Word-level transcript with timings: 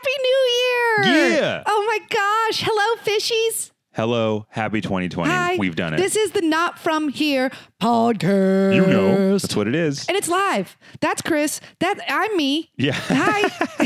Happy 0.00 0.22
New 0.22 1.04
Year! 1.04 1.34
Yeah. 1.34 1.62
Oh 1.66 1.84
my 1.86 1.98
gosh. 2.08 2.62
Hello, 2.64 3.02
fishies. 3.04 3.70
Hello, 3.92 4.46
happy 4.48 4.80
2020. 4.80 5.30
Hi. 5.30 5.56
We've 5.58 5.76
done 5.76 5.92
it. 5.92 5.98
This 5.98 6.16
is 6.16 6.30
the 6.30 6.40
Not 6.40 6.78
From 6.78 7.10
Here 7.10 7.50
podcast. 7.82 8.76
you 8.76 8.86
know, 8.86 9.36
that's 9.36 9.54
what 9.54 9.68
it 9.68 9.74
is. 9.74 10.06
And 10.08 10.16
it's 10.16 10.28
live. 10.28 10.78
That's 11.00 11.20
Chris. 11.20 11.60
That 11.80 12.00
I'm 12.08 12.34
me. 12.34 12.70
Yeah. 12.78 12.92
Hi. 12.94 13.42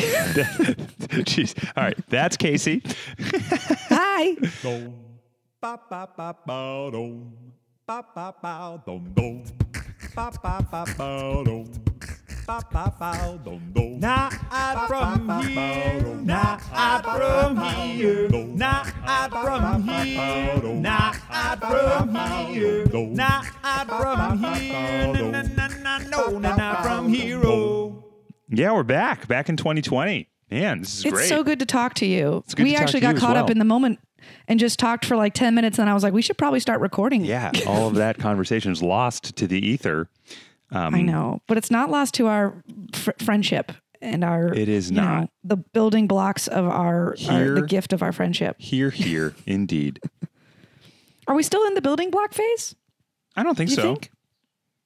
Jeez. 1.24 1.72
All 1.76 1.82
right, 1.82 1.98
that's 2.08 2.36
Casey. 2.36 2.80
Hi. 3.88 4.34
Ba 5.60 5.80
ba 5.90 6.08
ba 6.16 6.36
ba 6.46 6.90
dum. 6.92 7.32
Ba 7.84 8.04
ba 8.14 8.34
ba 8.40 8.82
dum 8.86 9.12
dum. 9.16 9.42
Ba 10.14 10.30
ba 10.40 10.64
ba 10.70 10.84
ba 10.96 11.42
dum. 11.44 11.66
Not 12.46 12.70
from 12.70 12.92
here, 13.90 14.00
not 14.00 14.32
from 14.86 15.28
here, 15.42 16.00
not 16.28 16.60
from 16.60 17.56
here, 17.56 18.28
not 18.28 18.86
from 19.30 19.82
here, 19.88 20.62
not 20.74 21.14
from 21.58 22.08
here, 22.12 22.84
no, 26.10 26.38
na 26.38 26.82
from 26.82 27.08
here. 27.08 27.92
Yeah, 28.50 28.72
we're 28.72 28.82
back. 28.82 29.26
Back 29.26 29.48
in 29.48 29.56
2020. 29.56 30.28
Man, 30.50 30.80
this 30.80 30.98
is 30.98 31.04
great. 31.04 31.20
It's 31.20 31.28
so 31.28 31.42
good 31.42 31.60
to 31.60 31.66
talk 31.66 31.94
to 31.94 32.06
you. 32.06 32.44
we 32.58 32.76
actually 32.76 33.00
got 33.00 33.16
caught 33.16 33.38
up 33.38 33.48
in 33.48 33.58
the 33.58 33.64
moment 33.64 34.00
and 34.48 34.60
just 34.60 34.78
talked 34.78 35.06
for 35.06 35.16
like 35.16 35.32
10 35.32 35.54
minutes. 35.54 35.78
And 35.78 35.88
I 35.88 35.94
was 35.94 36.02
like, 36.02 36.12
we 36.12 36.20
should 36.20 36.36
probably 36.36 36.60
start 36.60 36.80
recording. 36.82 37.24
Yeah, 37.24 37.52
all 37.66 37.88
of 37.88 37.94
that 37.94 38.18
conversation 38.18 38.70
is 38.70 38.82
lost 38.82 39.34
to 39.36 39.46
the 39.46 39.66
ether. 39.66 40.10
Um, 40.74 40.94
I 40.94 41.02
know, 41.02 41.40
but 41.46 41.56
it's 41.56 41.70
not 41.70 41.90
lost 41.90 42.14
to 42.14 42.26
our 42.26 42.62
fr- 42.92 43.12
friendship 43.20 43.72
and 44.00 44.24
our. 44.24 44.52
It 44.52 44.68
is 44.68 44.90
you 44.90 44.96
know, 44.96 45.02
not. 45.02 45.30
the 45.44 45.56
building 45.56 46.06
blocks 46.06 46.48
of 46.48 46.64
our, 46.66 47.10
our 47.10 47.14
Here- 47.16 47.54
the 47.54 47.62
gift 47.66 47.92
of 47.92 48.02
our 48.02 48.12
friendship. 48.12 48.56
Here, 48.58 48.90
here, 48.90 49.34
indeed. 49.46 50.00
Are 51.26 51.34
we 51.34 51.42
still 51.42 51.64
in 51.66 51.74
the 51.74 51.80
building 51.82 52.10
block 52.10 52.32
phase? 52.34 52.74
I 53.36 53.42
don't 53.42 53.56
think 53.56 53.70
You 53.70 53.76
so. 53.76 53.82
think? 53.82 54.10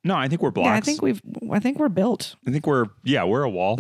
No, 0.04 0.14
I 0.14 0.28
think 0.28 0.42
we're 0.42 0.50
blocks. 0.52 0.66
Yeah, 0.68 0.74
I 0.74 0.80
think 0.80 1.02
we've. 1.02 1.20
I 1.50 1.58
think 1.58 1.78
we're 1.78 1.88
built. 1.88 2.36
I 2.46 2.50
think 2.52 2.66
we're 2.66 2.86
yeah, 3.04 3.24
we're 3.24 3.42
a 3.42 3.50
wall. 3.50 3.78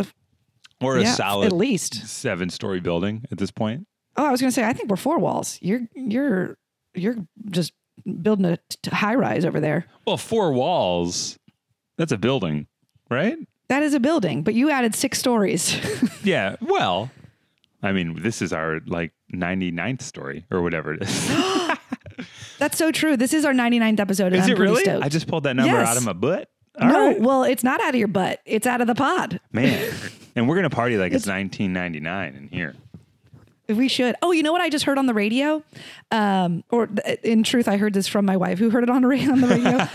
We're 0.80 0.98
a 0.98 1.06
solid 1.06 1.46
at 1.46 1.52
least. 1.52 2.06
seven-story 2.06 2.80
building 2.80 3.24
at 3.32 3.38
this 3.38 3.50
point. 3.50 3.86
Oh, 4.16 4.24
I 4.26 4.30
was 4.30 4.40
going 4.40 4.50
to 4.50 4.54
say, 4.54 4.64
I 4.64 4.72
think 4.72 4.90
we're 4.90 4.96
four 4.96 5.18
walls. 5.18 5.58
You're 5.62 5.82
you're 5.94 6.58
you're 6.94 7.16
just 7.50 7.72
building 8.22 8.46
a 8.46 8.58
t- 8.68 8.90
high 8.90 9.14
rise 9.14 9.44
over 9.44 9.60
there. 9.60 9.86
Well, 10.06 10.16
four 10.16 10.52
walls. 10.52 11.37
That's 11.98 12.12
a 12.12 12.16
building, 12.18 12.66
right? 13.10 13.36
That 13.68 13.82
is 13.82 13.92
a 13.92 14.00
building, 14.00 14.42
but 14.42 14.54
you 14.54 14.70
added 14.70 14.94
six 14.94 15.18
stories. 15.18 15.76
Yeah. 16.24 16.56
Well, 16.60 17.10
I 17.82 17.92
mean, 17.92 18.20
this 18.22 18.42
is 18.42 18.52
our 18.52 18.80
like 18.86 19.12
99th 19.32 20.02
story 20.02 20.44
or 20.50 20.60
whatever 20.62 20.92
it 20.94 21.02
is. 21.02 21.28
That's 22.58 22.76
so 22.76 22.90
true. 22.92 23.16
This 23.16 23.32
is 23.32 23.44
our 23.44 23.52
99th 23.52 24.00
episode. 24.00 24.32
Is 24.34 24.44
I'm 24.44 24.50
it 24.52 24.58
really? 24.58 24.82
stoked. 24.82 25.04
I 25.04 25.08
just 25.08 25.26
pulled 25.26 25.44
that 25.44 25.54
number 25.56 25.72
Yes. 25.72 25.88
out 25.88 25.96
of 25.96 26.04
my 26.04 26.12
butt. 26.12 26.50
All 26.80 26.88
no, 26.88 27.06
right. 27.08 27.20
well, 27.20 27.44
it's 27.44 27.64
not 27.64 27.80
out 27.80 27.90
of 27.90 27.94
your 27.96 28.08
butt. 28.08 28.40
It's 28.44 28.66
out 28.66 28.80
of 28.80 28.86
the 28.88 28.94
pod. 28.94 29.40
man. 29.52 29.92
And 30.36 30.48
we're 30.48 30.54
gonna 30.56 30.70
party 30.70 30.96
like 30.98 31.12
it's 31.12 31.26
1999 31.26 32.34
in 32.36 32.48
here. 32.48 32.76
We 33.68 33.88
should. 33.88 34.14
Oh, 34.22 34.30
you 34.32 34.44
know 34.44 34.52
what 34.52 34.60
I 34.60 34.68
just 34.68 34.84
heard 34.84 34.96
on 34.98 35.06
the 35.06 35.14
radio? 35.14 35.64
Um, 36.12 36.62
or 36.70 36.86
th- 36.86 37.18
in 37.24 37.42
truth, 37.42 37.66
I 37.66 37.76
heard 37.76 37.92
this 37.92 38.06
from 38.06 38.24
my 38.24 38.36
wife 38.36 38.58
who 38.60 38.70
heard 38.70 38.84
it 38.84 38.90
on 38.90 39.02
the 39.02 39.08
radio. 39.08 39.32
On 39.32 39.40
the 39.40 39.48
radio. 39.48 39.88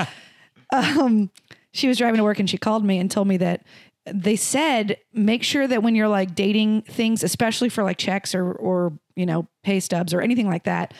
um, 0.73 1.31
she 1.73 1.87
was 1.89 1.97
driving 1.97 2.17
to 2.19 2.23
work 2.23 2.39
and 2.39 2.49
she 2.49 2.57
called 2.57 2.85
me 2.85 2.97
and 2.99 3.11
told 3.11 3.27
me 3.27 3.35
that 3.37 3.65
they 4.05 4.35
said 4.35 4.97
make 5.13 5.43
sure 5.43 5.67
that 5.67 5.81
when 5.83 5.95
you're 5.95 6.07
like 6.07 6.35
dating 6.35 6.83
things, 6.83 7.23
especially 7.23 7.69
for 7.69 7.83
like 7.83 7.97
checks 7.97 8.33
or 8.33 8.51
or 8.53 8.93
you 9.15 9.25
know 9.25 9.47
pay 9.63 9.79
stubs 9.79 10.13
or 10.13 10.21
anything 10.21 10.47
like 10.47 10.63
that. 10.63 10.93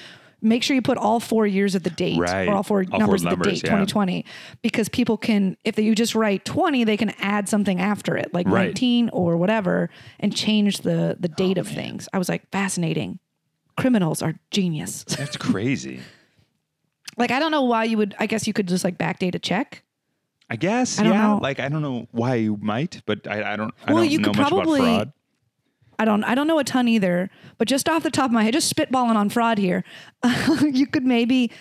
Make 0.46 0.62
sure 0.62 0.76
you 0.76 0.82
put 0.82 0.98
all 0.98 1.22
four 1.22 1.48
years 1.48 1.74
of 1.74 1.84
the 1.84 1.90
date 1.90 2.20
Right. 2.20 2.50
or 2.50 2.54
all 2.56 2.64
four 2.64 2.80
All 2.92 3.00
four 3.00 3.00
numbers 3.00 3.22
of 3.22 3.24
the 3.24 3.30
numbers, 3.30 3.62
date, 3.62 3.64
yeah. 3.64 3.76
2020, 3.86 4.26
because 4.62 4.90
people 4.90 5.16
can, 5.16 5.56
if 5.64 5.80
you 5.80 5.96
just 5.96 6.16
write 6.16 6.44
20, 6.44 6.84
they 6.84 6.98
can 6.98 7.12
add 7.22 7.48
something 7.48 7.80
after 7.80 8.18
it, 8.18 8.34
like 8.34 8.46
Right. 8.48 8.66
19 8.66 9.08
or 9.14 9.38
whatever, 9.38 9.90
and 10.20 10.36
change 10.36 10.80
the 10.80 11.16
the 11.18 11.30
oh, 11.32 11.36
date 11.38 11.58
of 11.58 11.66
things. 11.70 12.10
I 12.12 12.18
was 12.18 12.28
like, 12.28 12.50
fascinating. 12.52 13.20
Criminals 13.78 14.22
are 14.22 14.34
genius. 14.52 15.06
That's 15.06 15.38
crazy. 15.38 16.02
like, 17.18 17.32
I 17.32 17.40
don't 17.40 17.52
know 17.52 17.64
why 17.64 17.86
you 17.86 17.98
would. 17.98 18.14
I 18.20 18.26
guess 18.26 18.46
you 18.46 18.52
could 18.52 18.68
just 18.68 18.84
like 18.84 18.98
backdate 18.98 19.36
a 19.36 19.40
check. 19.40 19.84
I 20.50 20.56
guess. 20.56 21.00
I 21.00 21.06
yeah. 21.06 21.28
know. 21.28 21.40
Like 21.42 21.60
I 21.60 21.70
don't 21.70 21.82
know 21.82 22.08
why 22.12 22.36
you 22.36 22.58
might, 22.62 23.02
but 23.06 23.28
I, 23.28 23.54
I 23.54 23.56
don't. 23.56 23.74
I 23.86 23.94
Well, 23.94 24.04
don't 24.04 24.12
you 24.12 24.20
know 24.20 24.30
could 24.30 24.36
probably- 24.36 24.80
fraud. 24.80 25.14
I 26.00 26.06
don't. 26.06 26.24
I 26.24 26.36
don't 26.36 26.48
know 26.48 26.60
a 26.60 26.64
ton 26.64 26.88
either. 26.88 27.30
But 27.58 27.68
just 27.68 27.88
off 27.88 28.04
the 28.04 28.12
top 28.12 28.26
of 28.26 28.32
my 28.32 28.44
head, 28.44 28.54
just 28.54 28.74
spitballing 28.76 29.16
on 29.16 29.30
fraud 29.30 29.58
here, 29.58 29.84
you 30.62 30.88
could 30.88 31.06
maybe 31.06 31.52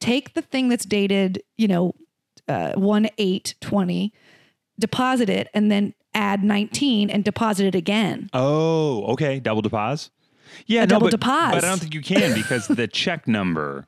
take 0.00 0.34
the 0.34 0.42
thing 0.42 0.68
that's 0.68 0.84
dated, 0.86 1.42
you 1.58 1.68
know, 1.68 1.94
uh, 2.48 2.72
one 2.72 3.08
eight 3.18 3.54
twenty, 3.60 4.12
deposit 4.78 5.28
it, 5.28 5.48
and 5.54 5.70
then 5.70 5.94
add 6.14 6.42
nineteen 6.42 7.10
and 7.10 7.24
deposit 7.24 7.66
it 7.66 7.74
again. 7.74 8.30
Oh, 8.32 9.04
okay. 9.12 9.38
Double 9.38 9.62
deposit. 9.62 10.10
Yeah, 10.66 10.80
no, 10.80 10.86
double 10.86 11.06
but, 11.06 11.10
deposit. 11.12 11.56
but 11.56 11.64
I 11.64 11.68
don't 11.68 11.78
think 11.78 11.94
you 11.94 12.02
can 12.02 12.34
because 12.34 12.68
the 12.68 12.86
check 12.92 13.28
number 13.28 13.86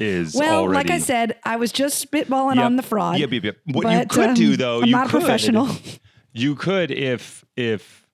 is 0.00 0.34
Well, 0.34 0.60
already. 0.60 0.74
like 0.74 0.90
I 0.90 0.98
said, 0.98 1.36
I 1.44 1.56
was 1.56 1.72
just 1.72 2.04
spitballing 2.10 2.56
Yep. 2.56 2.64
on 2.64 2.76
the 2.76 2.82
fraud. 2.82 3.18
Yep, 3.18 3.32
yep, 3.32 3.44
yep. 3.44 3.56
What 3.66 3.90
you 3.90 3.98
but, 3.98 4.08
could 4.08 4.34
do 4.34 4.50
um, 4.52 4.56
though, 4.56 4.78
I'm 4.80 4.86
you 4.86 4.92
not 4.92 5.06
a 5.06 5.10
professional. 5.10 5.68
You 6.34 6.54
could 6.54 6.90
if 6.90 7.44
if 7.56 8.06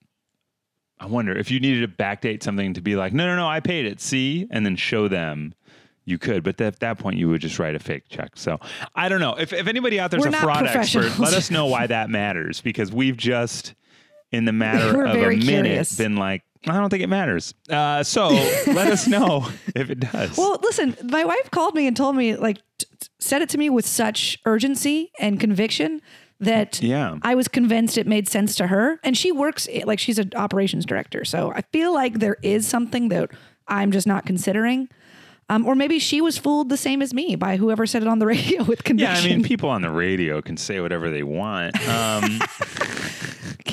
I 0.99 1.05
wonder 1.05 1.37
if 1.37 1.51
you 1.51 1.59
needed 1.59 1.81
to 1.81 2.03
backdate 2.03 2.41
something 2.41 2.73
to 2.73 2.81
be 2.81 2.95
like, 2.95 3.13
no, 3.13 3.27
no, 3.27 3.35
no, 3.35 3.47
I 3.47 3.59
paid 3.59 3.85
it. 3.85 3.99
See, 4.01 4.47
and 4.49 4.65
then 4.65 4.75
show 4.77 5.07
them. 5.07 5.53
You 6.05 6.17
could, 6.19 6.43
but 6.43 6.61
at 6.61 6.79
that 6.79 6.97
point, 6.99 7.17
you 7.17 7.27
would 7.29 7.41
just 7.41 7.57
write 7.59 7.75
a 7.75 7.79
fake 7.79 8.03
check. 8.09 8.31
So 8.35 8.59
I 8.95 9.09
don't 9.09 9.19
know 9.19 9.35
if 9.35 9.53
if 9.53 9.67
anybody 9.67 9.99
out 9.99 10.11
there's 10.11 10.23
We're 10.23 10.29
a 10.29 10.33
fraud 10.33 10.65
expert, 10.65 11.19
let 11.19 11.33
us 11.33 11.51
know 11.51 11.65
why 11.65 11.87
that 11.87 12.09
matters 12.09 12.61
because 12.61 12.91
we've 12.91 13.17
just 13.17 13.73
in 14.31 14.45
the 14.45 14.53
matter 14.53 14.95
We're 14.95 15.05
of 15.05 15.15
a 15.15 15.19
minute 15.29 15.41
curious. 15.43 15.97
been 15.97 16.15
like, 16.17 16.43
I 16.67 16.73
don't 16.79 16.89
think 16.89 17.03
it 17.03 17.07
matters. 17.07 17.53
Uh, 17.69 18.03
so 18.03 18.29
let 18.67 18.87
us 18.87 19.07
know 19.07 19.47
if 19.75 19.89
it 19.91 19.99
does. 19.99 20.35
Well, 20.37 20.59
listen, 20.63 20.95
my 21.03 21.23
wife 21.23 21.51
called 21.51 21.75
me 21.75 21.85
and 21.87 21.95
told 21.95 22.15
me, 22.15 22.35
like, 22.35 22.57
t- 22.79 22.87
t- 22.99 23.07
said 23.19 23.41
it 23.43 23.49
to 23.49 23.57
me 23.59 23.69
with 23.69 23.85
such 23.85 24.39
urgency 24.45 25.11
and 25.19 25.39
conviction 25.39 26.01
that 26.39 26.81
Yeah. 26.81 27.17
I 27.21 27.35
was 27.35 27.47
convinced 27.47 27.97
it 27.99 28.07
made 28.07 28.27
sense 28.27 28.55
to 28.55 28.67
her. 28.67 28.99
And 29.03 29.15
she 29.15 29.31
works, 29.31 29.67
like, 29.85 29.99
she's 29.99 30.17
an 30.19 30.31
operations 30.35 30.85
director. 30.85 31.23
So 31.23 31.51
I 31.53 31.61
feel 31.71 31.93
like 31.93 32.19
there 32.19 32.37
is 32.41 32.67
something 32.67 33.09
that 33.09 33.29
I'm 33.67 33.91
just 33.91 34.07
not 34.07 34.25
considering. 34.25 34.89
Um, 35.47 35.67
or 35.67 35.75
maybe 35.75 35.99
she 35.99 36.19
was 36.21 36.39
fooled 36.39 36.69
the 36.69 36.77
same 36.77 37.03
as 37.03 37.13
me 37.13 37.35
by 37.35 37.57
whoever 37.57 37.85
said 37.85 38.01
it 38.01 38.07
on 38.07 38.17
the 38.17 38.25
radio 38.35 38.63
with 38.63 38.83
conviction. 38.83 39.15
yeah. 39.15 39.21
I 39.21 39.35
mean, 39.35 39.43
people 39.43 39.69
on 39.69 39.83
the 39.83 39.91
radio 39.91 40.41
can 40.41 40.57
say 40.57 40.79
whatever 40.79 41.11
they 41.11 41.21
want. 41.23 41.75
Um, 41.87 42.39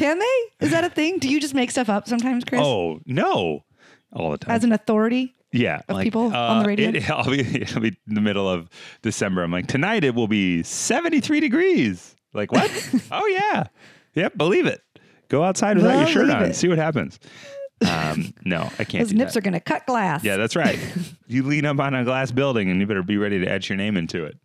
Can 0.03 0.19
they? 0.19 0.67
Is 0.67 0.73
that 0.73 0.83
a 0.83 0.91
thing? 0.91 1.21
Do 1.21 1.29
you 1.29 1.41
just 1.41 1.55
make 1.55 1.71
stuff 1.71 1.89
up 1.89 2.09
sometimes, 2.09 2.43
Chris? 2.43 2.61
oh 2.61 2.99
no, 3.07 3.65
all 4.13 4.33
the 4.33 4.39
time. 4.39 4.57
As 4.57 4.65
an 4.65 4.73
authority? 4.73 5.37
yeah, 5.53 5.83
of 5.89 6.01
people 6.01 6.35
on 6.35 6.65
the 6.65 6.69
radio? 6.69 6.89
It, 6.89 7.09
I'll 7.11 7.31
be 7.31 7.63
it'll 7.63 7.83
be 7.83 7.97
in 8.09 8.15
the 8.15 8.21
middle 8.21 8.49
of 8.49 8.69
December. 9.03 9.45
I'm 9.45 9.53
like, 9.53 9.69
tonight 9.69 10.03
it 10.03 10.17
will 10.17 10.27
be 10.27 10.65
73 10.65 11.39
degrees. 11.39 12.17
Like 12.35 12.51
what? 12.51 12.69
oh 13.13 13.27
yeah, 13.27 13.69
yep, 14.15 14.37
believe 14.37 14.67
it. 14.67 14.81
Go 15.29 15.45
outside 15.45 15.77
without 15.77 16.01
your 16.01 16.09
shirt 16.09 16.31
on. 16.31 16.43
it. 16.47 16.57
See 16.57 16.67
what 16.67 16.79
happens. 16.79 17.21
Um, 17.89 18.35
no, 18.45 18.71
I 18.81 18.85
can't. 18.85 19.05
Those 19.05 19.11
do 19.11 19.19
nips 19.19 19.35
that. 19.35 19.39
are 19.39 19.43
going 19.43 19.55
to 19.55 19.61
cut 19.61 19.87
glass. 19.87 20.25
Yeah, 20.25 20.37
that's 20.37 20.57
right. 20.57 20.81
you 21.29 21.45
lean 21.45 21.65
up 21.65 21.79
on 21.79 21.95
a 21.95 22.03
glass 22.03 22.33
building, 22.33 22.71
and 22.71 22.81
you 22.81 22.89
better 22.89 23.05
be 23.05 23.19
ready 23.19 23.39
to 23.39 23.47
etch 23.47 23.69
your 23.69 23.77
name 23.77 23.97
into 23.97 24.25
it. 24.25 24.37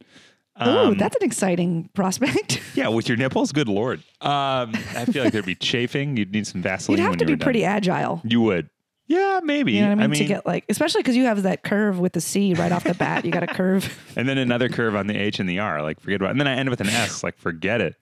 Ooh, 0.61 0.69
Um, 0.69 0.97
that's 0.97 1.15
an 1.15 1.23
exciting 1.23 1.89
prospect. 1.93 2.61
Yeah, 2.75 2.89
with 2.89 3.07
your 3.09 3.17
nipples. 3.17 3.51
Good 3.51 3.67
lord. 3.67 3.99
Um, 4.21 4.71
I 4.95 5.05
feel 5.11 5.23
like 5.23 5.33
there'd 5.33 5.45
be 5.45 5.55
chafing. 5.55 6.15
You'd 6.15 6.31
need 6.31 6.45
some 6.45 6.61
Vaseline. 6.61 6.99
You'd 6.99 7.03
have 7.05 7.17
to 7.17 7.25
be 7.25 7.33
were 7.33 7.37
done. 7.37 7.43
pretty 7.45 7.63
agile. 7.65 8.21
You 8.23 8.41
would. 8.41 8.69
Yeah, 9.07 9.39
maybe. 9.43 9.71
You 9.71 9.81
know 9.81 9.95
what 9.95 10.03
I 10.03 10.07
mean? 10.07 10.19
to 10.19 10.25
get 10.25 10.45
like, 10.45 10.63
especially 10.69 11.01
because 11.01 11.15
you 11.15 11.25
have 11.25 11.41
that 11.43 11.63
curve 11.63 11.97
with 11.97 12.13
the 12.13 12.21
C 12.21 12.53
right 12.53 12.71
off 12.71 12.83
the 12.83 12.93
bat. 12.93 13.25
You 13.25 13.31
got 13.31 13.41
a 13.41 13.47
curve. 13.47 13.97
and 14.15 14.27
then 14.29 14.37
another 14.37 14.69
curve 14.69 14.95
on 14.95 15.07
the 15.07 15.15
H 15.15 15.39
and 15.39 15.49
the 15.49 15.57
R. 15.59 15.81
Like, 15.81 15.99
forget 15.99 16.17
about. 16.21 16.27
it. 16.27 16.31
And 16.31 16.41
then 16.41 16.47
I 16.47 16.53
end 16.55 16.69
with 16.69 16.81
an 16.81 16.89
S. 16.89 17.23
Like, 17.23 17.37
forget 17.37 17.81
it. 17.81 17.95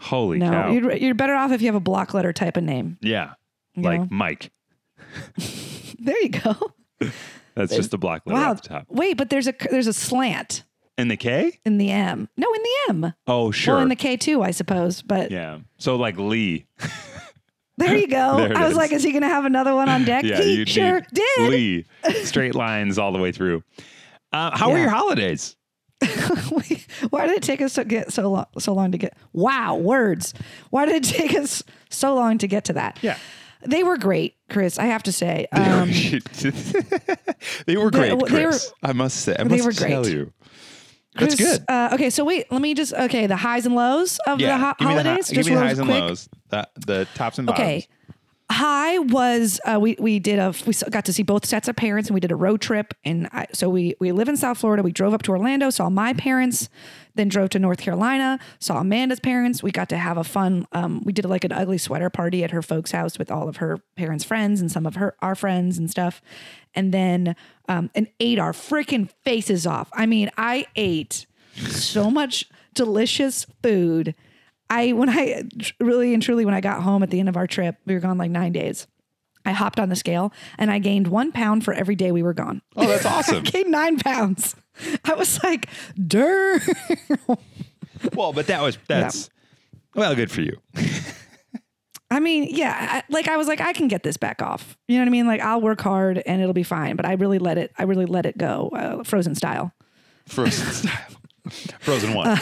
Holy 0.00 0.38
No, 0.38 0.50
cow. 0.50 0.70
you're, 0.72 0.92
you're 0.96 1.14
better 1.14 1.34
off 1.34 1.50
if 1.52 1.60
you 1.62 1.68
have 1.68 1.74
a 1.74 1.80
block 1.80 2.12
letter 2.14 2.32
type 2.32 2.56
of 2.58 2.64
name. 2.64 2.98
yeah, 3.00 3.34
You 3.74 3.82
like 3.84 4.00
know? 4.00 4.08
Mike. 4.10 4.50
There 5.98 6.20
you 6.22 6.30
go. 6.30 6.56
That's 7.54 7.74
just 7.76 7.90
the 7.90 7.98
block 7.98 8.22
letter 8.26 8.40
Wow. 8.40 8.50
at 8.52 8.62
the 8.62 8.68
top. 8.68 8.86
Wait, 8.88 9.16
but 9.16 9.28
there's 9.30 9.46
a 9.46 9.54
there's 9.70 9.86
a 9.86 9.92
slant 9.92 10.64
And 11.00 11.10
the 11.10 11.16
K? 11.16 11.58
in 11.64 11.78
the 11.78 11.90
M. 11.90 12.28
No, 12.36 12.52
in 12.52 12.62
the 12.62 13.06
M. 13.06 13.14
Oh, 13.26 13.50
sure. 13.50 13.74
Well, 13.74 13.82
in 13.82 13.88
the 13.88 13.96
K 13.96 14.16
too, 14.16 14.42
I 14.42 14.50
suppose. 14.50 15.02
But 15.02 15.30
yeah. 15.30 15.60
So 15.78 15.96
like 15.96 16.16
Lee. 16.18 16.66
there 17.78 17.96
you 17.96 18.06
go. 18.06 18.36
There 18.48 18.56
I 18.56 18.62
was 18.64 18.72
is. 18.72 18.76
like, 18.76 18.92
is 18.92 19.02
he 19.02 19.12
going 19.12 19.22
to 19.22 19.28
have 19.28 19.44
another 19.44 19.74
one 19.74 19.88
on 19.88 20.04
deck? 20.04 20.24
Yeah, 20.24 20.40
he 20.40 20.56
you 20.56 20.66
sure 20.66 21.00
did. 21.12 21.50
Lee. 21.50 21.84
Straight 22.24 22.54
lines 22.54 22.98
all 22.98 23.12
the 23.12 23.18
way 23.18 23.32
through. 23.32 23.62
Uh, 24.32 24.56
how 24.56 24.70
were 24.70 24.78
your 24.78 24.90
holidays? 24.90 25.56
Why 27.10 27.26
did 27.26 27.36
it 27.36 27.42
take 27.42 27.60
us 27.60 27.74
to 27.74 27.84
get 27.84 28.12
so 28.12 28.30
long, 28.30 28.46
so 28.58 28.72
long 28.72 28.92
to 28.92 28.98
get? 28.98 29.16
Wow, 29.32 29.76
words. 29.76 30.34
Why 30.70 30.86
did 30.86 30.96
it 30.96 31.04
take 31.04 31.34
us 31.34 31.62
so 31.90 32.14
long 32.14 32.38
to 32.38 32.46
get 32.48 32.64
to 32.66 32.72
that? 32.74 32.98
Yeah. 33.02 33.18
They 33.62 33.82
were 33.82 33.98
great, 33.98 34.36
Chris. 34.48 34.78
I 34.78 34.86
have 34.86 35.02
to 35.02 35.12
say. 35.12 35.46
Um, 35.52 35.90
they 37.66 37.76
were 37.76 37.90
great, 37.90 38.08
they 38.08 38.14
were- 38.14 38.26
Chris. 38.26 38.72
I 38.82 38.92
must 38.94 39.18
say. 39.18 39.36
I 39.38 39.44
they 39.44 39.60
must 39.60 39.78
tell 39.78 40.02
great. 40.02 40.12
you. 40.14 40.32
That's 41.20 41.36
Chris, 41.36 41.58
good. 41.58 41.64
Uh, 41.68 41.90
okay, 41.94 42.10
so 42.10 42.24
wait, 42.24 42.50
let 42.50 42.60
me 42.60 42.74
just 42.74 42.92
okay 42.92 43.26
the 43.26 43.36
highs 43.36 43.66
and 43.66 43.74
lows 43.74 44.18
of 44.26 44.38
the 44.38 44.56
ho- 44.58 44.74
give 44.78 44.88
me 44.88 44.94
the, 44.94 45.02
hi- 45.02 45.08
holidays. 45.08 45.28
give 45.30 45.38
me 45.38 45.42
the 45.42 45.50
real 45.50 45.60
highs 45.60 45.78
and 45.78 45.88
quick. 45.88 46.00
lows. 46.00 46.28
The, 46.48 46.68
the 46.86 47.08
tops 47.14 47.38
and 47.38 47.46
bottoms. 47.46 47.64
Okay. 47.64 47.88
High 48.50 48.98
was 48.98 49.60
uh, 49.64 49.78
we 49.80 49.96
we 50.00 50.18
did 50.18 50.40
a 50.40 50.52
we 50.66 50.72
got 50.90 51.04
to 51.04 51.12
see 51.12 51.22
both 51.22 51.46
sets 51.46 51.68
of 51.68 51.76
parents 51.76 52.08
and 52.08 52.14
we 52.14 52.20
did 52.20 52.32
a 52.32 52.36
road 52.36 52.60
trip 52.60 52.94
and 53.04 53.28
I, 53.32 53.46
so 53.52 53.68
we 53.68 53.94
we 54.00 54.10
live 54.10 54.28
in 54.28 54.36
South 54.36 54.58
Florida. 54.58 54.82
We 54.82 54.90
drove 54.90 55.14
up 55.14 55.22
to 55.22 55.30
Orlando, 55.30 55.70
saw 55.70 55.88
my 55.88 56.14
parents, 56.14 56.68
then 57.20 57.28
drove 57.28 57.50
to 57.50 57.58
North 57.58 57.78
Carolina, 57.78 58.38
saw 58.58 58.80
Amanda's 58.80 59.20
parents. 59.20 59.62
We 59.62 59.70
got 59.70 59.88
to 59.90 59.98
have 59.98 60.16
a 60.16 60.24
fun. 60.24 60.66
Um, 60.72 61.02
we 61.04 61.12
did 61.12 61.26
like 61.26 61.44
an 61.44 61.52
ugly 61.52 61.78
sweater 61.78 62.10
party 62.10 62.42
at 62.42 62.50
her 62.50 62.62
folks' 62.62 62.90
house 62.90 63.18
with 63.18 63.30
all 63.30 63.48
of 63.48 63.58
her 63.58 63.78
parents' 63.94 64.24
friends 64.24 64.60
and 64.60 64.72
some 64.72 64.86
of 64.86 64.96
her 64.96 65.14
our 65.20 65.34
friends 65.34 65.78
and 65.78 65.90
stuff, 65.90 66.22
and 66.74 66.92
then 66.92 67.36
um, 67.68 67.90
and 67.94 68.08
ate 68.18 68.38
our 68.38 68.52
freaking 68.52 69.10
faces 69.24 69.66
off. 69.66 69.90
I 69.92 70.06
mean, 70.06 70.30
I 70.36 70.66
ate 70.74 71.26
so 71.54 72.10
much 72.10 72.48
delicious 72.74 73.46
food. 73.62 74.14
I 74.70 74.92
when 74.92 75.10
I 75.10 75.44
really 75.78 76.14
and 76.14 76.22
truly 76.22 76.44
when 76.44 76.54
I 76.54 76.60
got 76.60 76.82
home 76.82 77.02
at 77.02 77.10
the 77.10 77.20
end 77.20 77.28
of 77.28 77.36
our 77.36 77.46
trip, 77.46 77.76
we 77.84 77.94
were 77.94 78.00
gone 78.00 78.18
like 78.18 78.30
nine 78.30 78.52
days. 78.52 78.86
I 79.44 79.52
hopped 79.52 79.80
on 79.80 79.88
the 79.88 79.96
scale 79.96 80.32
and 80.58 80.70
I 80.70 80.78
gained 80.78 81.08
one 81.08 81.32
pound 81.32 81.64
for 81.64 81.72
every 81.72 81.94
day 81.94 82.12
we 82.12 82.22
were 82.22 82.34
gone. 82.34 82.62
Oh, 82.76 82.86
that's 82.86 83.06
awesome. 83.06 83.38
I 83.38 83.40
gained 83.40 83.70
nine 83.70 83.98
pounds. 83.98 84.54
I 85.04 85.14
was 85.14 85.42
like, 85.42 85.68
"Durr." 85.94 86.60
well, 88.14 88.32
but 88.32 88.46
that 88.46 88.62
was 88.62 88.78
that's 88.88 89.30
well, 89.94 90.14
good 90.14 90.30
for 90.30 90.42
you. 90.42 90.56
I 92.12 92.18
mean, 92.18 92.48
yeah, 92.50 92.74
I, 92.90 93.02
like 93.12 93.28
I 93.28 93.36
was 93.36 93.46
like, 93.46 93.60
I 93.60 93.72
can 93.72 93.86
get 93.86 94.02
this 94.02 94.16
back 94.16 94.42
off. 94.42 94.76
You 94.88 94.96
know 94.96 95.02
what 95.02 95.08
I 95.08 95.12
mean? 95.12 95.26
Like 95.26 95.40
I'll 95.40 95.60
work 95.60 95.80
hard 95.80 96.18
and 96.26 96.40
it'll 96.40 96.54
be 96.54 96.64
fine. 96.64 96.96
But 96.96 97.06
I 97.06 97.12
really 97.14 97.38
let 97.38 97.56
it. 97.56 97.72
I 97.78 97.84
really 97.84 98.06
let 98.06 98.26
it 98.26 98.36
go, 98.36 98.70
uh, 98.74 99.04
frozen 99.04 99.34
style. 99.34 99.72
Frozen 100.26 100.72
style. 100.72 101.06
Frozen 101.80 102.14
one. 102.14 102.38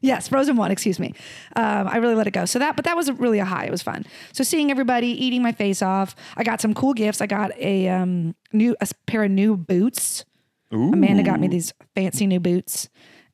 Yes, 0.00 0.28
Frozen 0.28 0.56
One. 0.56 0.70
Excuse 0.70 0.98
me. 1.00 1.14
Um, 1.56 1.88
I 1.88 1.96
really 1.96 2.14
let 2.14 2.26
it 2.26 2.30
go. 2.32 2.44
So 2.44 2.58
that, 2.58 2.76
but 2.76 2.84
that 2.84 2.96
was 2.96 3.10
really 3.12 3.40
a 3.40 3.44
high. 3.44 3.64
It 3.64 3.70
was 3.70 3.82
fun. 3.82 4.06
So 4.32 4.44
seeing 4.44 4.70
everybody 4.70 5.08
eating 5.08 5.42
my 5.42 5.52
face 5.52 5.82
off. 5.82 6.14
I 6.36 6.44
got 6.44 6.60
some 6.60 6.72
cool 6.74 6.94
gifts. 6.94 7.20
I 7.20 7.26
got 7.26 7.50
a 7.58 7.88
um, 7.88 8.34
new 8.52 8.76
a 8.80 8.88
pair 9.06 9.24
of 9.24 9.30
new 9.30 9.56
boots. 9.56 10.24
Amanda 10.70 11.22
got 11.22 11.40
me 11.40 11.48
these 11.48 11.72
fancy 11.94 12.26
new 12.26 12.40
boots, 12.40 12.90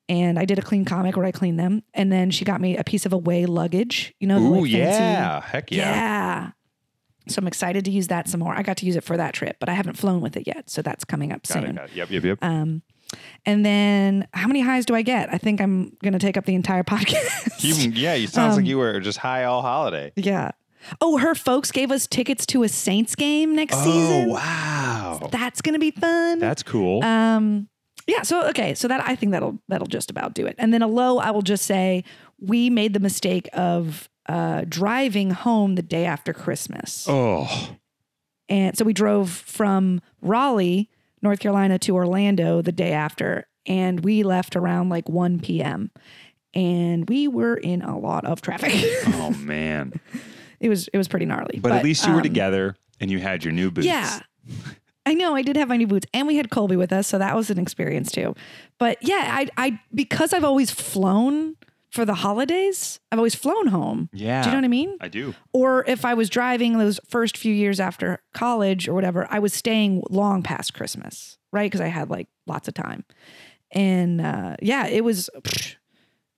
and 0.08 0.38
I 0.38 0.44
did 0.44 0.58
a 0.58 0.62
clean 0.62 0.84
comic 0.84 1.16
where 1.16 1.26
I 1.26 1.32
cleaned 1.32 1.58
them. 1.58 1.82
And 1.92 2.12
then 2.12 2.30
she 2.30 2.44
got 2.44 2.60
me 2.60 2.76
a 2.76 2.84
piece 2.84 3.06
of 3.06 3.12
away 3.12 3.44
luggage. 3.46 4.14
You 4.20 4.28
know, 4.28 4.38
the, 4.40 4.46
Ooh, 4.46 4.60
like, 4.62 4.70
yeah. 4.70 5.40
Heck 5.40 5.72
yeah. 5.72 5.78
yeah. 5.78 6.50
So 7.26 7.40
I'm 7.40 7.46
excited 7.48 7.84
to 7.86 7.90
use 7.90 8.08
that 8.08 8.28
some 8.28 8.40
more. 8.40 8.54
I 8.54 8.62
got 8.62 8.76
to 8.78 8.86
use 8.86 8.96
it 8.96 9.02
for 9.02 9.16
that 9.16 9.34
trip, 9.34 9.56
but 9.58 9.68
I 9.68 9.72
haven't 9.72 9.96
flown 9.96 10.20
with 10.20 10.36
it 10.36 10.46
yet. 10.46 10.70
So 10.70 10.80
that's 10.82 11.04
coming 11.04 11.32
up 11.32 11.42
Got 11.46 11.56
it, 11.56 11.66
soon. 11.66 11.74
got 11.74 11.84
it. 11.90 11.96
Yep, 11.96 12.10
yep, 12.10 12.24
yep. 12.24 12.38
Um, 12.42 12.82
and 13.46 13.64
then 13.64 14.26
how 14.32 14.46
many 14.46 14.60
highs 14.60 14.84
do 14.86 14.94
I 14.94 15.02
get? 15.02 15.32
I 15.32 15.38
think 15.38 15.60
I'm 15.60 15.96
going 16.02 16.12
to 16.12 16.18
take 16.18 16.36
up 16.36 16.44
the 16.44 16.54
entire 16.54 16.82
podcast. 16.84 17.62
you, 17.62 17.90
yeah, 17.92 18.14
you 18.14 18.26
sounds 18.26 18.52
um, 18.54 18.60
like 18.62 18.66
you 18.68 18.78
were 18.78 19.00
just 19.00 19.18
high 19.18 19.44
all 19.44 19.62
holiday. 19.62 20.12
yeah. 20.16 20.50
Oh, 21.00 21.16
her 21.16 21.34
folks 21.34 21.72
gave 21.72 21.90
us 21.90 22.06
tickets 22.06 22.44
to 22.46 22.62
a 22.62 22.68
Saints 22.68 23.14
game 23.14 23.54
next 23.56 23.76
season. 23.82 24.28
Oh, 24.28 24.34
wow. 24.34 25.28
That's 25.32 25.62
going 25.62 25.72
to 25.72 25.78
be 25.78 25.90
fun. 25.92 26.38
That's 26.40 26.62
cool. 26.62 27.02
um 27.02 27.68
yeah, 28.06 28.20
so 28.20 28.46
okay, 28.50 28.74
so 28.74 28.86
that 28.88 29.00
I 29.08 29.16
think 29.16 29.32
that'll 29.32 29.58
that'll 29.68 29.86
just 29.86 30.10
about 30.10 30.34
do 30.34 30.44
it. 30.46 30.56
And 30.58 30.74
then 30.74 30.82
a 30.82 30.86
low, 30.86 31.16
I 31.18 31.30
will 31.30 31.40
just 31.40 31.64
say 31.64 32.04
we 32.38 32.68
made 32.68 32.92
the 32.92 33.00
mistake 33.00 33.48
of 33.54 34.10
uh 34.28 34.64
driving 34.68 35.30
home 35.30 35.76
the 35.76 35.82
day 35.82 36.04
after 36.04 36.34
Christmas. 36.34 37.06
oh, 37.08 37.76
And 38.50 38.76
so 38.76 38.84
we 38.84 38.92
drove 38.92 39.30
from 39.30 40.02
Raleigh, 40.20 40.90
North 41.24 41.40
Carolina 41.40 41.78
to 41.80 41.96
Orlando 41.96 42.62
the 42.62 42.70
day 42.70 42.92
after, 42.92 43.48
and 43.66 44.04
we 44.04 44.22
left 44.22 44.54
around 44.54 44.90
like 44.90 45.08
1 45.08 45.40
p.m. 45.40 45.90
And 46.54 47.08
we 47.08 47.26
were 47.26 47.56
in 47.56 47.82
a 47.82 47.98
lot 47.98 48.24
of 48.24 48.40
traffic. 48.40 48.72
oh 49.06 49.30
man. 49.40 49.92
it 50.60 50.68
was 50.68 50.86
it 50.88 50.98
was 50.98 51.08
pretty 51.08 51.26
gnarly. 51.26 51.58
But, 51.60 51.72
at 51.72 51.82
least 51.82 52.06
you 52.06 52.12
were 52.12 52.18
um, 52.18 52.22
together 52.22 52.76
and 53.00 53.10
you 53.10 53.18
had 53.18 53.42
your 53.42 53.52
new 53.52 53.72
boots. 53.72 53.88
Yeah. 53.88 54.20
I 55.06 55.14
know 55.14 55.34
I 55.34 55.42
did 55.42 55.56
have 55.56 55.68
my 55.68 55.76
new 55.76 55.86
boots 55.86 56.06
and 56.14 56.26
we 56.28 56.36
had 56.36 56.50
Colby 56.50 56.76
with 56.76 56.92
us, 56.92 57.08
so 57.08 57.18
that 57.18 57.34
was 57.34 57.50
an 57.50 57.58
experience 57.58 58.12
too. 58.12 58.36
But 58.78 58.98
yeah, 59.00 59.28
I 59.32 59.48
I 59.56 59.80
because 59.92 60.32
I've 60.32 60.44
always 60.44 60.70
flown 60.70 61.56
for 61.94 62.04
the 62.04 62.14
holidays, 62.14 62.98
I've 63.12 63.18
always 63.20 63.34
flown 63.36 63.68
home. 63.68 64.10
Yeah. 64.12 64.42
Do 64.42 64.48
you 64.48 64.52
know 64.52 64.58
what 64.58 64.64
I 64.64 64.68
mean? 64.68 64.96
I 65.00 65.08
do. 65.08 65.34
Or 65.52 65.84
if 65.86 66.04
I 66.04 66.14
was 66.14 66.28
driving 66.28 66.76
those 66.78 66.98
first 67.08 67.36
few 67.36 67.54
years 67.54 67.78
after 67.78 68.20
college 68.34 68.88
or 68.88 68.94
whatever, 68.94 69.26
I 69.30 69.38
was 69.38 69.54
staying 69.54 70.02
long 70.10 70.42
past 70.42 70.74
Christmas, 70.74 71.38
right? 71.52 71.66
Because 71.70 71.80
I 71.80 71.86
had 71.86 72.10
like 72.10 72.28
lots 72.46 72.66
of 72.68 72.74
time. 72.74 73.04
And 73.70 74.20
uh, 74.20 74.56
yeah, 74.60 74.86
it 74.86 75.04
was 75.04 75.30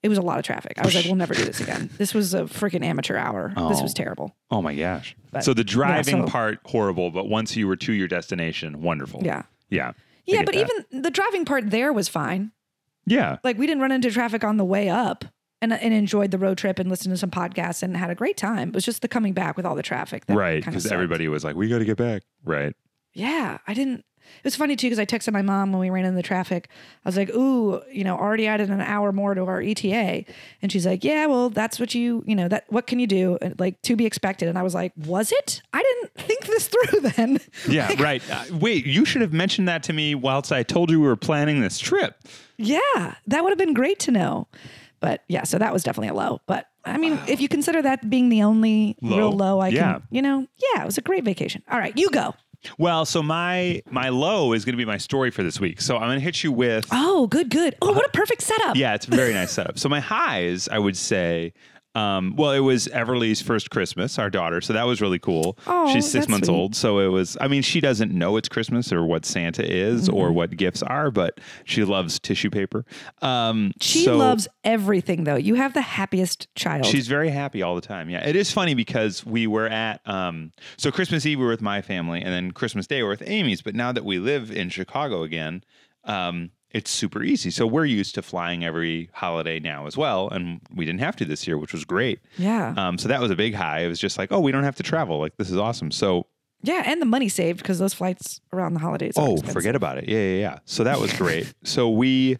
it 0.02 0.08
was 0.08 0.18
a 0.18 0.22
lot 0.22 0.38
of 0.38 0.44
traffic. 0.44 0.74
I 0.78 0.84
was 0.84 0.94
like, 0.94 1.06
we'll 1.06 1.16
never 1.16 1.34
do 1.34 1.44
this 1.44 1.60
again. 1.60 1.90
This 1.96 2.12
was 2.14 2.34
a 2.34 2.42
freaking 2.42 2.84
amateur 2.84 3.16
hour. 3.16 3.48
This 3.48 3.80
Oh. 3.80 3.82
was 3.82 3.94
terrible. 3.94 4.36
Oh 4.50 4.62
my 4.62 4.74
gosh. 4.74 5.16
But, 5.32 5.42
so 5.42 5.52
the 5.54 5.64
driving 5.64 6.26
so- 6.26 6.30
part 6.30 6.58
horrible, 6.66 7.10
but 7.10 7.28
once 7.28 7.56
you 7.56 7.66
were 7.66 7.76
to 7.76 7.92
your 7.92 8.08
destination, 8.08 8.82
wonderful. 8.82 9.22
Yeah. 9.24 9.42
Yeah. 9.70 9.88
I 9.88 9.92
Yeah, 10.26 10.42
but 10.44 10.54
that. 10.54 10.68
even 10.90 11.02
the 11.02 11.10
driving 11.10 11.44
part 11.44 11.70
there 11.70 11.92
was 11.92 12.08
fine. 12.08 12.52
Yeah. 13.08 13.38
like 13.44 13.56
we 13.56 13.66
didn't 13.68 13.80
run 13.82 13.92
into 13.92 14.10
traffic 14.10 14.42
on 14.44 14.56
the 14.56 14.64
way 14.64 14.88
up 14.88 15.24
and, 15.62 15.72
and 15.72 15.94
enjoyed 15.94 16.30
the 16.30 16.38
road 16.38 16.58
trip 16.58 16.78
and 16.78 16.88
listened 16.90 17.12
to 17.14 17.18
some 17.18 17.30
podcasts 17.30 17.82
and 17.82 17.96
had 17.96 18.10
a 18.10 18.14
great 18.14 18.36
time. 18.36 18.68
It 18.70 18.74
was 18.74 18.84
just 18.84 19.02
the 19.02 19.08
coming 19.08 19.32
back 19.32 19.56
with 19.56 19.66
all 19.66 19.74
the 19.74 19.82
traffic. 19.82 20.26
That 20.26 20.36
Right. 20.36 20.64
Because 20.64 20.86
everybody 20.86 21.28
was 21.28 21.44
like, 21.44 21.56
we 21.56 21.68
got 21.68 21.78
to 21.78 21.84
get 21.84 21.96
back. 21.96 22.22
Right. 22.44 22.74
Yeah, 23.14 23.58
I 23.66 23.74
didn't. 23.74 24.04
It 24.38 24.44
was 24.44 24.56
funny 24.56 24.74
too 24.74 24.88
because 24.88 24.98
I 24.98 25.06
texted 25.06 25.32
my 25.32 25.40
mom 25.42 25.70
when 25.70 25.78
we 25.80 25.88
ran 25.88 26.04
into 26.04 26.16
the 26.16 26.22
traffic. 26.22 26.68
I 27.04 27.08
was 27.08 27.16
like, 27.16 27.30
"Ooh, 27.30 27.80
you 27.92 28.02
know, 28.02 28.16
already 28.16 28.48
added 28.48 28.70
an 28.70 28.80
hour 28.80 29.12
more 29.12 29.34
to 29.34 29.42
our 29.44 29.62
ETA," 29.62 30.24
and 30.60 30.72
she's 30.72 30.84
like, 30.84 31.04
"Yeah, 31.04 31.26
well, 31.26 31.48
that's 31.48 31.78
what 31.78 31.94
you, 31.94 32.24
you 32.26 32.34
know, 32.34 32.48
that 32.48 32.64
what 32.68 32.88
can 32.88 32.98
you 32.98 33.06
do? 33.06 33.38
And, 33.40 33.58
like 33.60 33.80
to 33.82 33.94
be 33.94 34.04
expected." 34.04 34.48
And 34.48 34.58
I 34.58 34.64
was 34.64 34.74
like, 34.74 34.92
"Was 34.96 35.30
it? 35.30 35.62
I 35.72 35.80
didn't 35.80 36.14
think 36.26 36.44
this 36.46 36.66
through 36.68 37.00
then." 37.02 37.38
Yeah. 37.68 37.92
right. 38.02 38.20
Uh, 38.28 38.44
wait, 38.58 38.84
you 38.84 39.04
should 39.04 39.22
have 39.22 39.32
mentioned 39.32 39.68
that 39.68 39.84
to 39.84 39.92
me 39.92 40.16
whilst 40.16 40.50
I 40.50 40.64
told 40.64 40.90
you 40.90 41.00
we 41.00 41.06
were 41.06 41.14
planning 41.14 41.60
this 41.60 41.78
trip. 41.78 42.16
Yeah, 42.58 43.14
that 43.28 43.44
would 43.44 43.50
have 43.50 43.58
been 43.58 43.74
great 43.74 44.00
to 44.00 44.10
know. 44.10 44.48
But 45.00 45.22
yeah, 45.28 45.44
so 45.44 45.58
that 45.58 45.72
was 45.72 45.82
definitely 45.84 46.08
a 46.08 46.14
low. 46.14 46.40
But 46.46 46.66
I 46.84 46.96
mean, 46.98 47.18
if 47.28 47.40
you 47.40 47.48
consider 47.48 47.82
that 47.82 48.08
being 48.08 48.28
the 48.28 48.42
only 48.42 48.96
Low? 49.02 49.16
real 49.16 49.32
low 49.32 49.58
I 49.60 49.68
Yeah. 49.68 49.92
can, 49.94 50.02
you 50.10 50.22
know, 50.22 50.46
yeah, 50.74 50.82
it 50.82 50.86
was 50.86 50.98
a 50.98 51.02
great 51.02 51.24
vacation. 51.24 51.62
All 51.70 51.78
right, 51.78 51.96
you 51.96 52.10
go. 52.10 52.34
Well, 52.78 53.04
so 53.04 53.22
my 53.22 53.82
my 53.90 54.08
low 54.08 54.52
is 54.52 54.64
going 54.64 54.72
to 54.72 54.76
be 54.78 54.84
my 54.84 54.96
story 54.96 55.30
for 55.30 55.42
this 55.42 55.60
week. 55.60 55.80
So 55.80 55.96
I'm 55.96 56.08
going 56.08 56.18
to 56.18 56.24
hit 56.24 56.42
you 56.42 56.50
with 56.50 56.86
Oh, 56.90 57.26
good, 57.28 57.50
good. 57.50 57.74
Oh, 57.82 57.92
what 57.92 58.04
a 58.06 58.10
perfect 58.10 58.42
setup. 58.42 58.76
Yeah, 58.76 58.94
it's 58.94 59.06
a 59.06 59.10
very 59.10 59.32
nice 59.34 59.52
setup. 59.52 59.78
So 59.78 59.88
my 59.88 60.00
highs, 60.00 60.68
I 60.68 60.78
would 60.78 60.96
say, 60.96 61.52
um, 61.96 62.34
well, 62.36 62.52
it 62.52 62.60
was 62.60 62.88
Everly's 62.88 63.40
first 63.40 63.70
Christmas, 63.70 64.18
our 64.18 64.28
daughter, 64.28 64.60
so 64.60 64.72
that 64.74 64.84
was 64.86 65.00
really 65.00 65.18
cool. 65.18 65.58
Oh, 65.66 65.92
She's 65.92 66.10
six 66.10 66.28
months 66.28 66.46
sweet. 66.48 66.54
old, 66.56 66.76
so 66.76 66.98
it 66.98 67.06
was. 67.08 67.36
I 67.40 67.48
mean, 67.48 67.62
she 67.62 67.80
doesn't 67.80 68.12
know 68.12 68.36
it's 68.36 68.48
Christmas 68.48 68.92
or 68.92 69.04
what 69.06 69.24
Santa 69.24 69.64
is 69.64 70.08
or 70.08 70.26
Mm-hmm. 70.26 70.34
what 70.34 70.56
gifts 70.56 70.82
are, 70.82 71.10
but 71.10 71.40
she 71.64 71.84
loves 71.84 72.18
tissue 72.18 72.50
paper. 72.50 72.84
Um, 73.22 73.72
She 73.80 74.04
so 74.04 74.16
loves 74.16 74.46
everything, 74.64 75.24
though. 75.24 75.36
You 75.36 75.54
have 75.54 75.72
the 75.72 75.80
happiest 75.80 76.54
child. 76.54 76.86
She's 76.86 77.08
very 77.08 77.30
happy 77.30 77.62
all 77.62 77.74
the 77.74 77.80
time. 77.80 78.10
Yeah, 78.10 78.26
it 78.28 78.36
is 78.36 78.50
funny 78.52 78.74
because 78.74 79.24
we 79.24 79.46
were 79.46 79.66
at 79.68 80.00
um, 80.06 80.52
so 80.76 80.90
Christmas 80.90 81.24
Eve 81.24 81.38
we 81.38 81.44
were 81.44 81.50
with 81.50 81.62
my 81.62 81.80
family, 81.82 82.20
and 82.20 82.32
then 82.32 82.50
Christmas 82.50 82.86
Day 82.86 83.02
we're 83.02 83.08
with 83.10 83.22
Amy's. 83.26 83.62
But 83.62 83.74
now 83.74 83.92
that 83.92 84.04
we 84.04 84.18
live 84.18 84.50
in 84.50 84.68
Chicago 84.68 85.22
again, 85.22 85.64
um, 86.04 86.50
it's 86.70 86.90
super 86.90 87.22
easy. 87.22 87.50
So 87.50 87.66
we're 87.66 87.84
used 87.86 88.14
to 88.16 88.22
flying 88.22 88.64
every 88.64 89.08
holiday 89.12 89.58
now 89.60 89.86
as 89.86 89.96
well, 89.96 90.28
and 90.28 90.60
we 90.74 90.84
didn't 90.84 91.00
have 91.00 91.16
to 91.16 91.24
this 91.24 91.46
year, 91.46 91.56
which 91.58 91.72
was 91.72 91.84
great. 91.84 92.20
yeah. 92.36 92.74
Um, 92.76 92.98
so 92.98 93.08
that 93.08 93.20
was 93.20 93.30
a 93.30 93.36
big 93.36 93.54
high. 93.54 93.80
It 93.80 93.88
was 93.88 93.98
just 94.00 94.18
like, 94.18 94.32
oh, 94.32 94.40
we 94.40 94.52
don't 94.52 94.64
have 94.64 94.76
to 94.76 94.82
travel. 94.82 95.18
Like 95.18 95.36
this 95.36 95.50
is 95.50 95.56
awesome. 95.56 95.90
So 95.90 96.26
yeah, 96.62 96.82
and 96.86 97.00
the 97.00 97.06
money 97.06 97.28
saved 97.28 97.58
because 97.58 97.78
those 97.78 97.94
flights 97.94 98.40
around 98.52 98.74
the 98.74 98.80
holidays. 98.80 99.14
Oh, 99.16 99.32
expensive. 99.34 99.52
forget 99.54 99.76
about 99.76 99.98
it. 99.98 100.08
Yeah, 100.08 100.18
yeah, 100.18 100.38
yeah. 100.40 100.58
So 100.64 100.84
that 100.84 100.98
was 100.98 101.12
great. 101.16 101.52
so 101.62 101.88
we, 101.90 102.38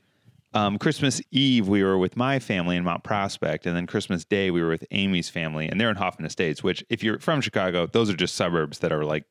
um, 0.54 0.78
Christmas 0.78 1.20
Eve, 1.30 1.68
we 1.68 1.82
were 1.84 1.98
with 1.98 2.16
my 2.16 2.38
family 2.38 2.76
in 2.76 2.82
Mount 2.84 3.04
Prospect, 3.04 3.66
and 3.66 3.76
then 3.76 3.86
Christmas 3.86 4.24
Day, 4.24 4.50
we 4.50 4.62
were 4.62 4.70
with 4.70 4.84
Amy's 4.90 5.28
family, 5.28 5.68
and 5.68 5.78
they're 5.80 5.90
in 5.90 5.96
Hoffman 5.96 6.24
Estates, 6.26 6.62
which, 6.64 6.82
if 6.88 7.04
you're 7.04 7.18
from 7.20 7.40
Chicago, 7.42 7.86
those 7.86 8.08
are 8.10 8.16
just 8.16 8.34
suburbs 8.34 8.78
that 8.78 8.90
are 8.90 9.04
like 9.04 9.24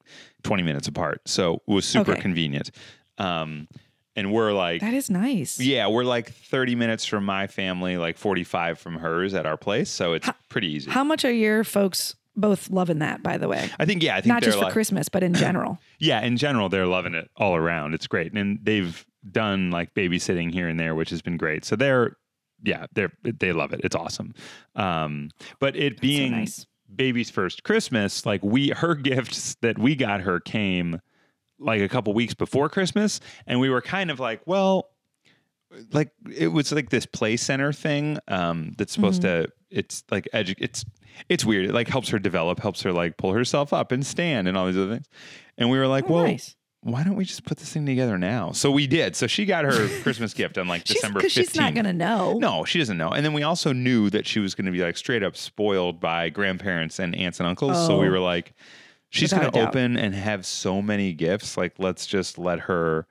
20 0.44 0.62
minutes 0.64 0.88
apart. 0.88 1.22
So 1.26 1.56
it 1.56 1.62
was 1.72 1.86
super 1.86 2.12
Okay. 2.12 2.22
convenient. 2.22 2.70
Um, 3.18 3.68
and 4.16 4.32
we're 4.32 4.54
like, 4.54 4.82
That 4.82 4.94
is 4.94 5.10
nice. 5.10 5.60
yeah, 5.60 5.88
we're 5.88 6.04
like 6.04 6.32
30 6.32 6.76
minutes 6.76 7.06
from 7.06 7.26
my 7.26 7.48
family, 7.48 7.98
like 7.98 8.18
45 8.18 8.80
from 8.80 8.96
hers 9.00 9.34
at 9.34 9.46
our 9.46 9.58
place. 9.58 9.90
So 9.90 10.14
it's 10.14 10.30
pretty 10.50 10.68
easy. 10.72 10.92
How 10.92 11.04
much 11.04 11.26
are 11.26 11.32
your 11.32 11.64
folks 11.64 12.16
both 12.36 12.70
loving 12.70 13.00
that? 13.00 13.24
By 13.24 13.38
the 13.38 13.48
way, 13.48 13.70
I 13.80 13.86
think, 13.86 14.04
yeah, 14.04 14.16
I 14.16 14.22
think 14.22 14.28
not 14.28 14.44
just 14.44 14.58
for 14.58 14.66
like, 14.66 14.74
Christmas, 14.74 15.10
but 15.10 15.24
in 15.24 15.34
general. 15.46 15.80
Yeah, 16.00 16.22
in 16.22 16.38
general, 16.38 16.70
they're 16.70 16.86
loving 16.88 17.14
it 17.14 17.30
all 17.38 17.56
around. 17.56 17.94
It's 17.94 18.08
great, 18.08 18.34
and 18.34 18.60
they've 18.64 19.06
done 19.32 19.72
like 19.72 19.94
babysitting 19.96 20.52
here 20.54 20.68
and 20.68 20.80
there, 20.80 20.94
which 20.96 21.10
has 21.10 21.22
been 21.22 21.38
great. 21.38 21.66
So 21.66 21.76
they're, 21.76 22.16
yeah, 22.64 22.86
they're 22.94 23.12
they 23.24 23.52
love 23.54 23.74
it. 23.74 23.82
It's 23.84 23.96
awesome. 23.96 24.34
Um, 24.76 25.32
but 25.60 25.76
it 25.76 26.00
being 26.00 26.32
nice. 26.32 26.66
baby's 26.96 27.30
first 27.30 27.64
Christmas, 27.64 28.26
like 28.26 28.44
we 28.44 28.70
her 28.70 28.96
gifts 29.12 29.56
that 29.62 29.78
we 29.80 29.96
got 29.96 30.22
her 30.22 30.40
came 30.40 31.00
like 31.60 31.82
a 31.82 31.88
couple 31.90 32.14
weeks 32.14 32.34
before 32.34 32.70
Christmas, 32.70 33.20
and 33.48 33.60
we 33.60 33.70
were 33.70 33.82
kind 33.82 34.12
of 34.12 34.20
like, 34.20 34.42
well, 34.46 34.90
like 35.92 36.12
it 36.34 36.48
was 36.50 36.72
like 36.72 36.90
this 36.90 37.06
play 37.06 37.38
center 37.38 37.74
thing 37.74 38.18
um, 38.28 38.74
that's 38.78 38.94
supposed 38.94 39.22
to. 39.24 39.48
It's 39.70 40.04
like 40.12 40.28
edu- 40.34 40.56
It's 40.60 40.86
it's 41.30 41.44
weird. 41.46 41.66
It 41.66 41.74
like 41.74 41.88
helps 41.88 42.10
her 42.10 42.20
develop, 42.20 42.60
helps 42.60 42.82
her 42.84 42.92
like 42.94 43.18
pull 43.18 43.34
herself 43.34 43.74
up 43.74 43.92
and 43.92 44.06
stand 44.06 44.48
and 44.48 44.58
all 44.58 44.68
these 44.68 44.78
other 44.78 44.94
things. 44.96 45.08
And 45.58 45.70
we 45.70 45.78
were 45.78 45.88
like, 45.88 46.06
Oh, 46.10 46.14
well. 46.14 46.24
nice. 46.26 46.56
Why 46.82 47.04
don't 47.04 47.16
we 47.16 47.26
just 47.26 47.44
put 47.46 47.58
this 47.58 47.74
thing 47.74 47.84
together 47.88 48.16
now? 48.16 48.52
So 48.52 48.70
we 48.70 48.86
did. 48.86 49.16
So 49.16 49.26
she 49.26 49.46
got 49.46 49.66
her 49.66 49.88
Christmas 50.04 50.36
gift 50.36 50.58
on 50.60 50.68
like 50.68 50.84
December 50.84 51.18
because 51.20 51.34
15th. 51.34 51.36
she's 51.36 51.56
not 51.56 51.74
gonna 51.74 51.94
know. 51.94 52.38
No, 52.38 52.64
she 52.64 52.78
doesn't 52.78 52.98
know. 53.00 53.10
And 53.10 53.26
then 53.26 53.34
we 53.34 53.42
also 53.42 53.74
knew 53.74 54.12
that 54.12 54.28
she 54.28 54.40
was 54.40 54.54
going 54.54 54.68
to 54.68 54.72
be 54.72 54.82
like 54.84 54.96
straight 54.96 55.24
up 55.24 55.36
spoiled 55.36 56.00
by 56.00 56.30
grandparents 56.30 57.00
and 57.00 57.16
aunts 57.16 57.40
and 57.40 57.48
uncles. 57.48 57.76
So 57.88 58.00
we 58.00 58.08
Oh. 58.08 58.12
were 58.12 58.20
like, 58.20 58.54
she's 59.10 59.32
going 59.34 59.52
to 59.52 59.68
open 59.68 59.98
and 59.98 60.14
have 60.16 60.46
so 60.46 60.82
many 60.82 61.14
gifts. 61.14 61.58
Like, 61.58 61.74
let's 61.78 62.06
just 62.06 62.38
let 62.38 62.62
her 62.62 63.08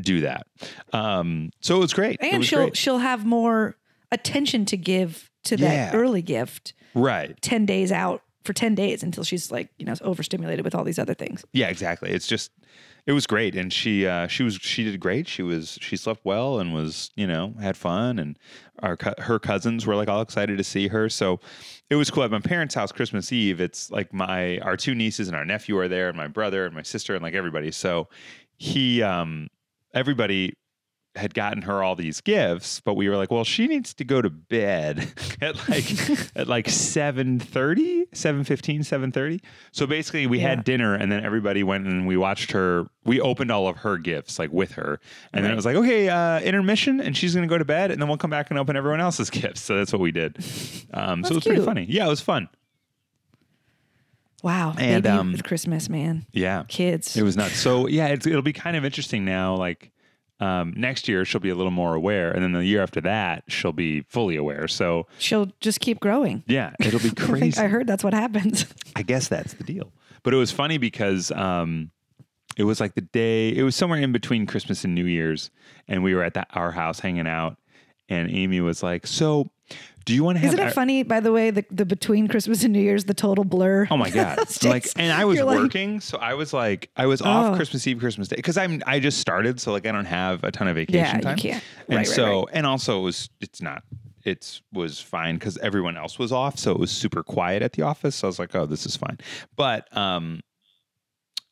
do 0.00 0.20
that. 0.22 0.46
Um, 0.92 1.50
so 1.60 1.76
it 1.76 1.80
was 1.80 1.94
great. 1.94 2.18
and 2.22 2.44
she'll 2.44 2.60
great. 2.64 2.76
she'll 2.76 2.98
have 2.98 3.24
more 3.24 3.76
attention 4.12 4.64
to 4.66 4.76
give 4.76 5.30
to 5.44 5.56
that 5.56 5.92
Yeah. 5.92 5.98
early 5.98 6.22
gift 6.22 6.74
right. 6.94 7.40
10 7.42 7.66
days 7.66 7.90
out 7.92 8.22
for 8.44 8.52
10 8.52 8.74
days 8.74 9.02
until 9.02 9.24
she's 9.24 9.50
like 9.50 9.68
you 9.78 9.84
know 9.86 9.94
overstimulated 10.02 10.64
with 10.64 10.74
all 10.74 10.84
these 10.84 10.98
other 10.98 11.14
things 11.14 11.44
Yeah, 11.52 11.68
exactly. 11.68 12.10
It's 12.10 12.26
just, 12.26 12.52
it 13.06 13.12
was 13.12 13.26
great, 13.26 13.54
and 13.54 13.72
she 13.72 14.06
uh, 14.06 14.26
she 14.26 14.42
was 14.42 14.56
she 14.56 14.82
did 14.82 14.98
great. 14.98 15.28
She 15.28 15.42
was 15.42 15.78
she 15.80 15.96
slept 15.96 16.24
well 16.24 16.58
and 16.58 16.74
was 16.74 17.10
you 17.14 17.26
know 17.26 17.54
had 17.60 17.76
fun, 17.76 18.18
and 18.18 18.36
our 18.80 18.98
her 19.18 19.38
cousins 19.38 19.86
were 19.86 19.94
like 19.94 20.08
all 20.08 20.20
excited 20.20 20.58
to 20.58 20.64
see 20.64 20.88
her. 20.88 21.08
So 21.08 21.38
it 21.88 21.94
was 21.94 22.10
cool 22.10 22.24
at 22.24 22.32
my 22.32 22.40
parents' 22.40 22.74
house 22.74 22.90
Christmas 22.90 23.32
Eve. 23.32 23.60
It's 23.60 23.92
like 23.92 24.12
my 24.12 24.58
our 24.58 24.76
two 24.76 24.94
nieces 24.94 25.28
and 25.28 25.36
our 25.36 25.44
nephew 25.44 25.78
are 25.78 25.86
there, 25.88 26.08
and 26.08 26.16
my 26.16 26.26
brother 26.26 26.66
and 26.66 26.74
my 26.74 26.82
sister 26.82 27.14
and 27.14 27.22
like 27.22 27.34
everybody. 27.34 27.70
So 27.70 28.08
he 28.58 29.02
um 29.02 29.48
everybody 29.94 30.54
had 31.16 31.34
gotten 31.34 31.62
her 31.62 31.82
all 31.82 31.96
these 31.96 32.20
gifts, 32.20 32.80
but 32.80 32.94
we 32.94 33.08
were 33.08 33.16
like, 33.16 33.30
well, 33.30 33.44
she 33.44 33.66
needs 33.66 33.94
to 33.94 34.04
go 34.04 34.20
to 34.22 34.28
bed 34.30 35.12
at 35.40 35.56
like 35.68 35.90
at 36.36 36.46
like 36.46 36.66
7:30, 36.66 38.08
7:15, 38.10 38.80
7:30. 38.80 39.40
So 39.72 39.86
basically 39.86 40.26
we 40.26 40.38
Yeah. 40.38 40.48
had 40.50 40.64
dinner 40.64 40.94
and 40.94 41.10
then 41.10 41.24
everybody 41.24 41.62
went 41.62 41.86
and 41.86 42.06
we 42.06 42.16
watched 42.16 42.52
her 42.52 42.86
we 43.04 43.20
opened 43.20 43.50
all 43.52 43.68
of 43.68 43.78
her 43.78 43.98
gifts 43.98 44.38
like 44.38 44.52
with 44.52 44.72
her. 44.72 44.98
And 45.32 45.44
then 45.44 45.52
it 45.52 45.54
was 45.56 45.64
like, 45.64 45.76
okay, 45.76 46.08
uh 46.08 46.40
intermission 46.40 47.00
and 47.00 47.16
she's 47.16 47.34
going 47.34 47.46
to 47.48 47.52
go 47.52 47.58
to 47.58 47.64
bed 47.64 47.90
and 47.90 48.00
then 48.00 48.08
we'll 48.08 48.18
come 48.18 48.30
back 48.30 48.50
and 48.50 48.58
open 48.58 48.76
everyone 48.76 49.00
else's 49.00 49.30
gifts. 49.42 49.60
So 49.62 49.76
that's 49.76 49.92
what 49.92 50.00
we 50.00 50.12
did. 50.12 50.36
Um 50.92 51.22
so 51.24 51.30
it 51.32 51.34
was 51.36 51.44
pretty 51.44 51.64
funny. 51.64 51.86
Yeah, 51.88 52.06
it 52.06 52.10
was 52.10 52.20
fun. 52.20 52.48
wow 54.42 54.74
And, 54.78 55.06
um, 55.06 55.32
with 55.32 55.44
christmas 55.44 55.88
man 55.88 56.26
Yeah. 56.32 56.64
kids 56.68 57.16
It 57.16 57.22
was 57.22 57.36
nuts. 57.36 57.58
So 57.58 57.86
yeah, 57.88 58.08
it's, 58.08 58.26
it'll 58.26 58.42
be 58.42 58.52
kind 58.52 58.76
of 58.76 58.84
interesting 58.84 59.24
now. 59.24 59.54
Like 59.56 59.92
um, 60.40 60.74
next 60.76 61.08
year, 61.08 61.24
she'll 61.24 61.40
be 61.40 61.50
a 61.50 61.54
little 61.54 61.72
more 61.72 61.94
aware, 61.94 62.30
and 62.30 62.42
then 62.42 62.52
the 62.52 62.64
year 62.64 62.82
after 62.82 63.00
that, 63.02 63.44
she'll 63.48 63.72
be 63.72 64.02
fully 64.02 64.36
aware. 64.36 64.68
So 64.68 65.06
she'll 65.18 65.50
just 65.60 65.80
keep 65.80 66.00
growing 66.00 66.42
yeah, 66.46 66.72
it'll 66.80 67.00
be 67.00 67.08
I 67.08 67.12
think 67.12 67.18
crazy. 67.18 67.60
I 67.60 67.66
heard 67.68 67.86
that's 67.86 68.04
what 68.04 68.14
happens. 68.14 68.66
I 68.96 69.02
guess 69.02 69.28
that's 69.28 69.54
the 69.54 69.64
deal. 69.64 69.92
But 70.22 70.34
it 70.34 70.36
was 70.36 70.50
funny 70.50 70.78
because 70.78 71.30
um, 71.32 71.90
it 72.56 72.64
was 72.64 72.80
like 72.80 72.94
the 72.94 73.00
day. 73.00 73.54
It 73.54 73.62
was 73.62 73.76
somewhere 73.76 74.00
in 74.00 74.12
between 74.12 74.46
Christmas 74.46 74.84
and 74.84 74.94
New 74.94 75.06
Year's, 75.06 75.50
and 75.88 76.02
we 76.02 76.14
were 76.14 76.22
at 76.22 76.34
the, 76.34 76.46
our 76.54 76.72
house 76.72 77.00
hanging 77.00 77.26
out, 77.26 77.58
and 78.08 78.30
Amy 78.30 78.60
was 78.60 78.82
like, 78.82 79.06
"So, 79.06 79.50
do 80.04 80.14
you 80.14 80.22
want 80.24 80.36
to 80.36 80.40
have?" 80.40 80.48
Isn't 80.54 80.60
our- 80.60 80.68
it 80.68 80.74
funny, 80.74 81.02
by 81.02 81.20
the 81.20 81.32
way, 81.32 81.50
the, 81.50 81.64
the 81.70 81.84
between 81.84 82.28
Christmas 82.28 82.62
and 82.64 82.72
New 82.72 82.80
Year's, 82.80 83.04
the 83.04 83.14
total 83.14 83.44
blur? 83.44 83.86
Oh 83.90 83.96
my 83.96 84.10
god! 84.10 84.38
Like, 84.64 84.86
and 84.96 85.12
I 85.12 85.24
was 85.24 85.36
You're 85.38 85.46
like- 85.46 85.58
working, 85.58 86.00
so 86.00 86.18
I 86.18 86.34
was 86.34 86.52
like, 86.52 86.90
I 86.96 87.06
was 87.06 87.20
off 87.22 87.52
Oh. 87.52 87.56
Christmas 87.56 87.86
Eve, 87.86 87.98
Christmas 87.98 88.28
Day, 88.28 88.36
because 88.36 88.56
I'm 88.56 88.82
I 88.86 89.00
just 89.00 89.18
started, 89.18 89.60
so 89.60 89.72
like 89.72 89.86
I 89.86 89.92
don't 89.92 90.04
have 90.04 90.44
a 90.44 90.50
ton 90.52 90.68
of 90.68 90.76
vacation 90.76 90.98
Yeah, 91.04 91.16
you 91.16 91.22
time. 91.22 91.36
can't. 91.38 91.64
And 91.88 91.96
Right, 91.96 92.06
right, 92.06 92.06
so, 92.06 92.48
and 92.52 92.66
also, 92.66 92.98
it 93.00 93.02
was 93.02 93.28
it's 93.40 93.60
not. 93.60 93.82
It 94.24 94.60
was 94.72 95.00
fine 95.00 95.36
because 95.36 95.56
everyone 95.58 95.96
else 95.96 96.18
was 96.18 96.32
off, 96.32 96.58
so 96.58 96.72
it 96.72 96.80
was 96.80 96.90
super 96.90 97.22
quiet 97.22 97.62
at 97.62 97.74
the 97.74 97.82
office. 97.82 98.16
So 98.16 98.26
I 98.26 98.28
was 98.28 98.38
like, 98.40 98.54
"Oh, 98.56 98.66
this 98.66 98.84
is 98.84 98.96
fine." 98.96 99.18
But 99.54 99.94
um, 99.96 100.40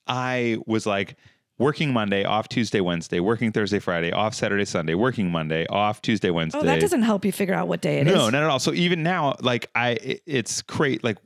I 0.07 0.59
was 0.67 0.87
like 0.87 1.17
working 1.59 1.93
Monday, 1.93 2.25
off 2.25 2.49
Tuesday, 2.49 2.81
Wednesday, 2.81 3.21
working 3.21 3.53
Thursday, 3.53 3.79
Friday, 3.79 4.13
off 4.13 4.35
Saturday, 4.35 4.65
Sunday, 4.65 4.95
working 4.95 5.31
Monday, 5.31 5.67
off 5.69 6.03
Tuesday, 6.03 6.31
oh, 6.31 6.35
Wednesday. 6.35 6.59
Oh, 6.61 6.65
that 6.65 6.81
doesn't 6.81 7.03
help 7.03 7.25
you 7.25 7.33
figure 7.33 7.55
out 7.55 7.69
what 7.69 7.81
day 7.81 8.01
it 8.01 8.09
is. 8.09 8.15
no, 8.15 8.31
not 8.31 8.43
at 8.43 8.51
all. 8.51 8.59
So 8.59 8.73
even 8.73 9.03
now, 9.03 9.37
like 9.41 9.71
I, 9.75 9.91
it, 9.91 10.23
it's 10.27 10.63
great. 10.63 11.05
Like, 11.05 11.19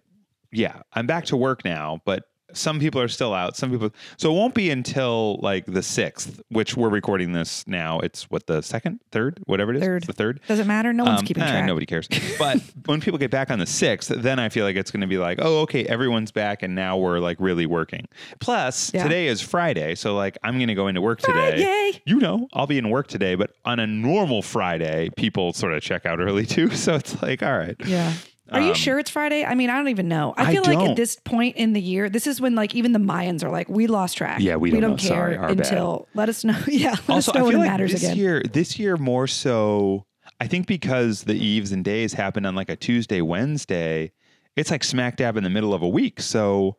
yeah, 0.53 0.83
I'm 0.93 1.07
back 1.07 1.27
to 1.27 1.37
work 1.37 1.65
now, 1.65 2.01
but 2.05 2.25
some 2.55 2.81
people 2.81 3.01
are 3.01 3.09
still 3.09 3.35
out. 3.35 3.57
Some 3.57 3.71
people, 3.71 3.91
so 4.17 4.31
it 4.33 4.35
won't 4.35 4.55
be 4.55 4.71
until 4.71 5.39
like 5.43 5.67
the 5.67 5.83
sixth, 5.83 6.41
which 6.49 6.77
we're 6.77 6.89
recording 6.89 7.33
this 7.33 7.67
now. 7.67 8.01
It's 8.01 8.25
what 8.31 8.47
the 8.47 8.63
second, 8.63 9.01
third, 9.13 9.41
whatever 9.47 9.73
it 9.73 9.77
is. 9.77 9.83
Third. 9.83 9.97
It's 9.99 10.07
the 10.07 10.13
third. 10.13 10.41
Doesn't 10.49 10.67
matter. 10.67 10.93
No 10.93 11.05
one's 11.05 11.21
Um, 11.21 11.27
keeping 11.27 11.43
eh, 11.43 11.51
track. 11.51 11.65
nobody 11.67 11.87
cares. 11.87 12.09
But 12.39 12.61
when 12.87 13.01
people 13.01 13.19
get 13.19 13.31
back 13.31 13.51
on 13.51 13.59
the 13.59 13.67
sixth, 13.67 14.09
then 14.09 14.39
I 14.39 14.49
feel 14.49 14.65
like 14.65 14.77
it's 14.77 14.91
going 14.91 15.01
to 15.01 15.07
be 15.07 15.19
like, 15.19 15.39
oh, 15.41 15.61
okay, 15.63 15.85
everyone's 15.87 16.31
back, 16.31 16.63
and 16.63 16.75
now 16.75 16.97
we're 16.97 17.19
like 17.19 17.37
really 17.41 17.67
working. 17.67 18.07
Plus, 18.41 18.93
Yeah. 18.95 19.03
today 19.03 19.27
is 19.27 19.41
Friday, 19.41 19.95
so 19.95 20.15
like 20.15 20.39
I'm 20.43 20.57
going 20.57 20.69
to 20.69 20.75
go 20.75 20.89
into 20.89 21.01
work 21.01 21.21
today. 21.21 21.63
Friday. 21.63 22.03
You 22.07 22.19
know, 22.19 22.49
I'll 22.53 22.67
be 22.67 22.79
in 22.79 22.89
work 22.91 23.09
today, 23.09 23.35
but 23.35 23.51
on 23.65 23.79
a 23.81 23.87
normal 23.87 24.41
Friday, 24.43 25.11
people 25.17 25.53
sort 25.53 25.73
of 25.75 25.83
check 25.83 26.07
out 26.07 26.21
early 26.21 26.47
too. 26.47 26.71
So 26.79 26.95
it's 26.95 27.21
like, 27.23 27.43
all 27.43 27.59
right, 27.59 27.77
Yeah. 27.85 28.13
Are 28.51 28.61
you 28.61 28.69
Um, 28.69 28.75
sure 28.75 28.99
it's 28.99 29.11
Friday? 29.11 29.45
I 29.45 29.55
mean, 29.55 29.69
I 29.71 29.77
don't 29.77 29.89
even 29.89 30.09
know. 30.09 30.33
I 30.37 30.45
I 30.45 30.53
feel 30.53 30.63
like 30.65 30.79
don't. 30.79 30.91
at 30.91 30.97
this 30.97 31.17
point 31.17 31.57
in 31.57 31.73
the 31.75 31.81
year, 31.81 32.09
this 32.09 32.27
is 32.27 32.41
when 32.41 32.55
like 32.55 32.75
even 32.75 32.93
the 32.93 32.99
Mayans 32.99 33.45
are 33.45 33.51
like, 33.51 33.69
we 33.69 33.87
lost 33.87 34.17
track. 34.17 34.41
Yeah, 34.41 34.57
we 34.57 34.71
don't 34.71 34.81
know. 34.83 34.97
care 34.97 35.09
Sorry, 35.09 35.37
our 35.37 35.49
bad. 35.55 35.59
until 35.67 36.09
let 36.15 36.29
us 36.29 36.45
know. 36.45 36.59
Yeah, 36.69 36.91
let 36.91 37.11
also 37.11 37.33
us 37.33 37.35
know 37.35 37.41
I 37.41 37.43
when 37.45 37.53
feel 37.53 37.61
it 37.61 37.65
like 37.65 37.71
matters 37.73 37.93
this 37.93 38.03
again. 38.05 38.17
year, 38.17 38.43
this 38.43 38.79
year 38.79 38.97
more 38.97 39.27
so. 39.27 40.05
I 40.41 40.47
think 40.47 40.67
because 40.67 41.25
the 41.25 41.35
eves 41.35 41.73
and 41.73 41.85
days 41.85 42.13
happen 42.15 42.47
on 42.47 42.55
like 42.55 42.69
a 42.71 42.77
Tuesday, 42.77 43.21
Wednesday, 43.21 44.13
it's 44.57 44.71
like 44.71 44.85
smack 44.85 45.17
dab 45.17 45.37
in 45.37 45.45
the 45.45 45.51
middle 45.51 45.75
of 45.75 45.83
a 45.83 45.89
week. 45.89 46.21
So 46.21 46.77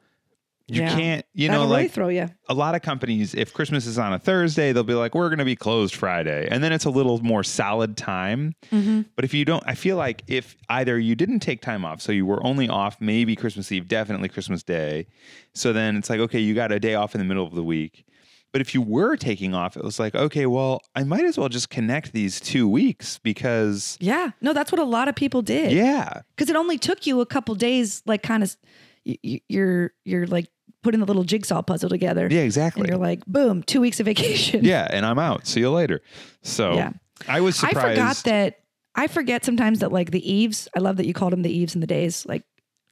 you 0.69 0.81
Yeah. 0.81 0.95
can't, 0.95 1.25
you 1.33 1.47
That'll 1.47 1.63
know, 1.65 1.69
really 1.71 1.83
like 1.83 1.91
throw 1.91 2.07
you. 2.09 2.27
a 2.47 2.53
lot 2.53 2.75
of 2.75 2.81
companies, 2.81 3.33
if 3.35 3.53
Christmas 3.53 3.85
is 3.85 3.97
on 3.97 4.13
a 4.13 4.19
Thursday, 4.19 4.71
they'll 4.71 4.83
be 4.83 4.93
like, 4.93 5.15
we're 5.15 5.29
going 5.29 5.39
to 5.39 5.45
be 5.45 5.55
closed 5.55 5.95
Friday. 5.95 6.47
And 6.49 6.63
then 6.63 6.71
it's 6.71 6.85
a 6.85 6.89
little 6.89 7.19
more 7.23 7.43
solid 7.43 7.97
time. 7.97 8.53
Mm-hmm. 8.71 9.01
But 9.15 9.25
if 9.25 9.33
you 9.33 9.45
don't, 9.45 9.63
I 9.65 9.75
feel 9.75 9.97
like 9.97 10.23
if 10.27 10.55
either 10.69 10.97
you 10.99 11.15
didn't 11.15 11.39
take 11.39 11.61
time 11.61 11.83
off, 11.85 12.01
so 12.01 12.11
you 12.11 12.25
were 12.25 12.45
only 12.45 12.69
off 12.69 12.97
maybe 13.01 13.35
Christmas 13.35 13.71
Eve, 13.71 13.87
definitely 13.87 14.29
Christmas 14.29 14.63
Day. 14.63 15.07
So 15.53 15.73
then 15.73 15.95
it's 15.97 16.09
like, 16.09 16.19
okay, 16.19 16.39
you 16.39 16.53
got 16.53 16.71
a 16.71 16.79
day 16.79 16.95
off 16.95 17.15
in 17.15 17.19
the 17.19 17.25
middle 17.25 17.45
of 17.45 17.55
the 17.55 17.63
week. 17.63 18.05
But 18.51 18.61
if 18.61 18.73
you 18.73 18.81
were 18.81 19.15
taking 19.15 19.53
off, 19.53 19.77
it 19.77 19.83
was 19.83 19.99
like, 19.99 20.15
okay, 20.15 20.47
well, 20.47 20.81
I 20.95 21.03
might 21.03 21.23
as 21.23 21.37
well 21.37 21.49
just 21.49 21.69
connect 21.69 22.13
these 22.13 22.39
two 22.39 22.67
weeks 22.67 23.19
because, 23.19 23.95
Yeah, 24.01 24.31
no, 24.41 24.53
that's 24.53 24.71
what 24.71 24.79
a 24.81 24.83
lot 24.85 25.07
of 25.07 25.15
people 25.15 25.43
did. 25.43 25.71
yeah, 25.71 26.21
because 26.35 26.49
it 26.49 26.55
only 26.55 26.79
took 26.79 27.05
you 27.05 27.21
a 27.21 27.27
couple 27.27 27.53
days, 27.53 28.01
like 28.07 28.23
kind 28.23 28.41
of, 28.41 28.57
you're 29.05 29.91
you're 30.03 30.27
like 30.27 30.47
putting 30.83 30.99
the 30.99 31.05
little 31.05 31.23
jigsaw 31.23 31.61
puzzle 31.61 31.89
together. 31.89 32.27
yeah, 32.29 32.39
and 32.39 32.45
exactly. 32.45 32.87
you're 32.89 32.97
like, 32.97 33.25
boom, 33.25 33.63
two 33.63 33.81
weeks 33.81 33.99
of 33.99 34.05
vacation. 34.05 34.63
yeah, 34.63 34.87
and 34.89 35.05
I'm 35.05 35.19
out. 35.19 35.45
See 35.47 35.59
you 35.59 35.71
later. 35.71 36.01
So 36.41 36.73
Yeah. 36.73 36.91
I 37.27 37.41
was 37.41 37.57
surprised. 37.57 37.77
I 37.77 37.89
forgot 37.89 38.15
that. 38.25 38.55
I 38.95 39.07
forget 39.07 39.43
sometimes 39.45 39.79
that 39.79 39.91
like 39.91 40.11
the 40.11 40.31
eves. 40.31 40.67
I 40.75 40.79
love 40.79 40.97
that 40.97 41.05
you 41.05 41.13
called 41.13 41.33
them 41.33 41.41
the 41.41 41.51
eves 41.51 41.73
and 41.73 41.83
the 41.83 41.87
days, 41.87 42.25
like 42.25 42.43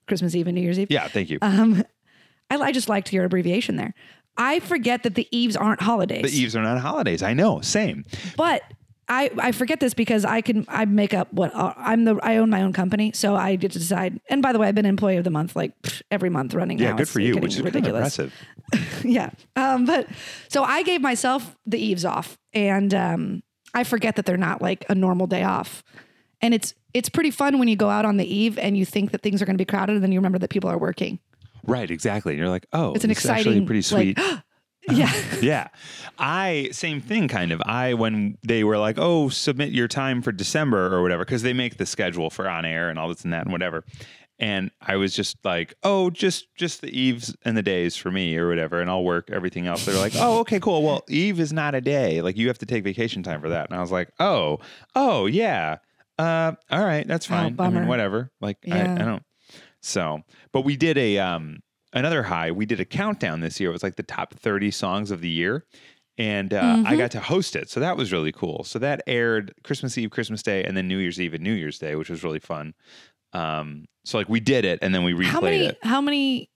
Christmas 0.08 0.36
Eve 0.36 0.48
and 0.48 0.56
New 0.56 0.62
Year's 0.62 0.80
Eve. 0.80 0.88
Yeah, 0.92 1.08
thank 1.08 1.30
you. 1.30 1.38
Um, 1.42 1.84
I, 2.50 2.58
I 2.58 2.72
just 2.72 2.90
liked 2.90 3.12
your 3.14 3.26
abbreviation 3.26 3.78
there. 3.78 3.94
I 4.38 4.60
forget 4.60 5.04
that 5.04 5.16
the 5.16 5.28
eves 5.32 5.56
aren't 5.56 5.82
holidays. 5.82 6.24
the 6.24 6.38
eves 6.38 6.56
are 6.56 6.62
not 6.64 6.78
holidays. 6.80 7.24
I 7.24 7.34
know. 7.34 7.62
Same. 7.62 8.06
but 8.36 8.62
I, 9.10 9.32
I 9.38 9.52
forget 9.54 9.80
this 9.80 9.94
because 9.94 10.26
I 10.26 10.42
can 10.42 10.66
I 10.68 10.84
make 10.86 11.14
up 11.14 11.32
what 11.32 11.56
uh, 11.56 11.74
I'm 11.78 12.04
the 12.04 12.20
I 12.22 12.38
own 12.38 12.50
my 12.50 12.62
own 12.62 12.74
company, 12.74 13.12
so 13.14 13.36
I 13.36 13.56
get 13.56 13.72
to 13.72 13.80
decide. 13.80 14.20
And 14.30 14.42
by 14.42 14.52
the 14.52 14.60
way, 14.60 14.68
I've 14.68 14.76
been 14.76 14.86
employee 14.86 15.16
of 15.18 15.24
the 15.24 15.30
month 15.30 15.56
like 15.56 15.80
pff, 15.82 16.02
every 16.12 16.30
month 16.30 16.54
running. 16.54 16.78
Yeah, 16.78 16.90
now. 16.92 16.98
good 16.98 17.02
It's 17.04 17.12
for 17.12 17.20
you, 17.22 17.38
which 17.38 17.54
is 17.56 17.62
kind 17.62 17.68
of 17.70 17.76
ridiculous. 17.76 18.20
impressive. 18.20 19.04
yeah. 19.06 19.30
Um, 19.56 19.86
but 19.86 20.08
so 20.50 20.64
I 20.64 20.84
gave 20.84 21.02
myself 21.02 21.56
the 21.66 21.80
eves 21.80 22.04
off, 22.04 22.38
and 22.54 22.94
um, 22.94 23.44
I 23.74 23.86
forget 23.86 24.18
that 24.18 24.26
they're 24.26 24.36
not 24.38 24.62
like 24.62 24.86
a 24.90 24.96
normal 24.96 25.28
day 25.28 25.44
off. 25.44 25.84
And 26.42 26.54
it's 26.54 26.74
it's 26.94 27.08
pretty 27.10 27.32
fun 27.32 27.60
when 27.60 27.68
you 27.70 27.76
go 27.78 27.90
out 27.90 28.04
on 28.06 28.18
the 28.18 28.26
eve 28.36 28.58
and 28.60 28.78
you 28.78 28.86
think 28.86 29.12
that 29.12 29.22
things 29.22 29.42
are 29.42 29.46
going 29.46 29.58
to 29.58 29.62
be 29.62 29.66
crowded, 29.66 29.94
and 29.96 30.04
then 30.04 30.12
you 30.12 30.20
remember 30.20 30.40
that 30.40 30.50
people 30.50 30.70
are 30.70 30.78
working. 30.78 31.20
Right, 31.66 31.90
exactly. 31.90 32.34
And 32.34 32.40
you're 32.40 32.50
like, 32.50 32.66
oh, 32.74 32.94
It's 32.94 33.04
an 33.04 33.10
this 33.10 33.20
is 33.20 33.26
actually 33.30 33.42
exciting, 33.58 33.66
pretty 33.66 33.82
sweet. 33.82 34.18
like, 34.18 34.40
yeah. 34.92 35.14
yeah. 35.42 35.68
I 36.18 36.70
same 36.72 37.02
thing 37.02 37.28
kind 37.28 37.52
of. 37.52 37.62
I 37.66 37.94
when 37.94 38.38
they 38.44 38.64
were 38.64 38.78
like, 38.78 38.98
"Oh, 38.98 39.30
submit 39.30 39.70
your 39.72 39.88
time 39.88 40.22
for 40.22 40.32
December 40.32 40.94
or 40.94 41.02
whatever" 41.02 41.24
because 41.26 41.42
they 41.44 41.54
make 41.54 41.78
the 41.78 41.86
schedule 41.86 42.30
for 42.30 42.48
on 42.50 42.66
air 42.66 42.90
and 42.90 42.98
all 42.98 43.08
this 43.10 43.24
and 43.24 43.34
that 43.34 43.44
and 43.44 43.52
whatever. 43.52 43.84
And 44.40 44.70
I 44.82 44.98
was 44.98 45.16
just 45.16 45.38
like, 45.44 45.74
"Oh, 45.84 46.10
just 46.10 46.48
just 46.56 46.82
the 46.82 46.90
eves 46.90 47.36
and 47.44 47.58
the 47.58 47.64
days 47.64 47.96
for 47.96 48.12
me 48.12 48.36
or 48.38 48.48
whatever, 48.48 48.80
and 48.82 48.90
I'll 48.90 49.04
work 49.04 49.30
everything 49.32 49.68
else." 49.68 49.86
They're 49.86 49.96
like, 50.00 50.14
"Oh, 50.16 50.40
okay, 50.40 50.60
cool. 50.60 50.84
Well, 50.84 51.04
eve 51.10 51.40
is 51.40 51.52
not 51.52 51.74
a 51.76 51.82
day. 51.82 52.22
Like 52.22 52.38
you 52.38 52.48
have 52.48 52.60
to 52.60 52.66
take 52.66 52.84
vacation 52.84 53.24
time 53.24 53.42
for 53.42 53.50
that." 53.50 53.70
And 53.70 53.78
I 53.78 53.82
was 53.82 53.92
like, 53.92 54.10
"Oh, 54.20 54.60
oh 54.96 55.26
yeah, 55.26 55.78
uh, 56.20 56.54
all 56.72 56.86
right, 56.86 57.08
that's 57.08 57.26
Oh, 57.28 57.30
fine. 57.30 57.46
I 57.46 57.50
bummer. 57.50 57.80
mean, 57.80 57.90
whatever. 57.90 58.32
Like 58.42 58.58
I, 58.72 58.82
I 58.84 58.98
don't." 59.00 59.24
So, 59.82 60.22
but 60.52 60.62
we 60.62 60.76
did 60.78 60.98
a 60.98 61.18
um 61.20 61.60
another 61.94 62.24
high. 62.24 62.52
We 62.52 62.66
did 62.66 62.80
a 62.80 62.86
countdown 62.86 63.42
this 63.42 63.60
year. 63.60 63.70
It 63.70 63.74
was 63.74 63.84
like 63.84 63.96
the 63.96 64.04
top 64.04 64.34
30 64.34 64.72
songs 64.72 65.12
of 65.12 65.22
the 65.22 65.30
year. 65.30 65.66
And 66.18 66.54
uh, 66.54 66.62
Mm-hmm. 66.62 66.88
I 66.88 66.96
got 66.96 67.12
to 67.12 67.20
host 67.20 67.56
it. 67.56 67.70
So 67.70 67.80
that 67.80 67.96
was 67.96 68.12
really 68.12 68.32
cool. 68.32 68.64
So 68.64 68.80
that 68.80 69.02
aired 69.08 69.54
Christmas 69.64 69.98
Eve, 69.98 70.10
Christmas 70.10 70.42
Day, 70.42 70.64
and 70.64 70.76
then 70.76 70.88
New 70.88 70.98
Year's 70.98 71.22
Eve 71.22 71.34
and 71.36 71.44
New 71.44 71.54
Year's 71.54 71.78
Day, 71.78 71.96
which 71.96 72.10
was 72.10 72.24
really 72.24 72.40
fun. 72.40 72.74
Um, 73.34 73.86
so 74.06 74.18
like 74.18 74.28
we 74.30 74.40
did 74.40 74.66
it 74.66 74.80
and 74.82 74.96
then 74.96 75.04
we 75.04 75.14
replayed 75.14 75.26
How 75.26 75.42
many 75.42 75.66
it. 75.66 75.78
how 75.84 76.02
many 76.02 76.50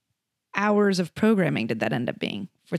hours 0.55 1.00
of 1.00 1.13
programming 1.13 1.67
did 1.67 1.79
that 1.81 1.93
end 1.93 2.09
up 2.09 2.17
being? 2.17 2.47
For, 2.65 2.77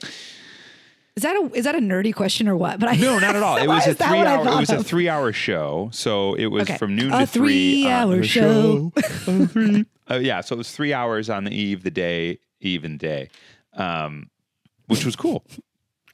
is 1.16 1.23
that 1.25 1.37
a 1.37 1.50
is 1.54 1.64
that 1.64 1.75
a 1.75 1.78
nerdy 1.78 2.14
question 2.14 2.49
or 2.49 2.57
what? 2.57 2.78
But 2.81 2.88
I 2.90 2.97
No, 2.97 3.19
not 3.19 3.37
at 3.37 3.42
all. 3.42 3.57
It 3.62 3.69
was 3.69 3.87
a 3.87 3.95
three 3.95 4.19
hour. 4.21 4.47
It 4.49 4.57
was 4.61 4.71
a 4.71 4.83
three 4.83 5.09
hour 5.09 5.33
show. 5.33 5.90
So 5.92 6.35
it 6.35 6.47
was 6.47 6.62
Okay. 6.64 6.78
from 6.78 6.97
noon 6.97 7.12
A 7.12 7.21
to 7.21 7.26
three. 7.26 7.87
uh, 7.87 8.07
three-hour 8.07 8.21
a 8.21 8.25
show. 8.25 8.92
Three- 9.49 9.85
uh, 10.11 10.14
yeah, 10.16 10.40
so 10.40 10.54
it 10.54 10.59
was 10.59 10.73
three 10.73 10.92
hours 10.92 11.28
on 11.31 11.45
the 11.45 11.54
eve, 11.54 11.83
the 11.83 11.90
day, 11.90 12.38
eve 12.61 12.85
and 12.85 12.99
day, 12.99 13.28
um, 13.75 14.31
which 14.87 15.04
was 15.04 15.14
cool. 15.16 15.45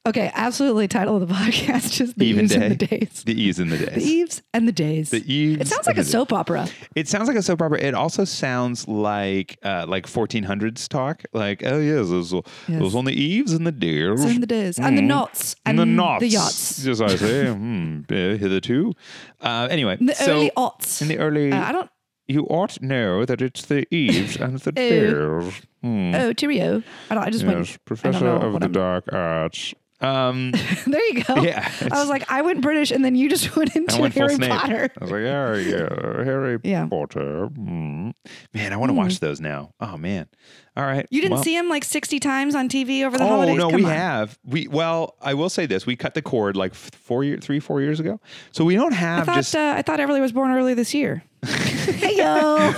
Okay, 0.09 0.31
absolutely. 0.35 0.89
Title 0.89 1.17
of 1.17 1.29
the 1.29 1.35
podcast 1.35 1.93
just 1.93 2.17
the 2.19 2.25
Even 2.27 2.45
eves 2.45 2.55
day, 2.55 2.65
and 2.67 2.79
the 2.79 2.87
days. 2.87 3.23
the 3.27 3.43
eves 3.43 3.59
and 3.59 3.71
the 3.73 3.77
days. 3.79 3.95
The 3.95 4.03
eves 4.03 4.43
and 4.55 4.69
the 4.69 4.73
days. 4.73 5.11
The 5.11 5.33
eves 5.35 5.61
It 5.61 5.69
sounds 5.69 5.87
like 5.87 5.99
a 5.99 6.05
soap 6.05 6.33
opera. 6.33 6.69
It 6.95 7.09
sounds 7.09 7.29
like 7.29 7.37
a 7.37 7.43
soap 7.43 7.61
opera. 7.63 7.81
It 7.81 7.95
also 7.95 8.25
sounds 8.25 8.89
like 8.89 9.59
uh, 9.63 9.85
like 9.89 10.07
1400s 10.07 10.89
talk. 10.89 11.23
Like, 11.33 11.63
oh 11.65 11.79
yes, 11.79 12.09
those, 12.09 12.33
Yes. 12.69 12.95
on 12.95 13.05
the 13.05 13.13
eves 13.13 13.53
and 13.53 13.67
the 13.67 13.73
days. 13.73 14.25
And 14.25 14.43
the 14.43 14.47
days. 14.47 14.79
And 14.79 14.97
the 14.97 15.03
knots. 15.03 15.55
And 15.67 15.79
And 15.79 15.91
the 15.91 15.95
knots. 15.95 16.21
The 16.21 16.29
yachts. 16.29 16.87
As 16.87 17.01
I 17.03 17.09
say, 17.17 17.47
hmm, 17.53 18.01
uh, 18.09 18.15
hitherto. 18.15 18.95
Uh, 19.41 19.69
anyway, 19.71 19.97
in 20.01 20.07
The 20.07 20.15
so 20.15 20.33
early 20.33 20.51
aughts. 20.57 21.03
in 21.03 21.09
the 21.09 21.19
early, 21.19 21.53
Uh, 21.53 21.63
I 21.69 21.73
don't. 21.73 21.91
you 22.27 22.45
ought 22.47 22.81
know 22.81 23.25
that 23.25 23.43
it's 23.43 23.67
the 23.67 23.87
eves 23.95 24.37
and 24.37 24.59
the 24.59 24.71
Oh. 24.77 25.41
days. 25.43 25.61
Hmm. 25.83 26.13
Oh, 26.15 26.33
cheerio. 26.33 26.83
I 27.11 27.15
don't. 27.15 27.25
I 27.25 27.31
just 27.31 27.45
Yes, 27.45 27.55
went. 27.55 27.85
Professor 27.85 28.27
of 28.27 28.53
the 28.55 28.61
I'm- 28.67 28.73
dark 28.73 29.13
arts. 29.13 29.75
Um, 30.01 30.53
There 30.87 31.05
you 31.13 31.25
go. 31.25 31.43
Yeah, 31.43 31.69
I 31.93 31.99
was 32.01 32.09
like, 32.09 32.31
I 32.31 32.43
went 32.43 32.61
British, 32.61 32.91
and 32.93 33.05
then 33.05 33.15
you 33.17 33.29
just 33.29 33.57
went 33.57 33.75
into 33.75 34.01
went 34.01 34.15
Harry. 34.15 34.39
Potter. 34.39 34.91
I 35.01 35.05
was 35.05 35.11
like, 35.11 35.23
oh 35.23 35.55
yeah, 35.55 36.25
Harry 36.25 36.59
Yeah. 36.63 36.87
Potter. 36.87 37.47
Hmm. 37.47 38.11
Man, 38.55 38.73
I 38.73 38.77
want 38.77 38.91
to 38.91 38.95
watch 38.95 39.21
those 39.21 39.41
now. 39.41 39.73
Oh 39.81 39.97
man. 39.97 40.29
All 40.77 40.85
right. 40.85 41.07
You 41.11 41.21
didn't 41.21 41.35
well- 41.35 41.43
see 41.43 41.57
him 41.57 41.69
like 41.69 41.85
sixty 41.85 42.21
times 42.21 42.55
on 42.55 42.69
TV 42.69 43.05
over 43.05 43.19
the 43.19 43.25
Oh 43.25 43.29
holidays. 43.29 43.57
no, 43.59 43.71
Come 43.71 43.81
we 43.81 43.85
on. 43.87 43.91
have. 43.93 44.39
We 44.45 44.69
well, 44.69 45.17
I 45.21 45.35
will 45.35 45.49
say 45.51 45.67
this: 45.67 45.85
we 45.87 45.97
cut 45.97 46.15
the 46.15 46.23
cord 46.23 46.57
like 46.57 46.75
four 46.75 47.25
year, 47.25 47.39
three, 47.39 47.59
four 47.59 47.81
years 47.81 47.99
ago. 47.99 48.21
So 48.53 48.65
we 48.65 48.77
don't 48.77 48.93
I 48.93 48.97
have 48.97 49.27
thought 49.27 49.35
just. 49.37 49.57
uh, 49.57 49.75
I 49.77 49.83
thought 49.83 49.99
Everly 49.99 50.21
was 50.21 50.31
born 50.33 50.51
early 50.53 50.75
this 50.75 50.95
year. 50.95 51.25
hey 51.45 52.17
yo, 52.17 52.27
All 52.27 52.73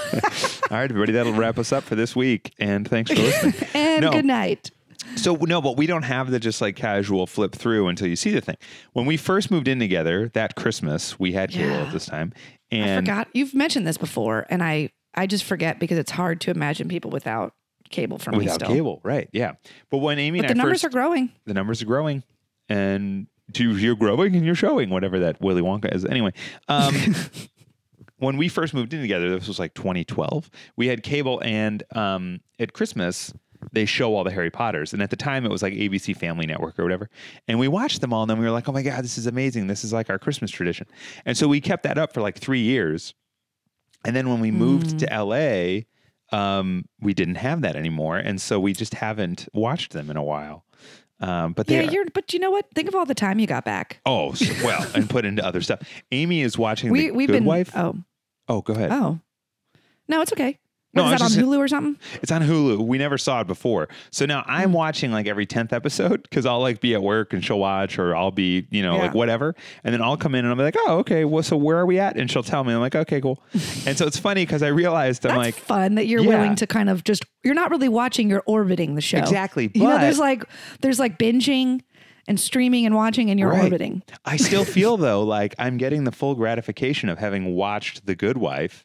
right, 0.71 0.85
everybody, 0.91 1.12
that'll 1.12 1.33
wrap 1.33 1.59
us 1.59 1.73
up 1.73 1.83
for 1.85 1.95
this 1.95 2.15
week, 2.17 2.53
and 2.59 2.87
thanks 2.89 3.11
for 3.11 3.17
listening. 3.19 3.55
and 3.75 4.03
No. 4.03 4.12
good 4.12 4.25
night. 4.27 4.71
So 5.17 5.35
no, 5.35 5.61
but 5.61 5.76
we 5.76 5.87
don't 5.87 6.02
have 6.05 6.31
the 6.31 6.38
just 6.40 6.61
like 6.61 6.76
casual 6.76 7.26
flip 7.26 7.52
through 7.55 7.88
until 7.88 8.07
you 8.09 8.17
see 8.17 8.31
the 8.31 8.40
thing. 8.40 8.57
When 8.93 9.07
we 9.07 9.17
first 9.17 9.50
moved 9.50 9.69
in 9.69 9.79
together 9.79 10.29
that 10.35 10.55
Christmas, 10.57 11.19
we 11.19 11.33
had 11.33 11.50
cable 11.50 11.71
Yeah. 11.71 11.87
at 11.87 11.93
this 11.93 12.07
time, 12.07 12.33
I 12.73 12.76
and 12.76 13.07
forgot 13.07 13.29
you've 13.35 13.55
mentioned 13.55 13.87
this 13.87 13.99
before, 13.99 14.47
and 14.50 14.62
I 14.62 14.90
I 15.14 15.26
just 15.26 15.45
forget 15.45 15.79
because 15.81 15.99
it's 15.99 16.12
hard 16.12 16.40
to 16.43 16.50
imagine 16.50 16.88
people 16.88 17.11
without 17.11 17.52
cable 17.90 18.19
for 18.19 18.31
me 18.31 18.38
without 18.38 18.55
still. 18.55 18.69
cable, 18.69 19.00
right? 19.02 19.29
Yeah. 19.33 19.52
But 19.90 19.99
when 19.99 20.19
Amy 20.21 20.40
But 20.40 20.47
the 20.49 20.55
I 20.55 20.57
numbers 20.57 20.83
first, 20.83 20.85
are 20.85 20.90
growing. 20.97 21.33
the 21.47 21.55
numbers 21.55 21.83
are 21.83 21.87
growing, 21.87 22.23
and 22.69 23.26
you're 23.57 23.97
growing 23.97 24.37
and 24.37 24.47
you're 24.47 24.55
showing 24.55 24.90
whatever 24.90 25.19
that 25.19 25.40
Willy 25.40 25.61
Wonka 25.62 25.93
is. 25.93 26.05
Anyway, 26.05 26.33
um, 26.69 26.95
when 28.19 28.37
we 28.37 28.49
first 28.49 28.75
moved 28.75 28.95
in 28.95 29.00
together, 29.00 29.29
this 29.37 29.49
was 29.49 29.59
like 29.59 29.75
2012. 29.75 30.49
We 30.76 30.87
had 30.87 31.02
cable, 31.02 31.40
and 31.45 31.83
um, 31.97 32.40
at 32.61 32.73
Christmas 32.73 33.33
they 33.73 33.85
show 33.85 34.14
all 34.14 34.25
the 34.25 34.31
Harry 34.31 34.50
Potters, 34.50 34.93
and 34.93 35.02
at 35.02 35.11
the 35.11 35.17
time 35.17 35.45
it 35.45 35.50
was 35.50 35.62
like 35.62 35.73
ABC 35.73 36.17
Family 36.17 36.47
Network 36.47 36.79
or 36.79 36.83
whatever. 36.83 37.09
And 37.49 37.59
we 37.59 37.69
watched 37.69 38.00
them 38.00 38.12
all, 38.12 38.23
and 38.23 38.31
then 38.31 38.38
we 38.38 38.45
were 38.45 38.50
like, 38.50 38.69
"Oh 38.69 38.73
my 38.73 38.83
god, 38.83 39.05
this 39.05 39.19
is 39.19 39.26
amazing! 39.26 39.67
This 39.67 39.85
is 39.85 39.93
like 39.93 40.11
our 40.11 40.19
Christmas 40.19 40.50
tradition." 40.50 40.87
And 41.25 41.37
so 41.37 41.49
we 41.49 41.61
kept 41.61 41.82
that 41.85 41.99
up 41.99 42.13
for 42.13 42.21
like 42.21 42.39
three 42.39 42.61
years. 42.61 43.15
And 44.04 44.17
then 44.17 44.28
when 44.30 44.41
we 44.41 44.50
moved 44.50 45.00
to 45.00 45.06
LA, 45.06 45.82
um, 46.37 46.87
we 47.00 47.13
didn't 47.13 47.35
have 47.35 47.61
that 47.63 47.76
anymore, 47.76 48.17
and 48.17 48.41
so 48.41 48.58
we 48.58 48.73
just 48.73 48.95
haven't 48.95 49.49
watched 49.52 49.93
them 49.93 50.11
in 50.11 50.17
a 50.17 50.25
while. 50.25 50.65
Um, 51.21 51.52
but 51.52 51.67
they 51.67 51.85
Yeah, 51.85 51.91
you're. 51.91 52.06
But 52.15 52.32
you 52.32 52.39
know 52.39 52.50
what? 52.50 52.67
Think 52.75 52.89
of 52.89 52.95
all 52.95 53.04
the 53.04 53.15
time 53.15 53.39
you 53.39 53.47
got 53.47 53.65
back. 53.65 54.00
Oh, 54.06 54.35
well, 54.65 54.87
and 54.95 55.08
put 55.08 55.25
into 55.26 55.45
other 55.45 55.61
stuff. 55.61 55.80
Amy 56.13 56.41
is 56.41 56.56
watching 56.56 56.91
We 56.91 57.08
the 57.08 57.11
we've 57.15 57.26
Good 57.26 57.32
been. 57.35 57.45
Wife. 57.45 57.73
Oh 57.76 57.97
Oh, 58.49 58.63
go 58.63 58.73
ahead. 58.73 58.91
oh, 58.91 59.21
no, 60.08 60.21
it's 60.21 60.32
okay. 60.32 60.58
No, 60.93 61.05
What, 61.05 61.11
I 61.11 61.15
is 61.15 61.21
that 61.21 61.25
on 61.26 61.31
just- 61.31 61.41
Hulu 61.41 61.59
or 61.59 61.69
something? 61.69 61.97
It's 62.21 62.33
on 62.33 62.43
Hulu. 62.43 62.79
We 62.85 62.99
never 62.99 63.17
saw 63.17 63.41
it 63.43 63.47
before. 63.47 63.89
So 64.11 64.26
now 64.26 64.43
Hmm. 64.43 64.50
I'm 64.50 64.73
watching 64.73 65.13
like 65.13 65.29
every 65.29 65.47
10th 65.47 65.73
episode 65.73 66.23
because 66.25 66.47
I'll 66.47 66.59
like 66.61 66.81
be 66.81 66.95
at 66.95 67.03
work 67.03 67.33
and 67.33 67.45
she'll 67.45 67.61
watch 67.61 67.97
or 67.99 68.17
I'll 68.17 68.33
be, 68.33 68.67
you 68.71 68.83
know, 68.83 68.97
Yeah. 68.97 69.03
like 69.03 69.15
whatever. 69.15 69.55
And 69.85 69.95
then 69.95 70.03
I'll 70.03 70.17
come 70.17 70.35
in 70.35 70.41
and 70.45 70.49
I'll 70.49 70.57
be 70.57 70.65
like, 70.65 70.75
oh, 70.79 70.99
okay. 70.99 71.25
Well, 71.25 71.45
so 71.45 71.57
where 71.57 71.79
are 71.79 71.87
we 71.87 72.00
at? 72.00 72.17
And 72.17 72.29
she'll 72.29 72.43
tell 72.43 72.65
me. 72.65 72.73
I'm 72.75 72.81
like, 72.81 72.97
okay, 72.97 73.21
cool. 73.21 73.41
and 73.87 73.97
so 73.97 74.05
it's 74.07 74.19
funny 74.19 74.45
because 74.45 74.63
I 74.65 74.69
realized 74.69 75.25
I'm 75.25 75.37
That's 75.37 75.39
like, 75.39 75.55
fun 75.55 75.95
that 75.95 76.07
you're 76.09 76.23
Yeah. 76.23 76.29
willing 76.29 76.57
to 76.57 76.67
kind 76.67 76.91
of 76.91 77.05
just. 77.05 77.25
You're 77.45 77.55
not 77.55 77.71
really 77.71 77.89
watching. 77.89 78.29
You're 78.29 78.43
orbiting 78.47 78.97
the 78.97 79.00
show. 79.00 79.19
Exactly, 79.19 79.71
You 79.75 79.83
know, 79.85 79.91
but- 79.91 80.00
there's 80.00 80.19
like 80.19 80.45
there's 80.81 80.99
like 80.99 81.19
binging 81.19 81.83
and 82.29 82.39
streaming 82.39 82.85
and 82.85 82.95
watching, 82.95 83.31
and 83.31 83.39
you're 83.41 83.49
Right. 83.50 83.65
orbiting. 83.65 84.03
I 84.25 84.37
still 84.39 84.65
feel 84.65 84.97
though 84.99 85.23
like 85.23 85.55
I'm 85.59 85.76
getting 85.79 86.05
the 86.05 86.13
full 86.13 86.35
gratification 86.35 87.09
of 87.09 87.19
having 87.19 87.55
watched 87.55 88.07
The 88.07 88.15
Good 88.17 88.37
Wife. 88.39 88.85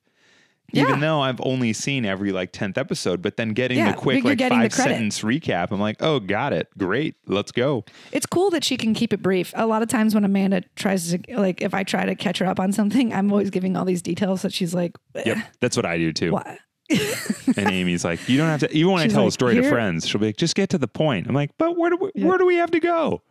Yeah. 0.71 0.83
Even 0.83 0.99
though 0.99 1.21
I've 1.21 1.39
only 1.41 1.73
seen 1.73 2.05
every 2.05 2.31
like 2.31 2.51
10th 2.51 2.77
episode, 2.77 3.21
but 3.21 3.37
then 3.37 3.49
getting 3.49 3.77
Yeah, 3.77 3.91
the 3.91 3.97
quick 3.97 4.23
like 4.23 4.39
five 4.39 4.73
sentence 4.73 5.21
recap, 5.21 5.71
I'm 5.71 5.79
like, 5.79 5.97
oh, 6.01 6.19
got 6.19 6.53
it. 6.53 6.67
Great. 6.77 7.15
Let's 7.27 7.51
go. 7.51 7.85
It's 8.11 8.25
cool 8.25 8.49
that 8.49 8.63
she 8.63 8.75
can 8.75 8.93
keep 8.93 9.13
it 9.13 9.21
brief. 9.21 9.53
A 9.55 9.67
lot 9.67 9.81
of 9.83 9.87
times 9.89 10.15
when 10.15 10.25
Amanda 10.25 10.63
tries 10.75 11.11
to 11.11 11.19
like, 11.37 11.61
if 11.61 11.73
I 11.73 11.83
try 11.83 12.05
to 12.05 12.15
catch 12.15 12.39
her 12.39 12.45
up 12.45 12.59
on 12.59 12.71
something, 12.73 13.13
I'm 13.13 13.31
always 13.31 13.51
giving 13.51 13.77
all 13.77 13.85
these 13.85 14.01
details 14.01 14.41
that 14.41 14.51
she's 14.53 14.73
like, 14.73 14.97
Yep. 15.25 15.37
That's 15.61 15.77
what 15.77 15.85
I 15.85 15.97
do 15.97 16.11
too. 16.11 16.31
what? 16.31 16.57
And 17.57 17.71
Amy's 17.71 18.03
like, 18.03 18.27
you 18.27 18.37
don't 18.37 18.47
have 18.49 18.59
to. 18.61 18.71
Even 18.75 18.93
when 18.93 19.01
I 19.01 19.05
She's 19.05 19.13
tell 19.13 19.23
a 19.23 19.25
like, 19.25 19.33
story 19.33 19.55
to 19.55 19.69
friends, 19.69 20.07
she'll 20.07 20.19
be 20.19 20.27
like, 20.27 20.37
just 20.37 20.55
get 20.55 20.69
to 20.71 20.77
the 20.77 20.87
point. 20.87 21.27
I'm 21.27 21.35
like, 21.35 21.51
but 21.57 21.77
where 21.77 21.89
do 21.91 21.97
we, 22.13 22.23
where 22.23 22.37
do 22.37 22.45
we 22.45 22.55
have 22.57 22.71
to 22.71 22.79
go? 22.79 23.21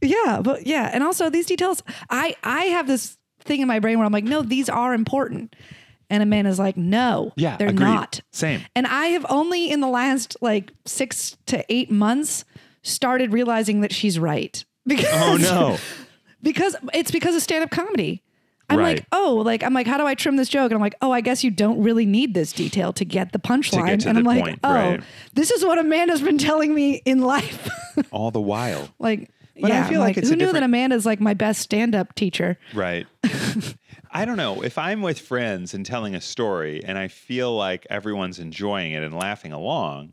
Yeah, 0.00 0.40
but 0.42 0.66
yeah, 0.66 0.90
and 0.92 1.04
also 1.04 1.30
these 1.30 1.46
details. 1.46 1.82
I 2.10 2.34
I 2.42 2.64
have 2.64 2.86
this 2.88 3.18
thing 3.40 3.60
in 3.60 3.68
my 3.68 3.78
brain 3.78 3.98
where 3.98 4.06
I'm 4.06 4.12
like, 4.12 4.24
no, 4.24 4.42
these 4.42 4.68
are 4.68 4.94
important, 4.94 5.54
and 6.12 6.22
Amanda's 6.22 6.58
like, 6.60 6.76
no, 6.76 7.32
Yeah, 7.36 7.56
they're 7.56 7.68
agreed. 7.70 7.86
not. 7.86 8.20
Same. 8.30 8.60
And 8.76 8.86
I 8.86 9.06
have 9.06 9.26
only 9.28 9.70
in 9.70 9.80
the 9.80 9.88
last 9.88 10.36
like 10.40 10.70
six 10.84 11.36
to 11.46 11.64
eight 11.68 11.90
months 11.90 12.44
started 12.82 13.32
realizing 13.32 13.80
that 13.80 13.92
she's 13.92 14.18
right 14.18 14.64
because 14.86 15.06
Oh 15.12 15.36
no. 15.38 15.78
because 16.42 16.76
it's 16.94 17.10
because 17.10 17.34
of 17.34 17.42
stand 17.42 17.64
up 17.64 17.70
comedy. 17.70 18.22
I'm 18.70 18.78
Right. 18.78 18.96
like, 18.98 19.06
oh, 19.12 19.42
like 19.44 19.62
I'm 19.62 19.74
like, 19.74 19.86
how 19.86 19.98
do 19.98 20.06
I 20.06 20.14
trim 20.14 20.36
this 20.36 20.48
joke? 20.48 20.70
And 20.70 20.74
I'm 20.74 20.80
like, 20.80 20.94
oh, 21.02 21.10
I 21.10 21.20
guess 21.20 21.44
you 21.44 21.50
don't 21.50 21.82
really 21.82 22.06
need 22.06 22.32
this 22.32 22.52
detail 22.52 22.92
to 22.94 23.04
get 23.04 23.32
the 23.32 23.38
punchline. 23.38 24.06
and 24.06 24.16
I'm 24.18 24.24
like, 24.24 24.42
point, 24.44 24.60
oh, 24.64 24.72
right. 24.74 25.00
this 25.34 25.50
is 25.50 25.64
what 25.64 25.78
Amanda's 25.78 26.22
been 26.22 26.38
telling 26.38 26.74
me 26.74 27.02
in 27.04 27.20
life. 27.20 27.68
All 28.10 28.30
the 28.30 28.40
while. 28.40 28.88
like, 28.98 29.30
But 29.60 29.70
I 29.72 29.74
yeah, 29.74 29.88
feel 29.88 30.00
I'm 30.00 30.06
like 30.08 30.16
it's 30.16 30.28
who 30.28 30.34
a 30.34 30.36
knew 30.36 30.46
that 30.46 30.52
different- 30.52 30.64
Amanda's 30.70 31.04
like 31.04 31.20
my 31.20 31.34
best 31.34 31.60
stand 31.60 31.94
up 31.94 32.14
teacher? 32.14 32.56
Right. 32.72 33.06
I 34.12 34.24
don't 34.24 34.36
know. 34.36 34.62
If 34.62 34.76
I'm 34.78 35.00
with 35.02 35.18
friends 35.18 35.74
and 35.74 35.84
telling 35.86 36.14
a 36.14 36.20
story 36.20 36.82
and 36.84 36.98
I 36.98 37.08
feel 37.08 37.54
like 37.56 37.86
everyone's 37.90 38.38
enjoying 38.38 38.92
it 38.92 39.02
and 39.02 39.14
laughing 39.14 39.52
along, 39.52 40.12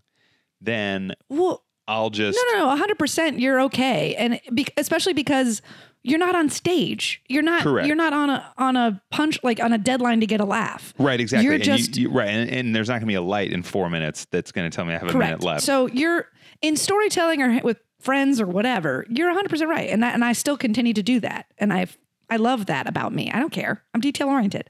then 0.61 1.13
Well, 1.29 1.63
I'll 1.87 2.09
just. 2.09 2.39
no, 2.53 2.59
no, 2.59 2.75
no, 2.75 2.85
100% 2.95 3.39
you're 3.39 3.61
okay. 3.61 4.15
And 4.15 4.39
be- 4.53 4.67
especially 4.77 5.13
because 5.13 5.61
you're 6.01 6.19
not 6.19 6.33
on 6.35 6.49
stage. 6.49 7.21
You're 7.27 7.43
not 7.43 7.61
Correct. 7.63 7.87
you're 7.87 7.95
not 7.95 8.13
on 8.13 8.29
a 8.29 8.53
on 8.57 8.77
a 8.77 9.01
punch 9.11 9.37
like 9.43 9.59
on 9.59 9.73
a 9.73 9.77
deadline 9.77 10.21
to 10.21 10.25
get 10.25 10.39
a 10.39 10.45
laugh. 10.45 10.93
Right, 10.97 11.19
exactly. 11.19 11.43
You're 11.45 11.55
And 11.55 11.63
just 11.63 11.97
you, 11.97 12.03
you, 12.09 12.15
right, 12.15 12.29
and, 12.29 12.49
and 12.49 12.73
there's 12.75 12.87
not 12.87 12.93
going 12.95 13.01
to 13.01 13.07
be 13.07 13.15
a 13.15 13.21
light 13.21 13.51
in 13.51 13.63
four 13.63 13.89
minutes 13.89 14.25
that's 14.31 14.53
going 14.53 14.69
to 14.69 14.73
tell 14.73 14.85
me 14.85 14.93
I 14.93 14.97
have 14.99 15.13
a 15.13 15.17
minute 15.17 15.43
left. 15.43 15.63
So 15.63 15.87
you're 15.87 16.27
in 16.61 16.77
storytelling 16.77 17.41
or 17.41 17.59
with 17.63 17.79
friends 17.99 18.39
or 18.39 18.45
whatever. 18.47 19.05
You're 19.09 19.33
100% 19.33 19.67
right. 19.67 19.89
And 19.89 20.01
that 20.03 20.13
and 20.13 20.23
I 20.23 20.31
still 20.31 20.55
continue 20.55 20.93
to 20.93 21.03
do 21.03 21.19
that. 21.19 21.47
And 21.57 21.73
I 21.73 21.87
I 22.29 22.37
love 22.37 22.67
that 22.67 22.87
about 22.87 23.13
me. 23.13 23.31
I 23.31 23.39
don't 23.39 23.51
care. 23.51 23.83
I'm 23.93 24.01
detail 24.01 24.27
oriented. 24.27 24.69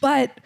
But 0.00 0.38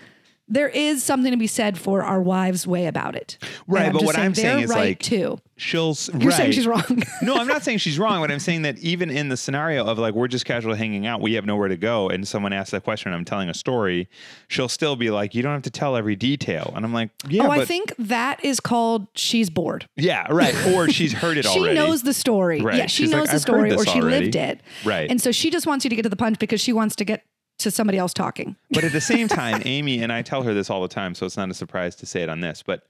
there 0.53 0.69
is 0.69 1.03
something 1.03 1.31
to 1.33 1.39
be 1.39 1.47
said 1.47 1.79
for 1.79 2.03
our 2.03 2.21
wives' 2.21 2.67
way 2.67 2.87
about 2.87 3.17
it. 3.17 3.39
Right, 3.67 3.91
but 3.91 4.05
what 4.05 4.19
I'm 4.19 4.35
saying 4.35 4.65
is, 4.65 4.71
right 4.71 4.91
like, 4.91 4.99
too. 4.99 5.39
She'll. 5.57 5.97
You're 6.19 6.31
saying 6.31 6.53
she's 6.53 6.67
wrong. 6.67 6.83
no, 7.23 7.37
I'm 7.37 7.47
not 7.47 7.63
saying 7.63 7.79
she's 7.79 7.99
wrong, 7.99 8.21
but 8.21 8.31
I'm 8.31 8.39
saying 8.39 8.63
that 8.63 8.79
even 8.81 9.09
in 9.09 9.31
the 9.31 9.37
scenario 9.39 9.87
of 9.87 9.99
like 9.99 10.13
we're 10.15 10.29
just 10.29 10.45
casually 10.45 10.77
hanging 10.77 11.07
out, 11.07 11.23
we 11.23 11.35
have 11.35 11.47
nowhere 11.47 11.69
to 11.69 11.77
go, 11.79 12.11
and 12.11 12.29
someone 12.29 12.53
asks 12.53 12.75
a 12.75 12.81
question, 12.81 13.13
and 13.13 13.17
I'm 13.19 13.25
telling 13.25 13.49
a 13.49 13.55
story, 13.55 14.11
she'll 14.49 14.69
still 14.69 14.95
be 14.95 15.11
like, 15.11 15.35
"You 15.35 15.43
don't 15.43 15.53
have 15.53 15.63
to 15.63 15.71
tell 15.71 15.97
every 15.97 16.17
detail," 16.17 16.71
and 16.77 16.85
I'm 16.85 16.93
like, 16.93 17.11
"Yeah, 17.29 17.47
oh, 17.47 17.51
I 17.51 17.65
think 17.65 17.95
that 17.99 18.45
is 18.45 18.61
called 18.61 19.07
she's 19.15 19.49
bored. 19.49 19.89
yeah, 19.97 20.27
right," 20.31 20.55
or 20.75 20.91
she's 20.91 21.15
heard 21.15 21.39
it 21.39 21.47
She 21.47 21.59
already. 21.61 21.77
knows 21.77 22.03
the 22.03 22.13
story. 22.13 22.61
Right. 22.61 22.77
Yeah, 22.77 22.87
she 22.87 23.05
She's 23.05 23.13
like, 23.13 23.21
knows 23.21 23.31
the 23.31 23.41
story 23.41 23.73
or 23.73 23.87
she 23.87 24.01
already." 24.03 24.27
lived 24.27 24.37
it. 24.37 24.61
Right. 24.85 25.11
And 25.11 25.19
so 25.19 25.33
she 25.33 25.49
just 25.49 25.67
wants 25.67 25.85
you 25.87 25.89
to 25.91 25.97
get 25.97 26.03
to 26.03 26.11
the 26.11 26.17
punch 26.17 26.39
because 26.39 26.61
she 26.61 26.75
wants 26.75 26.95
to 26.97 27.05
get 27.07 27.25
to 27.59 27.71
somebody 27.71 27.99
else 27.99 28.13
talking. 28.13 28.57
But 28.71 28.85
at 28.85 28.93
the 28.93 29.01
same 29.01 29.29
time, 29.43 29.63
Amy 29.65 30.03
and 30.03 30.13
I 30.13 30.23
tell 30.23 30.43
her 30.43 30.55
this 30.55 30.71
all 30.71 30.83
the 30.83 30.89
time, 30.89 31.15
so 31.15 31.27
it's 31.27 31.37
not 31.37 31.51
a 31.51 31.55
surprise 31.55 31.97
to 31.97 32.07
say 32.07 32.23
it 32.23 32.29
on 32.29 32.41
this. 32.41 32.63
But 32.63 32.83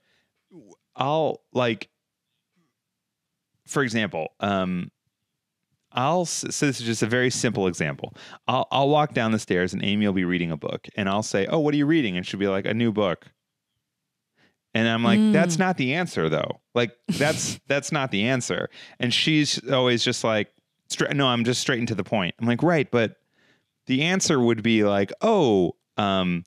I'll 0.97 1.43
like, 1.53 1.89
for 3.67 3.83
example, 3.83 4.29
um, 4.41 4.91
I'll 5.93 6.25
so 6.25 6.47
this 6.47 6.81
is 6.81 6.87
just 6.87 7.03
a 7.03 7.07
very 7.07 7.31
simple 7.31 7.67
example. 7.67 8.15
I'll 8.49 8.67
I'll 8.71 8.89
walk 8.89 9.15
down 9.15 9.33
the 9.33 9.39
stairs 9.39 9.73
and 9.73 9.85
Amy 9.85 10.07
will 10.07 10.15
be 10.15 10.25
reading 10.25 10.51
a 10.51 10.57
book, 10.57 10.89
and 10.97 11.09
I'll 11.09 11.23
say, 11.23 11.47
"Oh, 11.47 11.59
what 11.59 11.75
are 11.75 11.77
you 11.77 11.87
reading?" 11.87 12.17
And 12.17 12.27
she'll 12.27 12.41
be 12.41 12.49
like, 12.49 12.67
"A 12.67 12.75
new 12.75 12.93
book." 12.93 13.27
And 14.75 14.89
I'm 14.89 15.05
like, 15.05 15.21
"That's 15.33 15.59
not 15.59 15.77
the 15.77 15.93
answer, 15.95 16.31
though. 16.31 16.61
Like, 16.75 16.93
that's 17.09 17.61
that's 17.67 17.93
not 17.93 18.11
the 18.11 18.25
answer." 18.25 18.71
And 18.99 19.13
she's 19.13 19.61
always 19.71 20.03
just 20.03 20.25
like, 20.25 20.51
"No, 21.13 21.27
I'm 21.27 21.45
just 21.45 21.61
straight 21.61 21.79
and 21.79 21.89
to 21.89 21.95
the 21.95 22.05
point." 22.05 22.35
I'm 22.41 22.47
like, 22.47 22.63
"Right, 22.63 22.91
but 22.91 23.17
the 23.87 24.03
answer 24.03 24.39
would 24.41 24.63
be 24.63 24.85
like, 24.85 25.13
oh, 25.21 25.77
um, 25.97 26.45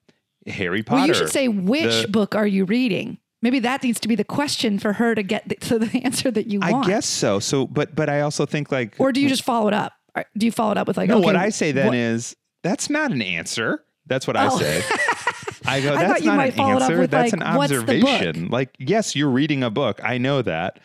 Harry 0.47 0.83
Potter." 0.83 0.99
Well, 0.99 1.07
you 1.07 1.13
should 1.13 1.29
say 1.29 1.47
which 1.47 2.03
the- 2.03 2.07
book 2.07 2.35
are 2.35 2.47
you 2.47 2.65
reading? 2.65 3.17
Maybe 3.41 3.59
that 3.59 3.83
needs 3.83 3.99
to 3.99 4.07
be 4.07 4.15
the 4.15 4.23
question 4.23 4.79
for 4.79 4.93
her 4.93 5.13
to 5.13 5.21
get 5.21 5.47
the, 5.47 5.55
to 5.55 5.77
the 5.85 6.01
answer 6.03 6.31
that 6.31 6.47
you 6.47 6.59
I 6.63 6.71
want. 6.71 6.85
I 6.87 6.89
guess 6.89 7.05
so. 7.05 7.39
So, 7.39 7.67
but 7.67 7.95
but 7.95 8.09
I 8.09 8.21
also 8.21 8.45
think 8.45 8.71
like, 8.71 8.95
Or 8.99 9.11
do 9.11 9.21
you 9.21 9.29
just 9.29 9.43
follow 9.43 9.67
it 9.67 9.73
up? 9.73 9.93
Do 10.37 10.45
you 10.45 10.51
follow 10.51 10.71
it 10.71 10.77
up 10.77 10.87
with 10.87 10.97
like? 10.97 11.09
no? 11.09 11.17
okay, 11.17 11.25
what 11.25 11.35
I 11.35 11.49
say 11.49 11.71
then 11.71 11.87
what- 11.87 11.95
is 11.95 12.35
that's 12.63 12.89
not 12.89 13.11
an 13.11 13.21
answer. 13.21 13.83
That's 14.07 14.25
what 14.27 14.37
I 14.37 14.47
Oh. 14.47 14.57
say. 14.57 14.83
I 15.67 15.81
go, 15.81 15.95
I 15.95 16.07
that's 16.07 16.21
you 16.21 16.27
not 16.27 16.47
an 16.47 16.59
answer. 16.59 17.07
That's 17.07 17.33
like, 17.33 17.41
an 17.41 17.55
what's 17.57 17.71
the 17.71 17.79
book? 17.79 17.89
observation. 18.03 18.49
Like, 18.49 18.75
yes, 18.77 19.15
you're 19.15 19.29
reading 19.31 19.63
a 19.63 19.69
book. 19.71 19.99
I 20.03 20.17
know 20.19 20.41
that. 20.43 20.79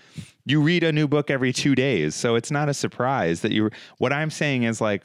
You 0.47 0.63
read 0.63 0.83
a 0.85 0.91
new 0.91 1.07
book 1.07 1.31
every 1.31 1.53
two 1.53 1.75
days, 1.75 2.15
so 2.15 2.35
it's 2.35 2.51
not 2.51 2.69
a 2.71 2.75
surprise 2.75 3.43
that 3.43 3.53
you. 3.53 3.71
What 3.99 4.13
I'm 4.13 4.31
saying 4.31 4.63
is 4.63 4.81
like, 4.81 5.05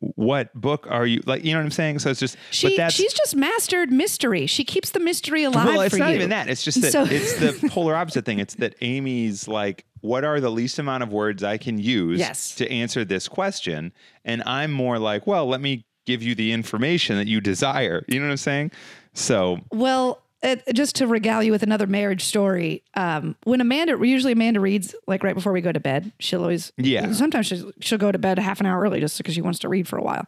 what 0.00 0.52
book 0.54 0.86
are 0.90 1.06
you 1.06 1.22
like? 1.26 1.44
You 1.44 1.52
know 1.52 1.58
what 1.60 1.64
I'm 1.66 1.70
saying? 1.70 1.98
So 2.00 2.10
it's 2.10 2.20
just. 2.20 2.36
but 2.36 2.54
She 2.54 2.76
that's, 2.76 2.94
she's 2.94 3.12
just 3.12 3.34
mastered 3.36 3.90
mystery. 3.92 4.46
She 4.46 4.64
keeps 4.64 4.90
the 4.90 5.00
mystery 5.00 5.44
alive. 5.44 5.66
Well, 5.66 5.80
it's 5.80 5.96
not 5.96 6.10
you. 6.10 6.16
even 6.16 6.30
that. 6.30 6.48
It's 6.48 6.62
just 6.62 6.80
that 6.82 6.92
So- 6.92 7.04
it's 7.04 7.38
the 7.38 7.68
polar 7.70 7.94
opposite 7.94 8.24
thing. 8.24 8.38
It's 8.38 8.54
that 8.56 8.74
Amy's 8.80 9.48
like, 9.48 9.84
what 10.00 10.24
are 10.24 10.40
the 10.40 10.50
least 10.50 10.78
amount 10.78 11.02
of 11.02 11.12
words 11.12 11.42
I 11.42 11.58
can 11.58 11.78
use 11.78 12.18
Yes. 12.18 12.54
to 12.56 12.70
answer 12.70 13.04
this 13.04 13.28
question? 13.28 13.92
And 14.24 14.42
I'm 14.46 14.72
more 14.72 14.98
like, 14.98 15.26
well, 15.26 15.46
let 15.46 15.60
me 15.60 15.84
give 16.06 16.22
you 16.22 16.34
the 16.34 16.52
information 16.52 17.16
that 17.16 17.26
you 17.26 17.40
desire. 17.40 18.04
You 18.08 18.18
know 18.20 18.26
what 18.26 18.32
I'm 18.32 18.36
saying? 18.38 18.70
So 19.12 19.58
Well, 19.70 20.22
it, 20.42 20.62
just 20.74 20.96
to 20.96 21.06
regale 21.06 21.42
you 21.42 21.52
with 21.52 21.62
another 21.62 21.86
marriage 21.86 22.24
story, 22.24 22.82
um, 22.94 23.36
when 23.44 23.60
Amanda, 23.60 23.98
usually 24.00 24.32
Amanda 24.32 24.60
reads 24.60 24.94
like 25.06 25.22
right 25.22 25.34
before 25.34 25.52
we 25.52 25.60
go 25.60 25.72
to 25.72 25.80
bed. 25.80 26.12
She'll 26.18 26.42
always, 26.42 26.72
Yeah. 26.76 27.12
Sometimes 27.12 27.46
she'll, 27.46 27.72
she'll 27.80 27.98
go 27.98 28.10
to 28.10 28.18
bed 28.18 28.38
half 28.38 28.60
an 28.60 28.66
hour 28.66 28.80
early 28.80 29.00
just 29.00 29.18
because 29.18 29.34
she 29.34 29.42
wants 29.42 29.58
to 29.60 29.68
read 29.68 29.86
for 29.86 29.98
a 29.98 30.02
while, 30.02 30.26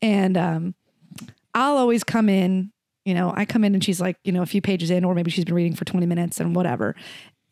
and 0.00 0.36
um, 0.36 0.74
I'll 1.54 1.76
always 1.76 2.04
come 2.04 2.28
in. 2.28 2.72
You 3.04 3.14
know, 3.14 3.32
I 3.34 3.44
come 3.46 3.64
in 3.64 3.74
and 3.74 3.82
she's 3.82 4.00
like, 4.00 4.16
you 4.24 4.32
know, 4.32 4.42
a 4.42 4.46
few 4.46 4.60
pages 4.60 4.90
in, 4.90 5.04
or 5.04 5.14
maybe 5.14 5.30
she's 5.30 5.44
been 5.44 5.54
reading 5.54 5.74
for 5.74 5.84
twenty 5.84 6.06
minutes 6.06 6.38
and 6.40 6.54
whatever. 6.54 6.94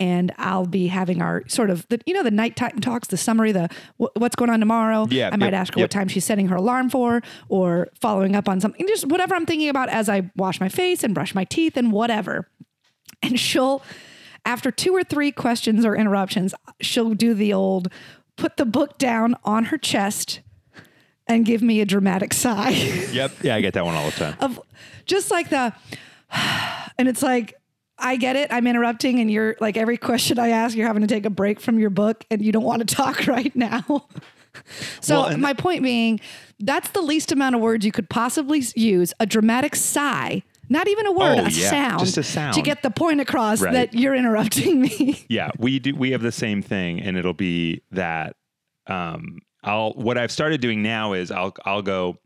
And 0.00 0.32
I'll 0.38 0.66
be 0.66 0.86
having 0.86 1.20
our 1.20 1.42
sort 1.48 1.70
of, 1.70 1.86
the, 1.88 2.00
you 2.06 2.14
know, 2.14 2.22
the 2.22 2.30
nighttime 2.30 2.78
talks, 2.80 3.08
the 3.08 3.16
summary, 3.16 3.50
the 3.50 3.68
wh- 3.96 4.14
what's 4.16 4.36
going 4.36 4.50
on 4.50 4.60
tomorrow. 4.60 5.08
Yeah, 5.10 5.30
I 5.32 5.36
might 5.36 5.46
yep, 5.46 5.60
ask 5.60 5.74
her 5.74 5.80
yep. 5.80 5.84
what 5.84 5.90
time 5.90 6.08
she's 6.08 6.24
setting 6.24 6.48
her 6.48 6.56
alarm 6.56 6.88
for, 6.88 7.20
or 7.48 7.88
following 8.00 8.36
up 8.36 8.48
on 8.48 8.60
something, 8.60 8.86
just 8.86 9.06
whatever 9.06 9.34
I'm 9.34 9.46
thinking 9.46 9.68
about 9.68 9.88
as 9.88 10.08
I 10.08 10.30
wash 10.36 10.60
my 10.60 10.68
face 10.68 11.02
and 11.02 11.14
brush 11.14 11.34
my 11.34 11.44
teeth 11.44 11.76
and 11.76 11.90
whatever. 11.90 12.48
And 13.22 13.40
she'll, 13.40 13.82
after 14.44 14.70
two 14.70 14.94
or 14.94 15.02
three 15.02 15.32
questions 15.32 15.84
or 15.84 15.96
interruptions, 15.96 16.54
she'll 16.80 17.14
do 17.14 17.34
the 17.34 17.52
old 17.52 17.88
put 18.38 18.56
the 18.56 18.64
book 18.64 18.96
down 18.98 19.34
on 19.44 19.66
her 19.66 19.76
chest 19.76 20.40
and 21.26 21.44
give 21.44 21.60
me 21.60 21.80
a 21.80 21.84
dramatic 21.84 22.32
sigh 22.32 22.70
yep, 22.70 23.32
yeah, 23.42 23.54
I 23.54 23.60
get 23.60 23.74
that 23.74 23.84
one 23.84 23.94
all 23.94 24.06
the 24.06 24.12
time. 24.12 24.36
of 24.40 24.60
just 25.04 25.30
like 25.30 25.50
the, 25.50 25.74
and 26.98 27.08
it's 27.08 27.22
like, 27.22 27.54
I 27.98 28.16
get 28.16 28.36
it. 28.36 28.52
I'm 28.52 28.66
interrupting, 28.66 29.18
and 29.20 29.30
you're 29.30 29.56
like 29.60 29.76
every 29.76 29.96
question 29.96 30.38
I 30.38 30.48
ask, 30.50 30.76
you're 30.76 30.86
having 30.86 31.02
to 31.02 31.08
take 31.08 31.26
a 31.26 31.30
break 31.30 31.60
from 31.60 31.78
your 31.78 31.90
book, 31.90 32.24
and 32.30 32.42
you 32.44 32.52
don't 32.52 32.64
want 32.64 32.86
to 32.86 32.94
talk 32.94 33.26
right 33.26 33.54
now. 33.56 34.06
so 35.00 35.20
Well, 35.22 35.38
my 35.38 35.52
point 35.52 35.82
being, 35.82 36.20
that's 36.60 36.90
the 36.90 37.00
least 37.02 37.32
amount 37.32 37.54
of 37.54 37.60
words 37.60 37.84
you 37.84 37.92
could 37.92 38.08
possibly 38.08 38.62
use. 38.76 39.12
A 39.20 39.26
dramatic 39.26 39.74
sigh, 39.76 40.42
not 40.68 40.88
even 40.88 41.06
a 41.06 41.12
word, 41.12 41.38
Oh, 41.38 41.46
a 41.46 41.50
yeah, 41.50 41.70
sound, 41.70 42.00
just 42.00 42.18
a 42.18 42.22
sound 42.22 42.54
to 42.54 42.62
get 42.62 42.82
the 42.82 42.90
point 42.90 43.20
across 43.20 43.60
Right. 43.60 43.72
that 43.72 43.94
you're 43.94 44.14
interrupting 44.14 44.80
me. 44.80 45.24
yeah, 45.28 45.50
we 45.58 45.78
do. 45.78 45.94
We 45.94 46.10
have 46.12 46.22
the 46.22 46.32
same 46.32 46.62
thing, 46.62 47.00
and 47.00 47.16
it'll 47.16 47.34
be 47.34 47.82
that. 47.92 48.36
Um, 48.86 49.40
I'll 49.62 49.90
what 49.92 50.16
I've 50.16 50.30
started 50.32 50.60
doing 50.60 50.82
now 50.82 51.12
is 51.14 51.30
I'll 51.30 51.54
I'll 51.64 51.82
go. 51.82 52.18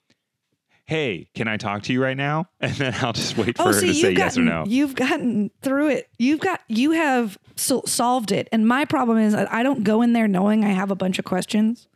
Hey, 0.85 1.29
can 1.35 1.49
I 1.49 1.57
talk 1.57 1.83
to 1.85 1.92
you 1.92 2.03
right 2.03 2.16
now? 2.16 2.49
And 2.61 2.73
then 2.75 2.95
I'll 3.01 3.12
just 3.12 3.37
wait 3.38 3.57
for 3.57 3.62
Oh, 3.62 3.66
her 3.66 3.73
see, 3.73 3.87
to 3.88 3.95
say 3.95 4.09
you've 4.11 4.18
yes 4.18 4.37
or 4.38 4.42
no. 4.42 4.64
you've 4.66 4.95
gotten 4.95 5.51
through 5.62 5.88
it. 5.90 6.09
You've 6.18 6.40
got 6.40 6.61
you 6.68 6.90
have 6.92 7.38
sol- 7.57 7.87
solved 7.87 8.33
it. 8.33 8.49
And 8.53 8.66
my 8.66 8.85
problem 8.85 9.18
is 9.18 9.33
that 9.33 9.53
I 9.53 9.62
don't 9.62 9.85
go 9.85 10.03
in 10.03 10.12
there 10.12 10.29
knowing 10.29 10.64
I 10.64 10.68
have 10.71 10.90
a 10.90 10.97
bunch 10.97 11.18
of 11.18 11.25
questions 11.25 11.88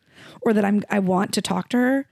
or 0.42 0.52
that 0.52 0.64
I'm 0.64 0.82
I 0.90 0.98
want 1.00 1.32
to 1.34 1.42
talk 1.42 1.68
to 1.70 1.76
her. 1.76 2.08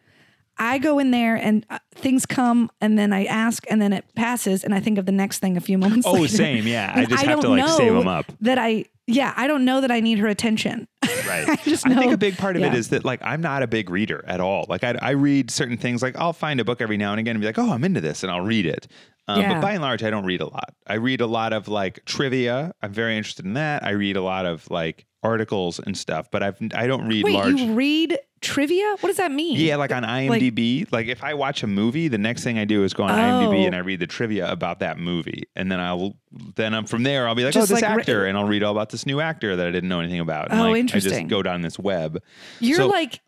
I 0.58 0.78
go 0.78 0.98
in 0.98 1.10
there 1.10 1.36
and 1.36 1.66
uh, 1.70 1.78
things 1.94 2.26
come, 2.26 2.70
and 2.80 2.98
then 2.98 3.12
I 3.12 3.24
ask, 3.24 3.64
and 3.70 3.80
then 3.82 3.92
it 3.92 4.04
passes, 4.14 4.64
and 4.64 4.74
I 4.74 4.80
think 4.80 4.98
of 4.98 5.06
the 5.06 5.12
next 5.12 5.38
thing 5.40 5.56
a 5.56 5.60
few 5.60 5.78
moments. 5.84 6.06
Oh, 6.06 6.12
later. 6.12 6.28
same, 6.28 6.66
yeah. 6.66 6.92
I 6.94 7.00
And 7.00 7.08
just 7.08 7.24
have 7.24 7.40
to, 7.40 7.46
don't 7.46 7.58
like, 7.58 7.68
save 7.70 7.92
know 7.92 8.00
'em 8.00 8.08
up. 8.08 8.26
That 8.40 8.58
I 8.58 8.84
yeah, 9.06 9.34
I 9.36 9.46
don't 9.46 9.64
know 9.66 9.82
that 9.82 9.90
I 9.90 10.00
need 10.00 10.18
her 10.18 10.28
attention. 10.28 10.88
Right. 11.26 11.48
I 11.48 11.56
just 11.56 11.86
I 11.86 11.94
think 11.94 12.12
a 12.12 12.18
big 12.18 12.36
part 12.36 12.54
of 12.54 12.62
it 12.62 12.66
yeah. 12.66 12.74
is 12.78 12.90
that 12.90 13.02
like 13.02 13.18
I'm 13.22 13.40
not 13.40 13.62
a 13.62 13.66
big 13.66 13.88
reader 13.88 14.22
at 14.26 14.40
all. 14.40 14.66
Like 14.68 14.84
I, 14.84 14.94
I 15.00 15.10
read 15.12 15.50
certain 15.50 15.78
things. 15.78 16.02
Like 16.02 16.16
I'll 16.18 16.34
find 16.34 16.60
a 16.60 16.64
book 16.66 16.82
every 16.82 16.98
now 16.98 17.12
and 17.12 17.20
again 17.20 17.34
and 17.34 17.40
be 17.40 17.46
like, 17.46 17.58
oh, 17.58 17.70
I'm 17.72 17.82
into 17.82 18.02
this, 18.02 18.22
and 18.22 18.30
I'll 18.30 18.42
read 18.42 18.66
it. 18.66 18.86
Um, 19.26 19.40
Yeah. 19.40 19.54
But 19.54 19.62
by 19.62 19.72
and 19.72 19.80
large, 19.82 20.02
I 20.02 20.10
don't 20.10 20.26
read 20.26 20.42
a 20.42 20.46
lot. 20.46 20.74
I 20.86 20.94
read 20.94 21.22
a 21.22 21.26
lot 21.26 21.54
of 21.54 21.66
like 21.66 22.04
trivia. 22.04 22.72
I'm 22.82 22.92
very 22.92 23.16
interested 23.16 23.46
in 23.46 23.54
that. 23.54 23.82
I 23.84 23.90
read 23.92 24.16
a 24.18 24.22
lot 24.22 24.44
of 24.44 24.70
like 24.70 25.06
articles 25.22 25.78
and 25.78 25.96
stuff. 25.96 26.30
But 26.30 26.42
I've 26.42 26.58
I 26.74 26.86
don't 26.86 27.08
read 27.08 27.24
Wait, 27.24 27.32
large. 27.34 27.58
you 27.58 27.72
read 27.72 28.18
trivia? 28.44 28.84
What 29.00 29.08
does 29.08 29.16
that 29.16 29.32
mean? 29.32 29.56
yeah, 29.58 29.76
like 29.76 29.90
on 29.92 30.02
IMDb. 30.04 30.90
Like, 30.92 31.06
if 31.08 31.24
I 31.24 31.34
watch 31.34 31.62
a 31.62 31.66
movie, 31.66 32.08
the 32.08 32.18
next 32.18 32.44
thing 32.44 32.58
I 32.58 32.64
do 32.64 32.84
is 32.84 32.94
go 32.94 33.02
on 33.04 33.10
IMDb 33.10 33.62
Oh. 33.64 33.66
and 33.66 33.74
I 33.74 33.78
read 33.78 34.00
the 34.00 34.06
trivia 34.06 34.50
about 34.50 34.78
that 34.80 34.98
movie, 34.98 35.44
and 35.56 35.70
then 35.72 35.80
I'll 35.80 36.16
then 36.56 36.74
I'm 36.74 36.84
from 36.86 37.02
there 37.04 37.26
I'll 37.28 37.34
be 37.34 37.44
like, 37.44 37.54
Just 37.54 37.70
oh, 37.70 37.74
this 37.74 37.82
like 37.82 37.94
re- 37.96 38.00
actor, 38.02 38.26
and 38.26 38.36
I'll 38.38 38.46
read 38.46 38.62
all 38.62 38.72
about 38.72 38.90
this 38.90 39.06
new 39.06 39.20
actor 39.20 39.56
that 39.56 39.66
I 39.66 39.70
didn't 39.70 39.88
know 39.88 40.00
anything 40.00 40.20
about. 40.20 40.50
And 40.50 40.60
Oh, 40.60 40.64
like, 40.64 40.74
I 40.76 40.78
interesting. 40.78 41.12
just 41.12 41.28
go 41.28 41.42
down 41.42 41.62
this 41.62 41.78
web. 41.78 42.22
You're 42.60 42.76
So- 42.78 42.86
like, 42.88 43.20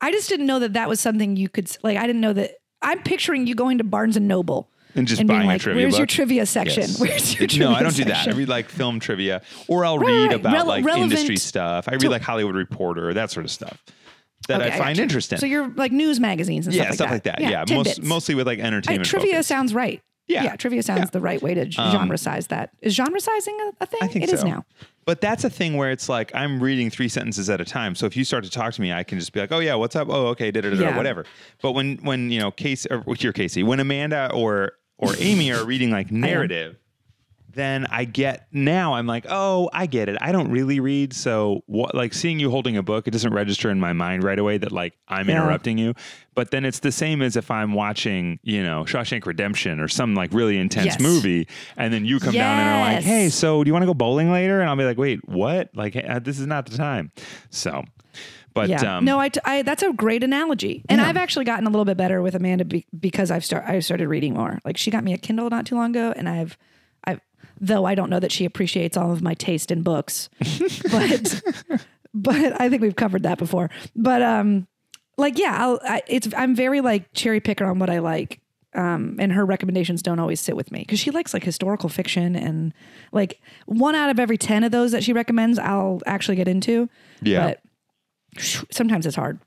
I 0.00 0.12
just 0.12 0.28
didn't 0.28 0.46
know 0.46 0.58
that 0.60 0.72
that 0.74 0.88
was 0.88 1.00
something 1.00 1.36
you 1.36 1.48
could 1.48 1.70
like. 1.82 1.96
I 1.98 2.06
didn't 2.06 2.20
know 2.22 2.32
that. 2.34 2.52
I'm 2.82 3.02
picturing 3.02 3.46
you 3.46 3.54
going 3.54 3.76
to 3.78 3.84
Barnes 3.84 4.16
and 4.16 4.26
Noble 4.26 4.70
And 4.94 5.06
just 5.06 5.18
being 5.18 5.26
buying 5.28 5.42
a 5.42 5.52
like, 5.52 5.60
trivia 5.60 5.84
"Where's 5.84 5.98
your 5.98 6.06
trivia 6.06 6.46
section? 6.46 6.82
Yes. 6.84 6.98
Where's 6.98 7.38
your 7.38 7.46
trivia 7.46 7.68
no, 7.68 7.74
I 7.74 7.82
don't 7.82 7.94
do 7.94 8.04
that. 8.06 8.26
I 8.26 8.30
read 8.32 8.48
like 8.48 8.70
film 8.70 8.98
trivia, 9.00 9.42
or 9.68 9.84
I'll 9.84 9.98
Right, 9.98 10.06
read 10.08 10.32
about 10.32 10.54
Rele- 10.64 10.82
like 10.84 10.96
industry 10.96 11.36
stuff. 11.36 11.86
I 11.88 11.92
read 11.96 12.04
like 12.08 12.22
Hollywood 12.22 12.54
Reporter, 12.56 13.12
that 13.14 13.30
sort 13.30 13.44
of 13.44 13.50
stuff 13.50 13.78
that 14.48 14.60
Okay, 14.62 14.70
I 14.70 14.78
find 14.78 14.96
gotcha. 14.96 15.02
interesting. 15.02 15.38
So 15.38 15.46
you're 15.46 15.68
like 15.68 15.92
news 15.92 16.18
magazines 16.20 16.66
and 16.66 16.74
yeah, 16.74 16.84
stuff, 16.84 16.94
stuff 16.96 17.10
like 17.10 17.22
that. 17.24 17.40
Yeah, 17.40 17.64
tidbits. 17.64 17.98
most, 17.98 18.02
mostly 18.08 18.34
with 18.34 18.46
like 18.46 18.58
I- 18.58 18.62
entertainment. 18.62 19.08
trivia 19.08 19.32
focus. 19.34 19.46
sounds 19.46 19.74
right. 19.74 20.02
Yeah. 20.26 20.44
yeah, 20.44 20.56
trivia 20.56 20.82
sounds 20.84 21.00
Yeah. 21.00 21.06
the 21.12 21.20
right 21.20 21.42
way 21.42 21.54
to 21.54 21.62
Um, 21.62 21.90
genre 21.92 22.16
size 22.16 22.46
that. 22.48 22.70
Is 22.82 22.94
genre 22.94 23.18
sizing 23.20 23.58
a, 23.62 23.82
a 23.82 23.86
thing? 23.86 23.98
I 24.00 24.06
think 24.06 24.22
It 24.24 24.30
so. 24.30 24.36
is 24.36 24.44
now. 24.44 24.64
But 25.04 25.20
that's 25.20 25.42
a 25.42 25.50
thing 25.50 25.76
where 25.76 25.90
it's 25.90 26.08
like 26.08 26.32
I'm 26.36 26.62
reading 26.62 26.88
three 26.88 27.08
sentences 27.08 27.50
at 27.50 27.60
a 27.60 27.64
time. 27.64 27.96
So 27.96 28.06
if 28.06 28.16
you 28.16 28.22
start 28.24 28.44
to 28.44 28.50
talk 28.50 28.72
to 28.74 28.80
me, 28.80 28.92
I 28.92 29.02
can 29.02 29.18
just 29.18 29.32
be 29.32 29.40
like, 29.40 29.50
"Oh 29.50 29.58
yeah, 29.58 29.74
what's 29.74 29.96
up? 29.96 30.06
Oh 30.08 30.26
okay, 30.28 30.52
da 30.52 30.60
da 30.60 30.70
da, 30.70 30.76
Yeah. 30.76 30.96
whatever." 30.96 31.24
But 31.62 31.72
when 31.72 31.96
when 32.02 32.30
you 32.30 32.38
know 32.38 32.52
Casey 32.52 32.88
or 32.90 33.02
you're 33.18 33.32
Casey, 33.32 33.64
when 33.64 33.80
Amanda 33.80 34.30
or 34.32 34.72
or 34.98 35.14
Amy 35.18 35.50
are 35.52 35.64
reading 35.64 35.90
like 35.90 36.12
narrative, 36.12 36.76
then 37.52 37.86
I 37.90 38.04
get 38.04 38.46
now 38.52 38.94
I'm 38.94 39.06
like, 39.06 39.26
"Oh, 39.28 39.68
I 39.72 39.86
get 39.86 40.08
it. 40.08 40.16
I 40.20 40.32
don't 40.32 40.50
really 40.50 40.80
read, 40.80 41.12
so 41.12 41.62
what 41.66 41.94
like 41.94 42.14
seeing 42.14 42.38
you 42.38 42.50
holding 42.50 42.76
a 42.76 42.82
book, 42.82 43.08
it 43.08 43.10
doesn't 43.10 43.32
register 43.32 43.70
in 43.70 43.80
my 43.80 43.92
mind 43.92 44.22
right 44.22 44.38
away 44.38 44.58
that 44.58 44.72
like 44.72 44.94
I'm 45.08 45.28
Yeah. 45.28 45.36
interrupting 45.42 45.78
you." 45.78 45.94
But 46.34 46.50
then 46.52 46.64
it's 46.64 46.78
the 46.78 46.92
same 46.92 47.22
as 47.22 47.36
if 47.36 47.50
I'm 47.50 47.74
watching, 47.74 48.38
you 48.42 48.62
know, 48.62 48.84
Shawshank 48.84 49.26
Redemption 49.26 49.80
or 49.80 49.88
some 49.88 50.14
like 50.14 50.32
really 50.32 50.58
intense 50.58 50.86
Yes. 50.86 51.00
movie 51.00 51.48
and 51.76 51.92
then 51.92 52.04
you 52.04 52.20
come 52.20 52.34
down 52.34 52.58
and 52.58 52.68
are 52.68 52.94
like, 52.94 53.04
"Hey, 53.04 53.28
so 53.28 53.62
do 53.64 53.68
you 53.68 53.72
want 53.72 53.82
to 53.82 53.86
go 53.86 53.94
bowling 53.94 54.30
later?" 54.30 54.60
And 54.60 54.68
I'll 54.70 54.76
be 54.76 54.84
like, 54.84 54.98
"Wait, 54.98 55.20
what? 55.28 55.70
Like, 55.74 55.94
hey, 55.94 56.04
uh, 56.04 56.18
this 56.18 56.38
is 56.38 56.46
not 56.46 56.66
the 56.66 56.76
time." 56.76 57.10
So, 57.50 57.82
but 58.54 58.68
yeah. 58.68 58.98
um, 58.98 59.04
no, 59.04 59.18
I, 59.18 59.28
t- 59.28 59.40
I 59.44 59.62
that's 59.62 59.82
a 59.82 59.92
great 59.92 60.22
analogy, 60.22 60.84
and 60.88 61.00
I've 61.00 61.16
actually 61.16 61.44
gotten 61.44 61.66
a 61.66 61.70
little 61.70 61.84
bit 61.84 61.96
better 61.96 62.20
with 62.22 62.34
Amanda 62.34 62.64
be- 62.64 62.86
because 62.98 63.30
I've 63.30 63.44
start 63.44 63.64
I 63.66 63.78
started 63.80 64.08
reading 64.08 64.34
more. 64.34 64.58
Like 64.64 64.76
she 64.76 64.90
got 64.90 65.04
me 65.04 65.12
a 65.12 65.18
Kindle 65.18 65.48
not 65.50 65.66
too 65.66 65.74
long 65.76 65.90
ago, 65.90 66.12
and 66.16 66.28
I've 66.28 66.56
though 67.60 67.84
I 67.84 67.94
don't 67.94 68.10
know 68.10 68.20
that 68.20 68.32
she 68.32 68.44
appreciates 68.44 68.96
all 68.96 69.12
of 69.12 69.22
my 69.22 69.34
taste 69.34 69.70
in 69.70 69.82
books, 69.82 70.28
but 70.90 71.42
but 72.14 72.60
I 72.60 72.68
think 72.68 72.82
we've 72.82 72.96
covered 72.96 73.22
that 73.24 73.38
before. 73.38 73.70
But 73.94 74.22
um, 74.22 74.66
like 75.16 75.38
yeah, 75.38 75.56
I'll, 75.58 75.80
I, 75.84 76.02
it's 76.06 76.28
I'm 76.36 76.54
very 76.54 76.80
like 76.80 77.12
cherry 77.12 77.40
picker 77.40 77.66
on 77.66 77.78
what 77.78 77.90
I 77.90 77.98
like. 77.98 78.40
Um, 78.72 79.16
and 79.18 79.32
her 79.32 79.44
recommendations 79.44 80.00
don't 80.00 80.20
always 80.20 80.40
sit 80.40 80.54
with 80.54 80.70
me 80.70 80.78
because 80.80 81.00
she 81.00 81.10
likes 81.10 81.34
like 81.34 81.42
historical 81.42 81.88
fiction 81.88 82.36
and 82.36 82.72
like 83.10 83.40
one 83.66 83.96
out 83.96 84.10
of 84.10 84.20
every 84.20 84.38
10 84.38 84.62
of 84.62 84.70
those 84.70 84.92
that 84.92 85.02
she 85.02 85.12
recommends, 85.12 85.58
I'll 85.58 86.00
actually 86.06 86.36
get 86.36 86.46
into. 86.46 86.88
Yeah. 87.20 87.48
But 87.48 87.60
sometimes 88.70 89.06
it's 89.06 89.16
hard. 89.16 89.40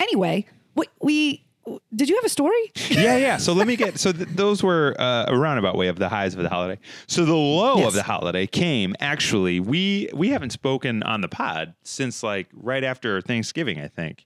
Anyway, 0.00 0.46
we, 0.74 0.86
we 1.00 1.45
did 1.94 2.08
you 2.08 2.14
have 2.16 2.24
a 2.24 2.28
story? 2.28 2.72
yeah, 2.90 3.16
yeah. 3.16 3.36
So 3.38 3.52
let 3.52 3.66
me 3.66 3.76
get. 3.76 3.98
So 3.98 4.12
th- 4.12 4.28
those 4.30 4.62
were 4.62 4.94
uh, 4.98 5.24
a 5.28 5.36
roundabout 5.36 5.76
way 5.76 5.88
of 5.88 5.98
the 5.98 6.08
highs 6.08 6.34
of 6.34 6.42
the 6.42 6.48
holiday. 6.48 6.80
So 7.06 7.24
the 7.24 7.34
low 7.34 7.78
Yes. 7.78 7.88
of 7.88 7.94
the 7.94 8.02
holiday 8.02 8.46
came 8.46 8.94
actually. 9.00 9.60
We 9.60 10.08
we 10.14 10.28
haven't 10.30 10.50
spoken 10.50 11.02
on 11.02 11.20
the 11.20 11.28
pod 11.28 11.74
since 11.82 12.22
like 12.22 12.48
right 12.54 12.84
after 12.84 13.20
Thanksgiving, 13.20 13.80
I 13.80 13.88
think. 13.88 14.24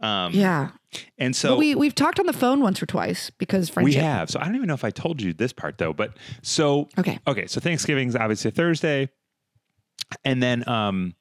Um, 0.00 0.32
Yeah. 0.32 0.70
And 1.18 1.36
so 1.36 1.50
But 1.50 1.58
we 1.58 1.74
we've 1.74 1.94
talked 1.94 2.18
on 2.18 2.26
the 2.26 2.32
phone 2.32 2.60
once 2.62 2.82
or 2.82 2.86
twice 2.86 3.30
because 3.30 3.68
friendship. 3.68 3.94
we 4.00 4.02
have. 4.02 4.30
So 4.30 4.40
I 4.40 4.44
don't 4.46 4.56
even 4.56 4.66
know 4.66 4.74
if 4.74 4.84
I 4.84 4.90
told 4.90 5.20
you 5.22 5.32
this 5.32 5.52
part 5.52 5.78
though. 5.78 5.92
But 5.92 6.16
so 6.42 6.88
Okay. 6.98 7.18
okay. 7.26 7.46
So 7.46 7.60
Thanksgiving's 7.60 8.16
obviously 8.16 8.50
Thursday, 8.50 9.10
and 10.24 10.42
then 10.42 10.68
um, 10.68 11.14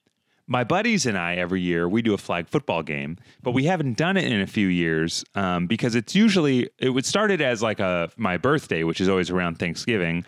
my 0.49 0.63
buddies 0.63 1.05
and 1.05 1.17
I 1.17 1.35
every 1.35 1.61
year 1.61 1.87
we 1.87 2.01
do 2.01 2.13
a 2.13 2.17
flag 2.17 2.49
football 2.49 2.81
game, 2.81 3.17
but 3.43 3.51
we 3.51 3.65
haven't 3.65 3.95
done 3.97 4.17
it 4.17 4.25
in 4.25 4.41
a 4.41 4.47
few 4.47 4.67
years 4.67 5.23
um, 5.35 5.67
because 5.67 5.93
it's 5.93 6.15
usually 6.15 6.69
it 6.79 6.89
would 6.89 7.05
started 7.05 7.39
as 7.39 7.61
like 7.61 7.79
a 7.79 8.09
my 8.17 8.35
birthday, 8.35 8.83
which 8.83 8.99
is 8.99 9.07
always 9.07 9.29
around 9.29 9.59
Thanksgiving. 9.59 10.25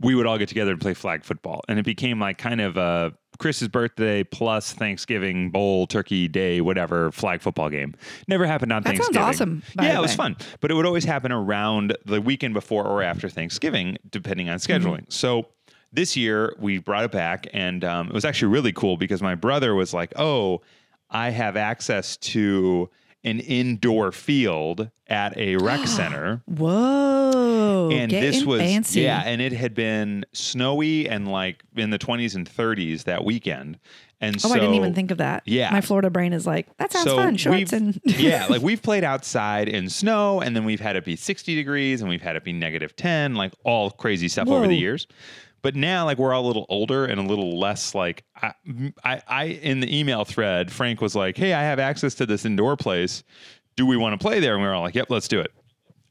We 0.00 0.14
would 0.14 0.26
all 0.26 0.36
get 0.36 0.48
together 0.48 0.72
and 0.72 0.80
play 0.80 0.92
flag 0.92 1.24
football, 1.24 1.62
and 1.66 1.78
it 1.78 1.84
became 1.84 2.20
like 2.20 2.36
kind 2.36 2.60
of 2.60 2.76
a 2.76 3.14
Chris's 3.38 3.68
birthday 3.68 4.22
plus 4.22 4.72
Thanksgiving 4.74 5.50
bowl 5.50 5.86
turkey 5.86 6.28
day 6.28 6.60
whatever 6.60 7.10
flag 7.10 7.40
football 7.40 7.70
game. 7.70 7.94
Never 8.28 8.44
happened 8.44 8.70
on 8.72 8.82
Thanksgiving. 8.82 9.14
That 9.14 9.20
sounds 9.20 9.40
awesome, 9.40 9.62
Yeah, 9.80 9.98
it 9.98 10.02
was 10.02 10.14
fun, 10.14 10.36
but 10.60 10.70
it 10.70 10.74
would 10.74 10.84
always 10.86 11.04
happen 11.04 11.32
around 11.32 11.96
the 12.04 12.20
weekend 12.20 12.52
before 12.52 12.84
or 12.84 13.02
after 13.02 13.30
Thanksgiving, 13.30 13.96
depending 14.10 14.50
on 14.50 14.58
scheduling. 14.58 15.10
So 15.10 15.46
this 15.94 16.16
year 16.16 16.54
we 16.58 16.78
brought 16.78 17.04
it 17.04 17.12
back, 17.12 17.46
and 17.52 17.84
um, 17.84 18.08
it 18.08 18.12
was 18.14 18.24
actually 18.24 18.52
really 18.52 18.72
cool 18.72 18.96
because 18.96 19.22
my 19.22 19.34
brother 19.34 19.74
was 19.74 19.94
like, 19.94 20.12
"Oh, 20.16 20.62
I 21.10 21.30
have 21.30 21.56
access 21.56 22.16
to 22.18 22.90
an 23.22 23.40
indoor 23.40 24.12
field 24.12 24.90
at 25.06 25.36
a 25.36 25.56
rec 25.56 25.86
center." 25.86 26.42
Whoa. 26.46 27.90
and 27.92 28.10
this 28.10 28.44
was 28.44 28.60
fancy. 28.60 29.00
yeah 29.02 29.22
and 29.24 29.40
it 29.40 29.52
had 29.52 29.74
been 29.74 30.24
snowy 30.32 31.08
and 31.08 31.28
like 31.28 31.62
in 31.76 31.90
the 31.90 31.98
20s 31.98 32.34
and 32.34 32.48
30s 32.48 33.04
that 33.04 33.24
weekend 33.24 33.78
and 34.20 34.36
Oh, 34.36 34.48
so 34.48 34.54
I 34.54 34.58
didn't 34.58 34.74
even 34.74 34.94
think 34.94 35.10
of 35.10 35.18
that. 35.18 35.42
Yeah. 35.44 35.70
My 35.70 35.80
Florida 35.82 36.08
brain 36.08 36.32
is 36.32 36.46
like, 36.46 36.74
that 36.78 36.92
sounds 36.92 37.04
so 37.04 37.16
fun. 37.16 37.36
Shorts 37.36 37.72
and 37.72 38.00
yeah, 38.04 38.46
like 38.48 38.62
we've 38.70 38.80
played 38.82 39.04
outside 39.04 39.68
in 39.68 39.90
snow, 39.90 40.40
and 40.40 40.56
then 40.56 40.64
we've 40.64 40.80
had 40.80 40.96
it 40.96 41.04
be 41.04 41.14
60 41.16 41.54
degrees, 41.54 42.00
and 42.00 42.08
we've 42.08 42.22
had 42.22 42.34
it 42.36 42.44
be 42.44 42.52
negative 42.52 42.96
10, 42.96 43.34
like 43.34 43.52
all 43.64 43.90
crazy 43.90 44.28
stuff 44.28 44.48
over 44.48 44.66
the 44.66 44.76
years. 44.76 45.06
But 45.64 45.74
now, 45.74 46.04
like 46.04 46.18
we're 46.18 46.34
all 46.34 46.44
a 46.44 46.46
little 46.46 46.66
older 46.68 47.06
and 47.06 47.18
a 47.18 47.22
little 47.22 47.58
less 47.58 47.94
like 47.94 48.22
I, 48.36 48.52
I, 49.02 49.22
I 49.26 49.44
in 49.44 49.80
the 49.80 49.98
email 49.98 50.26
thread, 50.26 50.70
Frank 50.70 51.00
was 51.00 51.14
like, 51.14 51.38
"Hey, 51.38 51.54
I 51.54 51.62
have 51.62 51.78
access 51.78 52.14
to 52.16 52.26
this 52.26 52.44
indoor 52.44 52.76
place. 52.76 53.24
Do 53.74 53.86
we 53.86 53.96
want 53.96 54.12
to 54.12 54.22
play 54.22 54.40
there?" 54.40 54.52
And 54.52 54.62
we 54.62 54.68
were 54.68 54.74
all 54.74 54.82
like, 54.82 54.94
"Yep, 54.94 55.08
let's 55.08 55.26
do 55.26 55.40
it." 55.40 55.50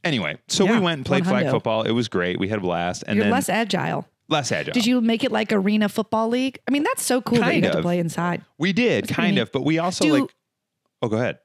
Anyway, 0.03 0.39
so 0.47 0.65
Yeah, 0.65 0.79
we 0.79 0.79
went 0.79 0.97
and 0.97 1.05
played 1.05 1.23
one 1.23 1.29
flag 1.29 1.51
football. 1.51 1.83
It 1.83 1.91
was 1.91 2.07
great. 2.07 2.39
We 2.39 2.47
had 2.47 2.57
a 2.57 2.61
blast, 2.61 3.03
and 3.05 3.15
you're 3.15 3.25
then 3.25 3.31
less 3.31 3.47
agile. 3.47 4.07
less 4.27 4.51
agile. 4.51 4.73
Did 4.73 4.87
you 4.87 5.01
make 5.01 5.23
it 5.23 5.31
like 5.31 5.53
arena 5.53 5.87
football 5.87 6.29
league? 6.29 6.57
I 6.67 6.71
mean, 6.71 6.81
that's 6.81 7.03
so 7.03 7.21
cool 7.21 7.37
that 7.37 7.53
you 7.53 7.61
Kind 7.61 7.63
got 7.65 7.73
to 7.73 7.83
play 7.83 7.99
inside. 7.99 8.43
We 8.57 8.73
did 8.73 9.03
pretty 9.03 9.13
kind 9.13 9.37
of, 9.37 9.51
but 9.51 9.61
we 9.61 9.77
also 9.77 10.03
Do- 10.03 10.21
like. 10.21 10.35
Oh, 11.03 11.09
go 11.09 11.17
ahead. 11.17 11.37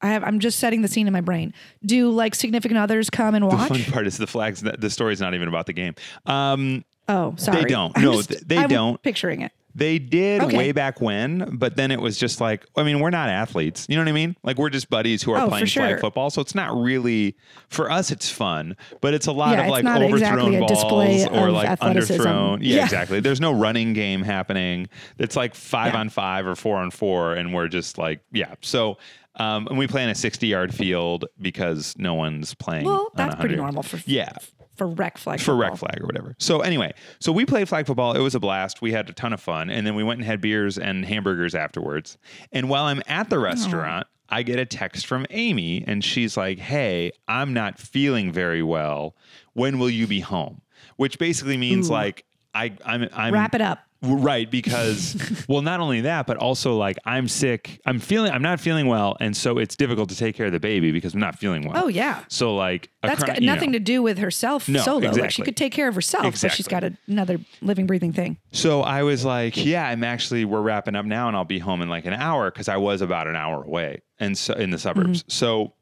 I 0.00 0.08
have. 0.08 0.24
I'm 0.24 0.40
just 0.40 0.58
setting 0.58 0.80
the 0.80 0.88
scene 0.88 1.06
in 1.06 1.12
my 1.12 1.20
brain. 1.20 1.52
Do 1.84 2.10
like 2.10 2.34
significant 2.34 2.78
others 2.78 3.10
come 3.10 3.34
and 3.34 3.46
watch? 3.46 3.68
The 3.68 3.80
fun 3.80 3.92
part 3.92 4.06
is 4.06 4.16
the 4.16 4.26
flags. 4.26 4.62
The 4.62 4.88
story's 4.88 5.20
not 5.20 5.34
even 5.34 5.48
about 5.48 5.66
the 5.66 5.74
game. 5.74 5.94
Um, 6.24 6.86
oh, 7.08 7.34
sorry. 7.36 7.62
They 7.62 7.68
don't. 7.68 7.96
No, 7.98 8.22
just- 8.22 8.48
they 8.48 8.58
I'm 8.58 8.68
don't. 8.68 9.02
Picturing 9.02 9.42
it. 9.42 9.52
They 9.76 9.98
did 9.98 10.40
Okay. 10.40 10.56
way 10.56 10.70
back 10.70 11.00
when, 11.00 11.56
but 11.58 11.74
then 11.74 11.90
it 11.90 12.00
was 12.00 12.16
just 12.16 12.40
like, 12.40 12.64
I 12.76 12.84
mean, 12.84 13.00
we're 13.00 13.10
not 13.10 13.28
athletes. 13.28 13.86
You 13.88 13.96
know 13.96 14.02
what 14.02 14.08
I 14.08 14.12
mean? 14.12 14.36
Like 14.44 14.56
we're 14.56 14.70
just 14.70 14.88
buddies 14.88 15.20
who 15.20 15.32
are 15.32 15.40
Oh, 15.46 15.48
playing 15.48 15.66
sure. 15.66 15.82
flag 15.88 16.00
football. 16.00 16.30
So 16.30 16.40
it's 16.40 16.54
not 16.54 16.80
really 16.80 17.34
for 17.70 17.90
us. 17.90 18.12
It's 18.12 18.30
fun, 18.30 18.76
but 19.00 19.14
it's 19.14 19.26
a 19.26 19.32
lot 19.32 19.56
Yeah, 19.58 19.64
of 19.64 19.70
like 19.70 19.84
overthrown 19.84 20.12
exactly 20.54 20.60
balls 20.60 21.26
or 21.26 21.50
like 21.50 21.80
underthrown. 21.80 22.58
Yeah, 22.62 22.76
Yeah. 22.76 22.84
exactly. 22.84 23.18
There's 23.18 23.40
no 23.40 23.50
running 23.52 23.94
game 23.94 24.22
happening. 24.22 24.86
It's 25.18 25.34
like 25.34 25.56
five 25.56 25.94
Yeah. 25.94 25.98
on 26.00 26.08
five 26.08 26.46
or 26.46 26.54
four 26.54 26.76
on 26.76 26.92
four, 26.92 27.34
and 27.34 27.52
we're 27.52 27.66
just 27.68 27.98
like, 27.98 28.20
yeah. 28.32 28.54
So. 28.60 28.98
Um, 29.36 29.66
and 29.66 29.76
we 29.76 29.88
play 29.88 30.04
in 30.04 30.08
a 30.10 30.14
60 30.14 30.46
yard 30.46 30.72
field 30.72 31.24
because 31.42 31.96
no 31.98 32.14
one's 32.14 32.54
playing. 32.54 32.84
Well, 32.84 33.00
on 33.06 33.10
that's 33.16 33.34
pretty 33.34 33.56
100. 33.56 33.62
normal 33.62 33.82
for 33.82 33.98
Yeah, 34.06 34.30
for 34.74 34.86
rec 34.88 35.18
flag 35.18 35.40
for 35.40 35.54
rec 35.56 35.76
flag 35.76 36.00
or 36.02 36.06
whatever. 36.06 36.34
So 36.38 36.60
anyway, 36.60 36.92
so 37.18 37.32
we 37.32 37.46
played 37.46 37.68
flag 37.68 37.86
football. 37.86 38.14
It 38.14 38.20
was 38.20 38.34
a 38.34 38.40
blast. 38.40 38.82
We 38.82 38.92
had 38.92 39.08
a 39.08 39.12
ton 39.12 39.32
of 39.32 39.40
fun, 39.40 39.70
and 39.70 39.86
then 39.86 39.94
we 39.94 40.02
went 40.02 40.18
and 40.18 40.26
had 40.26 40.40
beers 40.40 40.78
and 40.78 41.04
hamburgers 41.04 41.54
afterwards. 41.54 42.18
And 42.52 42.68
while 42.68 42.84
I'm 42.84 43.02
at 43.06 43.30
the 43.30 43.38
restaurant, 43.38 44.06
I 44.28 44.42
get 44.42 44.58
a 44.58 44.66
text 44.66 45.06
from 45.06 45.26
Amy, 45.30 45.84
and 45.86 46.02
she's 46.02 46.36
like, 46.36 46.58
"Hey, 46.58 47.12
I'm 47.28 47.52
not 47.52 47.78
feeling 47.78 48.32
very 48.32 48.62
well. 48.62 49.16
When 49.52 49.78
will 49.78 49.90
you 49.90 50.06
be 50.06 50.20
home?" 50.20 50.60
Which 50.96 51.18
basically 51.18 51.56
means 51.56 51.90
like 51.90 52.24
I 52.54 52.72
I'm 52.84 53.08
I'm 53.12 53.32
Wrap 53.34 53.54
it 53.54 53.60
up. 53.60 53.80
Right, 54.04 54.50
because 54.50 55.16
well, 55.48 55.62
not 55.62 55.80
only 55.80 56.02
that, 56.02 56.26
but 56.26 56.36
also 56.36 56.76
like 56.76 56.98
I'm 57.04 57.28
sick. 57.28 57.80
I'm 57.86 57.98
feeling. 57.98 58.32
I'm 58.32 58.42
not 58.42 58.60
feeling 58.60 58.86
well, 58.86 59.16
and 59.20 59.36
so 59.36 59.58
it's 59.58 59.76
difficult 59.76 60.10
to 60.10 60.16
take 60.16 60.36
care 60.36 60.46
of 60.46 60.52
the 60.52 60.60
baby 60.60 60.92
because 60.92 61.14
I'm 61.14 61.20
not 61.20 61.38
feeling 61.38 61.66
well. 61.66 61.84
Oh 61.84 61.88
yeah. 61.88 62.24
So 62.28 62.54
like 62.54 62.90
That's 63.02 63.20
cr- 63.20 63.26
got 63.26 63.40
nothing 63.40 63.70
know. 63.70 63.78
to 63.78 63.84
do 63.84 64.02
with 64.02 64.18
herself 64.18 64.68
No, 64.68 64.80
solo. 64.80 65.10
Like 65.10 65.30
she 65.30 65.42
could 65.42 65.56
take 65.56 65.72
care 65.72 65.88
of 65.88 65.94
herself, 65.94 66.40
but 66.40 66.52
she's 66.52 66.68
got 66.68 66.84
a, 66.84 66.96
another 67.06 67.38
living, 67.62 67.86
breathing 67.86 68.12
thing. 68.12 68.38
So 68.52 68.82
I 68.82 69.02
was 69.02 69.24
like, 69.24 69.62
yeah, 69.64 69.88
I'm 69.88 70.04
actually 70.04 70.44
we're 70.44 70.62
wrapping 70.62 70.96
up 70.96 71.06
now 71.06 71.28
and 71.28 71.36
I'll 71.36 71.44
be 71.44 71.58
home 71.58 71.82
in 71.82 71.88
like 71.88 72.06
an 72.06 72.14
hour 72.14 72.50
because 72.50 72.68
I 72.68 72.76
was 72.76 73.00
about 73.00 73.26
an 73.26 73.36
hour 73.36 73.62
away 73.62 74.02
and 74.18 74.36
so 74.36 74.54
in 74.54 74.70
the 74.70 74.78
suburbs. 74.78 75.22
Mm-hmm. 75.22 75.30
So 75.30 75.72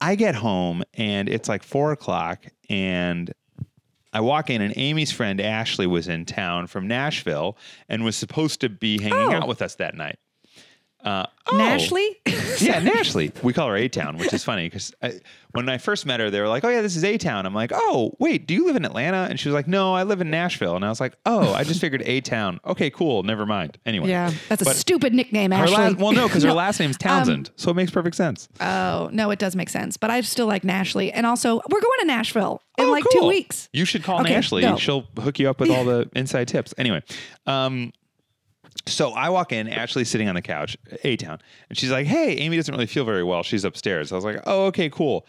I 0.00 0.14
get 0.14 0.34
home 0.34 0.82
and 0.94 1.28
it's 1.28 1.48
like 1.48 1.62
four 1.62 1.92
o'clock 1.92 2.44
and 2.68 3.32
I 4.12 4.20
walk 4.20 4.50
in 4.50 4.60
and 4.62 4.72
Amy's 4.76 5.12
friend 5.12 5.40
Ashley 5.40 5.86
was 5.86 6.08
in 6.08 6.24
town 6.24 6.66
from 6.66 6.88
Nashville 6.88 7.56
and 7.88 8.04
was 8.04 8.16
supposed 8.16 8.60
to 8.62 8.68
be 8.68 9.00
hanging 9.00 9.14
Oh. 9.18 9.32
out 9.32 9.48
with 9.48 9.62
us 9.62 9.76
that 9.76 9.94
night. 9.94 10.18
Uh, 11.02 11.24
oh. 11.46 11.56
Nashley? 11.56 12.08
Yeah, 12.60 12.80
Nashley. 12.82 13.32
We 13.42 13.54
call 13.54 13.68
her 13.68 13.76
A 13.76 13.88
Town, 13.88 14.18
which 14.18 14.34
is 14.34 14.44
funny 14.44 14.66
because 14.66 14.92
when 15.52 15.66
I 15.70 15.78
first 15.78 16.04
met 16.04 16.20
her, 16.20 16.28
they 16.28 16.40
were 16.42 16.48
like, 16.48 16.62
"Oh 16.62 16.68
yeah, 16.68 16.82
this 16.82 16.94
is 16.94 17.04
A 17.04 17.16
Town." 17.16 17.46
I'm 17.46 17.54
like, 17.54 17.70
"Oh 17.72 18.14
wait, 18.18 18.46
do 18.46 18.52
you 18.52 18.66
live 18.66 18.76
in 18.76 18.84
Atlanta?" 18.84 19.26
And 19.30 19.40
she 19.40 19.48
was 19.48 19.54
like, 19.54 19.66
"No, 19.66 19.94
I 19.94 20.02
live 20.02 20.20
in 20.20 20.30
Nashville." 20.30 20.76
And 20.76 20.84
I 20.84 20.90
was 20.90 21.00
like, 21.00 21.14
"Oh, 21.24 21.54
I 21.54 21.64
just 21.64 21.80
figured 21.80 22.02
A 22.04 22.20
Town. 22.20 22.60
Okay, 22.66 22.90
cool. 22.90 23.22
Never 23.22 23.46
mind." 23.46 23.78
Anyway, 23.86 24.10
yeah. 24.10 24.30
That's 24.50 24.60
a 24.60 24.74
stupid 24.74 25.14
nickname, 25.14 25.52
Her 25.52 25.62
Ashley. 25.62 25.74
last, 25.76 25.96
well, 25.96 26.12
no, 26.12 26.26
because 26.28 26.42
her 26.42 26.48
No. 26.50 26.54
last 26.56 26.80
name's 26.80 26.98
Townsend, 26.98 27.50
so 27.56 27.70
it 27.70 27.74
makes 27.76 27.90
perfect 27.90 28.16
sense. 28.16 28.48
Oh, 28.60 29.08
no, 29.10 29.30
it 29.30 29.38
does 29.38 29.56
make 29.56 29.70
sense. 29.70 29.96
But 29.96 30.10
I 30.10 30.20
still 30.20 30.46
like 30.46 30.62
Nashley. 30.64 31.10
And 31.14 31.24
also, 31.24 31.62
we're 31.70 31.80
going 31.80 32.00
to 32.00 32.06
Nashville 32.06 32.60
in 32.82 32.88
Oh, 32.88 32.92
like 32.92 33.04
two 33.12 33.26
weeks. 33.26 33.68
You 33.72 33.84
should 33.84 34.02
call 34.02 34.20
Okay, 34.22 34.34
Ashley. 34.34 34.62
go. 34.62 34.76
She'll 34.76 35.06
hook 35.18 35.38
you 35.38 35.48
up 35.48 35.60
with 35.60 35.70
all 35.70 35.84
the 35.84 36.08
inside 36.16 36.48
tips. 36.48 36.74
Anyway, 36.78 37.02
um, 37.46 37.92
so 38.86 39.10
I 39.12 39.28
walk 39.28 39.52
in, 39.52 39.68
Ashley's 39.68 40.08
sitting 40.08 40.28
on 40.28 40.34
the 40.34 40.42
couch, 40.42 40.76
A 41.04 41.16
Town, 41.16 41.38
and 41.68 41.76
she's 41.78 41.90
like, 41.90 42.06
"Hey, 42.06 42.34
Amy 42.36 42.56
doesn't 42.56 42.72
really 42.72 42.86
feel 42.86 43.04
very 43.04 43.24
well. 43.24 43.42
She's 43.42 43.64
upstairs." 43.64 44.12
I 44.12 44.16
was 44.16 44.24
like, 44.24 44.40
"Oh, 44.46 44.66
okay, 44.66 44.88
cool." 44.90 45.26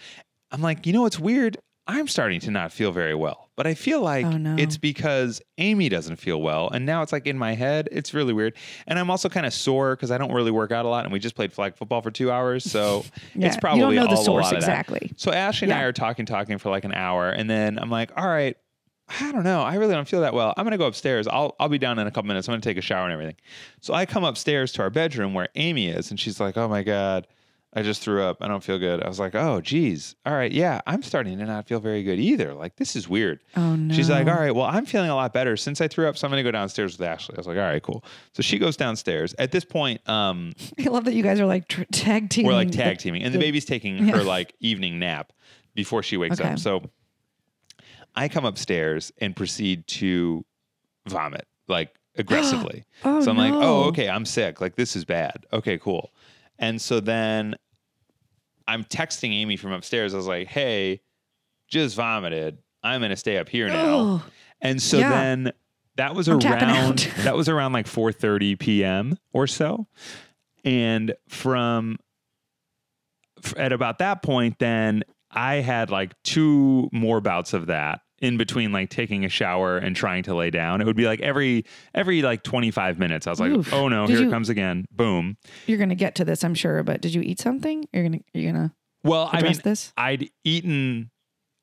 I'm 0.52 0.62
like, 0.62 0.86
you 0.86 0.94
know, 0.94 1.02
what's 1.04 1.20
weird. 1.20 1.58
I'm 1.88 2.08
starting 2.08 2.40
to 2.42 2.52
not 2.52 2.72
feel 2.72 2.92
very 2.92 3.16
well, 3.16 3.50
but 3.64 3.68
I 3.68 3.74
feel 3.76 4.02
like 4.02 4.26
Oh, 4.26 4.38
no. 4.38 4.56
it's 4.58 4.78
because 4.78 5.42
Amy 5.58 5.88
doesn't 5.90 6.16
feel 6.16 6.42
well, 6.42 6.70
and 6.70 6.86
now 6.86 7.02
it's 7.04 7.12
like 7.12 7.28
in 7.28 7.38
my 7.38 7.54
head. 7.54 7.88
It's 7.92 8.14
really 8.14 8.34
weird, 8.34 8.56
and 8.88 8.98
I'm 8.98 9.10
also 9.10 9.30
kind 9.30 9.46
of 9.46 9.54
sore 9.54 9.96
because 9.96 10.10
I 10.12 10.18
don't 10.18 10.32
really 10.34 10.52
work 10.52 10.72
out 10.72 10.86
a 10.86 10.90
lot, 10.90 11.04
and 11.06 11.14
we 11.14 11.20
just 11.20 11.36
played 11.36 11.54
flag 11.54 11.76
football 11.76 12.02
for 12.02 12.12
two 12.12 12.32
hours, 12.32 12.64
so 12.64 13.06
Yeah, 13.36 13.48
it's 13.48 13.56
you 13.56 13.62
probably 13.62 13.82
don't 13.82 13.96
know 13.96 14.08
the 14.08 14.16
source 14.16 14.46
lot 14.46 14.56
of 14.56 14.62
that. 14.62 14.68
exactly. 14.70 15.12
So 15.18 15.32
Ashley 15.32 15.66
and 15.68 15.74
I 15.74 15.84
are 15.84 15.94
talking, 15.94 16.26
talking 16.26 16.58
for 16.58 16.70
like 16.70 16.84
an 16.86 16.94
hour, 16.94 17.30
and 17.30 17.50
then 17.50 17.78
I'm 17.80 17.90
like, 17.90 18.12
all 18.18 18.28
right, 18.28 18.58
I 19.20 19.32
don't 19.34 19.44
know. 19.44 19.62
I 19.62 19.76
really 19.76 19.94
don't 19.94 20.08
feel 20.08 20.22
that 20.22 20.34
well. 20.34 20.54
I'm 20.56 20.64
gonna 20.66 20.78
go 20.78 20.88
upstairs. 20.88 21.28
I'll 21.28 21.56
I'll 21.60 21.68
be 21.70 21.78
down 21.78 22.00
in 22.00 22.08
a 22.08 22.12
couple 22.12 22.28
minutes. 22.30 22.48
I'm 22.48 22.54
gonna 22.54 22.62
take 22.62 22.78
a 22.78 22.82
shower 22.82 23.04
and 23.04 23.12
everything. 23.14 23.36
So 23.82 23.94
I 23.94 24.06
come 24.06 24.24
upstairs 24.24 24.72
to 24.74 24.82
our 24.84 24.90
bedroom 24.90 25.34
where 25.34 25.50
Amy 25.56 25.88
is, 25.90 26.12
and 26.12 26.20
she's 26.20 26.40
like, 26.40 26.56
"Oh 26.58 26.70
my 26.70 26.82
god, 26.82 27.28
I 27.74 27.84
just 27.84 28.02
threw 28.02 28.22
up. 28.22 28.38
I 28.42 28.48
don't 28.48 28.64
feel 28.64 28.78
good." 28.78 29.02
I 29.02 29.08
was 29.08 29.20
like, 29.20 29.34
"Oh 29.36 29.62
geez, 29.62 30.16
all 30.26 30.34
right, 30.34 30.52
yeah, 30.52 30.82
I'm 30.86 31.02
starting 31.04 31.38
to 31.40 31.46
not 31.46 31.68
feel 31.68 31.80
very 31.80 32.04
good 32.04 32.20
either. 32.20 32.54
Like 32.54 32.76
this 32.76 32.96
is 32.96 33.08
weird." 33.08 33.40
Oh, 33.56 33.76
no. 33.76 33.94
She's 33.94 34.10
like, 34.10 34.28
"All 34.28 34.34
right, 34.36 34.54
well, 34.54 34.66
I'm 34.66 34.86
feeling 34.86 35.10
a 35.10 35.16
lot 35.16 35.32
better 35.34 35.56
since 35.56 35.80
I 35.82 35.88
threw 35.88 36.08
up, 36.08 36.18
so 36.18 36.28
I'm 36.28 36.32
gonna 36.32 36.44
go 36.44 36.52
downstairs 36.52 36.98
with 36.98 37.08
Ashley." 37.08 37.36
I 37.36 37.40
was 37.40 37.48
like, 37.48 37.58
"All 37.58 37.64
right, 37.64 37.82
cool." 37.82 38.04
So 38.34 38.42
she 38.44 38.60
goes 38.60 38.76
downstairs. 38.76 39.34
At 39.40 39.52
this 39.52 39.64
point, 39.64 40.08
um, 40.10 40.54
I 40.80 40.90
love 40.90 41.06
that 41.06 41.14
you 41.14 41.24
guys 41.24 41.40
are 41.40 41.46
like 41.46 41.68
tr- 41.68 41.84
tag 41.92 42.30
teaming. 42.30 42.48
we're 42.48 42.56
like 42.56 42.72
tag 42.72 42.98
teaming, 42.98 43.24
and 43.24 43.34
the 43.34 43.40
baby's 43.40 43.66
taking 43.66 43.98
Yeah. 44.08 44.18
her 44.18 44.24
like 44.24 44.54
evening 44.60 45.00
nap 45.00 45.32
before 45.74 46.04
she 46.04 46.18
wakes 46.18 46.40
Okay. 46.42 46.50
up. 46.52 46.60
So 46.60 46.84
I 48.16 48.28
come 48.28 48.46
upstairs 48.46 49.12
and 49.20 49.36
proceed 49.36 49.88
to 49.88 50.44
vomit 51.08 51.48
like 51.68 51.96
aggressively. 52.18 52.84
Oh, 53.06 53.22
so 53.22 53.32
I'm 53.32 53.38
like, 53.38 53.54
oh, 53.54 53.86
okay, 53.86 54.10
I'm 54.10 54.26
sick. 54.26 54.60
Like 54.60 54.76
this 54.76 54.96
is 54.98 55.06
bad. 55.06 55.46
Okay, 55.54 55.78
cool. 55.78 56.12
And 56.62 56.82
so 56.82 57.02
then 57.02 57.56
I'm 58.68 58.86
texting 58.86 59.34
Amy 59.34 59.58
from 59.58 59.74
upstairs. 59.74 60.14
I 60.14 60.18
was 60.18 60.28
like, 60.28 60.48
hey, 60.48 61.02
just 61.68 61.96
vomited. 61.98 62.58
I'm 62.84 63.02
gonna 63.02 63.16
stay 63.18 63.38
up 63.38 63.50
here 63.50 63.68
now. 63.68 63.88
Oh. 63.90 64.24
And 64.62 64.82
so 64.82 65.00
Yeah. 65.00 65.10
then 65.10 65.52
that 65.98 66.16
was 66.16 66.28
I'm 66.30 66.40
around 66.40 67.00
that 67.24 67.36
was 67.36 67.50
around 67.50 67.74
like 67.74 67.88
4:30 67.88 68.58
p.m. 68.58 69.18
or 69.34 69.48
so. 69.48 69.88
And 70.64 71.14
from 71.28 71.98
at 73.58 73.74
about 73.74 73.98
that 74.00 74.22
point, 74.22 74.60
then 74.60 75.04
I 75.32 75.56
had 75.56 75.90
like 75.90 76.14
two 76.24 76.90
more 76.92 77.22
bouts 77.22 77.54
of 77.54 77.68
that 77.68 78.02
in 78.22 78.38
between 78.38 78.72
like 78.72 78.90
taking 78.90 79.26
a 79.26 79.30
shower 79.30 79.78
and 79.78 79.96
trying 79.96 80.24
to 80.24 80.36
lay 80.36 80.50
down. 80.52 80.80
It 80.80 80.86
would 80.86 80.96
be 80.96 81.06
like 81.06 81.20
every 81.22 81.66
every 81.94 82.22
like 82.22 82.44
25 82.44 82.98
minutes. 83.00 83.28
I 83.28 83.32
was 83.32 83.40
like, 83.40 83.52
Oof. 83.52 83.74
oh 83.74 83.88
no, 83.90 84.06
Did 84.08 84.14
here 84.14 84.22
you- 84.24 84.28
it 84.30 84.32
comes 84.32 84.48
again. 84.50 84.86
Boom. 84.92 85.38
You're 85.68 85.80
gonna 85.80 85.96
get 85.96 86.16
to 86.16 86.26
this, 86.26 86.44
I'm 86.44 86.54
sure. 86.56 86.84
But 86.84 87.02
did 87.02 87.14
you 87.14 87.22
eat 87.22 87.40
something? 87.40 87.88
You're 87.92 88.04
gonna 88.04 88.20
you're 88.34 88.52
gonna 88.54 88.74
Well, 89.04 89.30
I 89.32 89.42
mean, 89.42 89.60
this. 89.64 89.92
I'd 89.98 90.30
eaten 90.44 91.12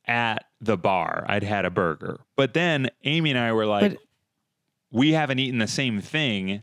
at 0.06 0.44
the 0.60 0.76
bar. 0.76 1.24
I'd 1.28 1.44
had 1.44 1.64
a 1.64 1.70
burger. 1.70 2.18
But 2.36 2.54
then 2.54 2.90
Amy 3.04 3.30
and 3.30 3.38
I 3.38 3.52
were 3.52 3.66
like, 3.66 3.92
But- 3.92 4.00
we 4.90 5.12
haven't 5.12 5.38
eaten 5.38 5.58
the 5.58 5.66
same 5.66 6.00
thing 6.00 6.62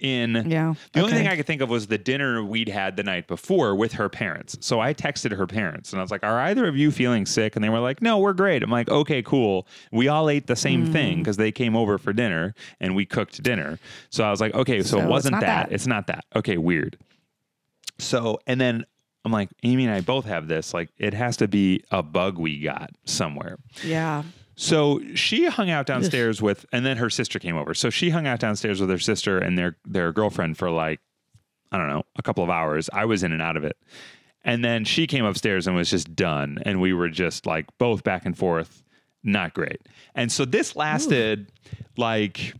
in 0.00 0.50
Yeah. 0.50 0.74
The 0.92 1.00
only 1.00 1.12
okay. 1.12 1.18
thing 1.22 1.28
I 1.28 1.36
could 1.36 1.46
think 1.46 1.62
of 1.62 1.68
was 1.68 1.86
the 1.86 1.98
dinner 1.98 2.42
we'd 2.44 2.68
had 2.68 2.96
the 2.96 3.02
night 3.02 3.26
before 3.26 3.74
with 3.74 3.92
her 3.94 4.08
parents. 4.08 4.56
So 4.60 4.80
I 4.80 4.92
texted 4.94 5.32
her 5.36 5.46
parents 5.46 5.92
and 5.92 6.00
I 6.00 6.02
was 6.02 6.10
like, 6.10 6.22
Are 6.24 6.38
either 6.40 6.66
of 6.66 6.76
you 6.76 6.90
feeling 6.90 7.26
sick? 7.26 7.54
And 7.56 7.64
they 7.64 7.68
were 7.68 7.78
like, 7.80 8.02
No, 8.02 8.18
we're 8.18 8.32
great. 8.32 8.62
I'm 8.62 8.70
like, 8.70 8.88
Okay, 8.90 9.22
cool. 9.22 9.66
We 9.92 10.08
all 10.08 10.28
ate 10.28 10.46
the 10.46 10.56
same 10.56 10.86
Mm. 10.88 10.92
thing 10.92 11.18
because 11.18 11.36
they 11.36 11.52
came 11.52 11.76
over 11.76 11.98
for 11.98 12.12
dinner 12.12 12.54
and 12.80 12.94
we 12.94 13.06
cooked 13.06 13.42
dinner. 13.42 13.78
So 14.10 14.24
I 14.24 14.30
was 14.30 14.40
like, 14.40 14.54
Okay, 14.54 14.82
so, 14.82 14.98
So 14.98 15.00
it 15.00 15.08
wasn't 15.08 15.40
that. 15.40 15.68
that. 15.68 15.72
It's 15.72 15.86
not 15.86 16.06
that. 16.08 16.24
Okay, 16.36 16.56
weird. 16.58 16.98
So, 17.98 18.40
and 18.46 18.60
then 18.60 18.84
I'm 19.24 19.32
like, 19.32 19.48
Amy 19.62 19.84
and 19.86 19.94
I 19.94 20.00
both 20.00 20.24
have 20.26 20.48
this. 20.48 20.74
Like, 20.74 20.90
it 20.98 21.14
has 21.14 21.36
to 21.38 21.48
be 21.48 21.82
a 21.90 22.02
bug 22.02 22.38
we 22.38 22.60
got 22.60 22.90
somewhere. 23.04 23.56
Yeah. 23.82 24.22
So 24.56 25.00
she 25.14 25.46
hung 25.46 25.70
out 25.70 25.86
downstairs 25.86 26.40
with, 26.40 26.64
and 26.72 26.86
then 26.86 26.96
her 26.98 27.10
sister 27.10 27.38
came 27.38 27.56
over. 27.56 27.74
So 27.74 27.90
she 27.90 28.10
hung 28.10 28.26
out 28.26 28.38
downstairs 28.40 28.80
with 28.80 28.88
her 28.90 28.98
sister 28.98 29.38
and 29.38 29.58
their 29.58 29.76
their 29.84 30.12
girlfriend 30.12 30.56
for 30.56 30.70
like, 30.70 31.00
I 31.72 31.78
don't 31.78 31.88
know, 31.88 32.04
a 32.16 32.22
couple 32.22 32.44
of 32.44 32.50
hours. 32.50 32.88
I 32.92 33.04
was 33.04 33.22
in 33.22 33.32
and 33.32 33.42
out 33.42 33.56
of 33.56 33.64
it, 33.64 33.76
and 34.44 34.64
then 34.64 34.84
she 34.84 35.06
came 35.06 35.24
upstairs 35.24 35.66
and 35.66 35.74
was 35.74 35.90
just 35.90 36.14
done, 36.14 36.58
and 36.64 36.80
we 36.80 36.92
were 36.92 37.08
just 37.08 37.46
like 37.46 37.66
both 37.78 38.04
back 38.04 38.26
and 38.26 38.38
forth, 38.38 38.84
not 39.24 39.54
great. 39.54 39.80
And 40.14 40.30
so 40.30 40.44
this 40.44 40.76
lasted 40.76 41.50
like, 41.96 42.54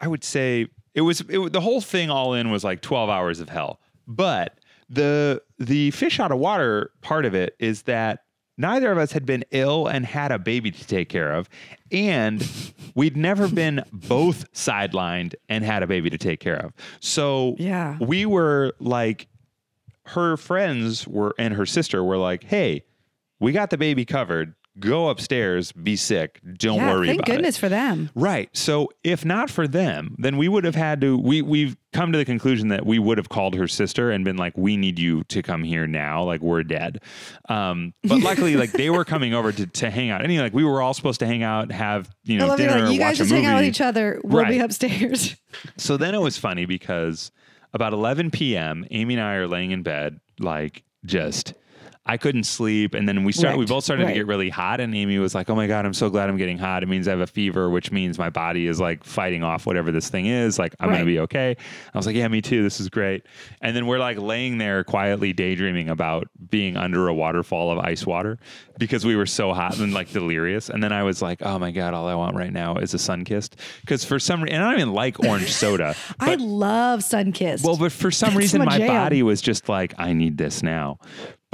I 0.00 0.06
would 0.06 0.22
say 0.22 0.68
it 0.94 1.00
was 1.00 1.22
it, 1.22 1.52
the 1.52 1.60
whole 1.60 1.80
thing 1.80 2.08
all 2.08 2.34
in 2.34 2.50
was 2.50 2.62
like 2.62 2.82
twelve 2.82 3.10
hours 3.10 3.40
of 3.40 3.48
hell. 3.48 3.80
But 4.06 4.58
the 4.88 5.42
the 5.58 5.90
fish 5.90 6.20
out 6.20 6.30
of 6.30 6.38
water 6.38 6.92
part 7.00 7.24
of 7.24 7.34
it 7.34 7.56
is 7.58 7.82
that 7.82 8.20
neither 8.58 8.90
of 8.90 8.98
us 8.98 9.12
had 9.12 9.26
been 9.26 9.44
ill 9.50 9.86
and 9.86 10.06
had 10.06 10.32
a 10.32 10.38
baby 10.38 10.70
to 10.70 10.86
take 10.86 11.08
care 11.08 11.32
of 11.32 11.48
and 11.92 12.48
we'd 12.94 13.16
never 13.16 13.48
been 13.48 13.82
both 13.92 14.50
sidelined 14.52 15.34
and 15.48 15.64
had 15.64 15.82
a 15.82 15.86
baby 15.86 16.08
to 16.10 16.18
take 16.18 16.40
care 16.40 16.56
of 16.56 16.72
so 17.00 17.54
Yeah. 17.58 17.96
we 18.00 18.26
were 18.26 18.72
like 18.80 19.28
her 20.06 20.36
friends 20.36 21.06
were 21.06 21.34
and 21.38 21.54
her 21.54 21.66
sister 21.66 22.02
were 22.02 22.16
like 22.16 22.44
hey 22.44 22.84
we 23.40 23.52
got 23.52 23.70
the 23.70 23.76
baby 23.78 24.04
covered 24.04 24.54
go 24.78 25.08
upstairs 25.08 25.72
be 25.72 25.96
sick 25.96 26.40
don't 26.56 26.76
yeah. 26.76 26.94
worry 26.94 27.06
Thank 27.06 27.20
about 27.20 27.28
it 27.28 27.36
goodness 27.36 27.58
for 27.58 27.68
them. 27.68 28.10
Right. 28.14 28.48
So 28.54 28.90
if 29.02 29.24
not 29.24 29.50
for 29.50 29.66
them, 29.66 30.14
then 30.18 30.36
we 30.36 30.48
would 30.48 30.64
have 30.64 30.74
had 30.74 31.00
to 31.00 31.18
we 31.18 31.42
we've 31.42 31.76
come 31.92 32.12
to 32.12 32.18
the 32.18 32.24
conclusion 32.24 32.68
that 32.68 32.84
we 32.84 32.98
would 32.98 33.18
have 33.18 33.28
called 33.28 33.54
her 33.54 33.66
sister 33.66 34.10
and 34.10 34.24
been 34.24 34.36
like, 34.36 34.56
We 34.56 34.76
need 34.76 34.98
you 34.98 35.24
to 35.24 35.42
come 35.42 35.64
here 35.64 35.86
now. 35.86 36.22
Like 36.24 36.40
we're 36.40 36.62
dead. 36.62 37.00
Um, 37.48 37.94
but 38.04 38.20
luckily, 38.20 38.56
like 38.56 38.72
they 38.72 38.90
were 38.90 39.04
coming 39.04 39.34
over 39.34 39.52
to, 39.52 39.66
to 39.66 39.90
hang 39.90 40.10
out. 40.10 40.22
Anyway, 40.22 40.42
like 40.42 40.54
we 40.54 40.64
were 40.64 40.82
all 40.82 40.94
supposed 40.94 41.20
to 41.20 41.26
hang 41.26 41.42
out, 41.42 41.72
have, 41.72 42.10
you 42.24 42.38
know, 42.38 42.56
dinner, 42.56 42.80
Like, 42.80 42.94
you 42.94 43.00
watch 43.00 43.18
guys 43.18 43.20
a 43.20 43.24
just 43.24 43.32
hang 43.32 43.46
out 43.46 43.56
with 43.56 43.64
each 43.64 43.80
other. 43.80 44.20
We'll 44.22 44.46
be 44.46 44.58
upstairs. 44.58 45.36
So 45.78 45.96
then 45.96 46.14
it 46.14 46.20
was 46.20 46.36
funny 46.36 46.66
because 46.66 47.30
about 47.72 47.94
11 47.94 48.30
p.m., 48.30 48.84
Amy 48.90 49.14
and 49.14 49.22
I 49.22 49.34
are 49.36 49.48
laying 49.48 49.70
in 49.70 49.82
bed, 49.82 50.20
like 50.38 50.82
just. 51.06 51.54
I 52.08 52.16
couldn't 52.16 52.44
sleep, 52.44 52.94
and 52.94 53.08
then 53.08 53.24
we 53.24 53.32
started. 53.32 53.58
We 53.58 53.66
both 53.66 53.82
started 53.82 54.06
to 54.06 54.12
get 54.14 54.28
really 54.28 54.48
hot, 54.48 54.80
and 54.80 54.94
Amy 54.94 55.18
was 55.18 55.34
like, 55.34 55.50
"Oh 55.50 55.56
my 55.56 55.66
god, 55.66 55.84
I'm 55.84 55.92
so 55.92 56.08
glad 56.08 56.28
I'm 56.28 56.36
getting 56.36 56.56
hot. 56.56 56.84
It 56.84 56.86
means 56.86 57.08
I 57.08 57.10
have 57.10 57.20
a 57.20 57.26
fever, 57.26 57.68
which 57.68 57.90
means 57.90 58.16
my 58.16 58.30
body 58.30 58.68
is 58.68 58.78
like 58.78 59.02
fighting 59.02 59.42
off 59.42 59.66
whatever 59.66 59.90
this 59.90 60.08
thing 60.08 60.26
is. 60.26 60.56
Like 60.56 60.76
I'm 60.78 60.88
gonna 60.90 61.04
be 61.04 61.18
okay." 61.20 61.56
I 61.92 61.98
was 61.98 62.06
like, 62.06 62.14
"Yeah, 62.14 62.28
me 62.28 62.40
too. 62.40 62.62
This 62.62 62.80
is 62.80 62.88
great." 62.88 63.26
And 63.60 63.74
then 63.74 63.86
we're 63.86 63.98
like 63.98 64.18
laying 64.18 64.58
there 64.58 64.84
quietly 64.84 65.32
daydreaming 65.32 65.88
about 65.88 66.28
being 66.48 66.76
under 66.76 67.08
a 67.08 67.14
waterfall 67.14 67.72
of 67.72 67.78
ice 67.80 68.06
water 68.06 68.38
because 68.78 69.04
we 69.04 69.16
were 69.16 69.26
so 69.26 69.52
hot 69.52 69.76
and 69.80 69.92
like 69.92 70.12
delirious. 70.12 70.70
And 70.70 70.80
then 70.80 70.92
I 70.92 71.02
was 71.02 71.20
like, 71.20 71.42
"Oh 71.42 71.58
my 71.58 71.72
god, 71.72 71.92
all 71.92 72.06
I 72.06 72.14
want 72.14 72.36
right 72.36 72.52
now 72.52 72.76
is 72.76 72.94
a 72.94 72.98
Sunkist." 72.98 73.54
Because 73.80 74.04
for 74.04 74.20
some 74.20 74.44
reason, 74.44 74.54
and 74.54 74.64
I 74.64 74.70
don't 74.70 74.80
even 74.80 74.94
like 74.94 75.18
orange 75.24 75.52
soda. 75.52 75.96
I 76.20 76.36
love 76.36 77.00
Sunkist. 77.00 77.64
well, 77.64 77.76
but 77.76 77.90
for 77.90 78.12
some 78.12 78.28
That's 78.28 78.38
reason, 78.38 78.64
my 78.64 78.76
my 78.78 78.86
body 78.86 79.22
was 79.22 79.40
just 79.40 79.68
like, 79.68 79.94
I 79.98 80.12
need 80.12 80.38
this 80.38 80.62
now. 80.62 80.98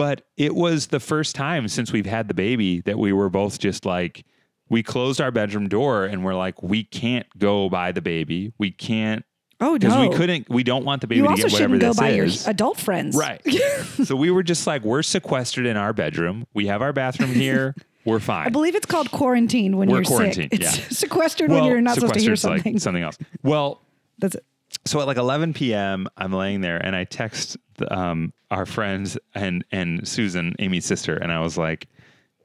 But 0.02 0.22
it 0.36 0.56
was 0.56 0.88
the 0.88 0.98
first 0.98 1.36
time 1.36 1.68
since 1.68 1.92
we've 1.92 2.06
had 2.06 2.26
the 2.26 2.34
baby 2.34 2.80
that 2.80 2.98
we 2.98 3.12
were 3.12 3.30
both 3.30 3.60
just 3.60 3.86
like, 3.86 4.24
we 4.68 4.82
closed 4.82 5.20
our 5.20 5.30
bedroom 5.30 5.68
door 5.68 6.06
and 6.06 6.24
we're 6.24 6.34
like, 6.34 6.60
we 6.60 6.82
can't 6.82 7.24
go 7.38 7.68
by 7.68 7.92
the 7.92 8.02
baby. 8.02 8.52
We 8.58 8.72
can't 8.72 9.24
oh 9.60 9.78
because 9.78 9.94
no, 9.94 10.08
we 10.08 10.16
couldn't. 10.16 10.48
We 10.50 10.64
don't 10.64 10.84
want 10.84 11.02
the 11.02 11.06
baby 11.06 11.18
You 11.18 11.26
to 11.26 11.30
also 11.30 11.42
get 11.42 11.52
whatever 11.52 11.74
shouldn't 11.74 11.80
go 11.82 11.88
this 11.90 12.00
by 12.00 12.10
your 12.10 12.24
is. 12.24 12.48
adult 12.48 12.80
friends. 12.80 13.14
Right. 13.14 13.40
so 14.04 14.16
we 14.16 14.32
were 14.32 14.42
just 14.42 14.66
like, 14.66 14.82
we're 14.82 15.04
sequestered 15.04 15.66
in 15.66 15.76
our 15.76 15.92
bedroom. 15.92 16.48
We 16.52 16.66
have 16.66 16.82
our 16.82 16.92
bathroom 16.92 17.32
here. 17.32 17.76
We're 18.04 18.18
fine. 18.32 18.48
I 18.48 18.50
believe 18.50 18.74
it's 18.74 18.86
called 18.86 19.12
quarantine 19.12 19.76
when 19.76 19.88
We're 19.88 19.98
you're 19.98 20.04
quarantined, 20.04 20.50
sick. 20.50 20.60
It's 20.62 20.78
yeah. 20.78 20.84
sequestered 20.90 21.48
when 21.48 21.62
you're 21.62 21.80
not 21.80 21.94
supposed 21.94 22.14
to 22.14 22.20
hear 22.20 22.34
something. 22.34 22.72
like 22.72 22.82
something 22.82 23.04
else. 23.04 23.18
Well, 23.44 23.80
That's 24.18 24.34
it. 24.34 24.44
So 24.84 25.00
at 25.00 25.06
like 25.06 25.16
11 25.16 25.54
p.m., 25.54 26.08
I'm 26.16 26.32
laying 26.32 26.60
there 26.60 26.78
and 26.78 26.96
I 26.96 27.04
text 27.04 27.56
the, 27.76 27.92
um, 27.96 28.32
our 28.50 28.66
friends 28.66 29.16
and 29.34 29.64
and 29.70 30.06
Susan, 30.06 30.54
Amy's 30.58 30.84
sister, 30.84 31.16
and 31.16 31.32
I 31.32 31.40
was 31.40 31.56
like, 31.56 31.88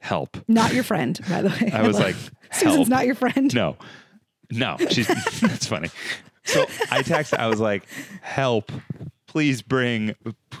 "Help!" 0.00 0.36
Not 0.48 0.72
your 0.72 0.84
friend, 0.84 1.18
by 1.28 1.42
the 1.42 1.48
way. 1.48 1.70
I 1.72 1.86
was 1.86 1.98
like, 1.98 2.16
Susan's 2.52 2.76
"Help!" 2.76 2.88
not 2.88 3.06
your 3.06 3.14
friend. 3.14 3.54
No, 3.54 3.76
no, 4.50 4.76
she's 4.90 5.06
that's 5.40 5.66
funny. 5.66 5.90
So 6.44 6.64
I 6.90 7.02
text. 7.02 7.34
I 7.34 7.46
was 7.48 7.60
like, 7.60 7.84
"Help! 8.22 8.72
Please 9.26 9.60
bring 9.60 10.14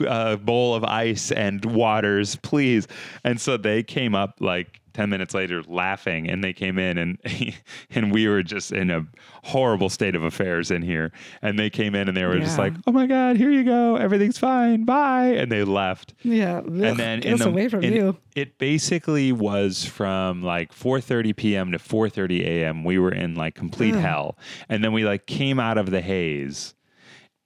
a 0.06 0.36
bowl 0.36 0.74
of 0.74 0.84
ice 0.84 1.32
and 1.32 1.64
waters, 1.64 2.36
please." 2.36 2.86
And 3.24 3.40
so 3.40 3.56
they 3.56 3.82
came 3.82 4.14
up 4.14 4.34
like 4.40 4.80
ten 4.98 5.10
minutes 5.10 5.32
later, 5.32 5.62
laughing, 5.68 6.28
and 6.28 6.42
they 6.42 6.52
came 6.52 6.76
in, 6.76 6.98
and 6.98 7.18
and 7.90 8.10
we 8.12 8.26
were 8.26 8.42
just 8.42 8.72
in 8.72 8.90
a 8.90 9.06
horrible 9.44 9.88
state 9.88 10.16
of 10.16 10.24
affairs 10.24 10.72
in 10.72 10.82
here. 10.82 11.12
And 11.40 11.56
they 11.56 11.70
came 11.70 11.94
in, 11.94 12.08
and 12.08 12.16
they 12.16 12.24
were 12.24 12.38
just 12.40 12.58
like, 12.58 12.72
"Oh 12.86 12.90
my 12.92 13.06
god, 13.06 13.36
here 13.36 13.50
you 13.50 13.62
go, 13.62 13.94
everything's 13.94 14.38
fine, 14.38 14.84
bye," 14.84 15.26
and 15.36 15.52
they 15.52 15.62
left 15.62 16.14
Yeah. 16.22 16.58
and 16.58 16.96
then 16.98 17.22
in 17.22 17.36
the, 17.38 17.48
away 17.48 17.68
from 17.68 17.84
you. 17.84 18.16
it 18.34 18.58
basically 18.58 19.30
was 19.30 19.84
from 19.84 20.42
like 20.42 20.72
4:30 20.74 21.36
p.m. 21.36 21.70
to 21.72 21.78
4:30 21.78 22.40
a.m. 22.44 22.82
We 22.82 22.98
were 22.98 23.12
in 23.12 23.36
like 23.36 23.54
complete 23.54 23.94
Ugh. 23.94 24.00
hell, 24.00 24.38
and 24.68 24.82
then 24.82 24.92
we 24.92 25.04
like 25.04 25.26
came 25.26 25.60
out 25.60 25.78
of 25.78 25.90
the 25.92 26.00
haze, 26.00 26.74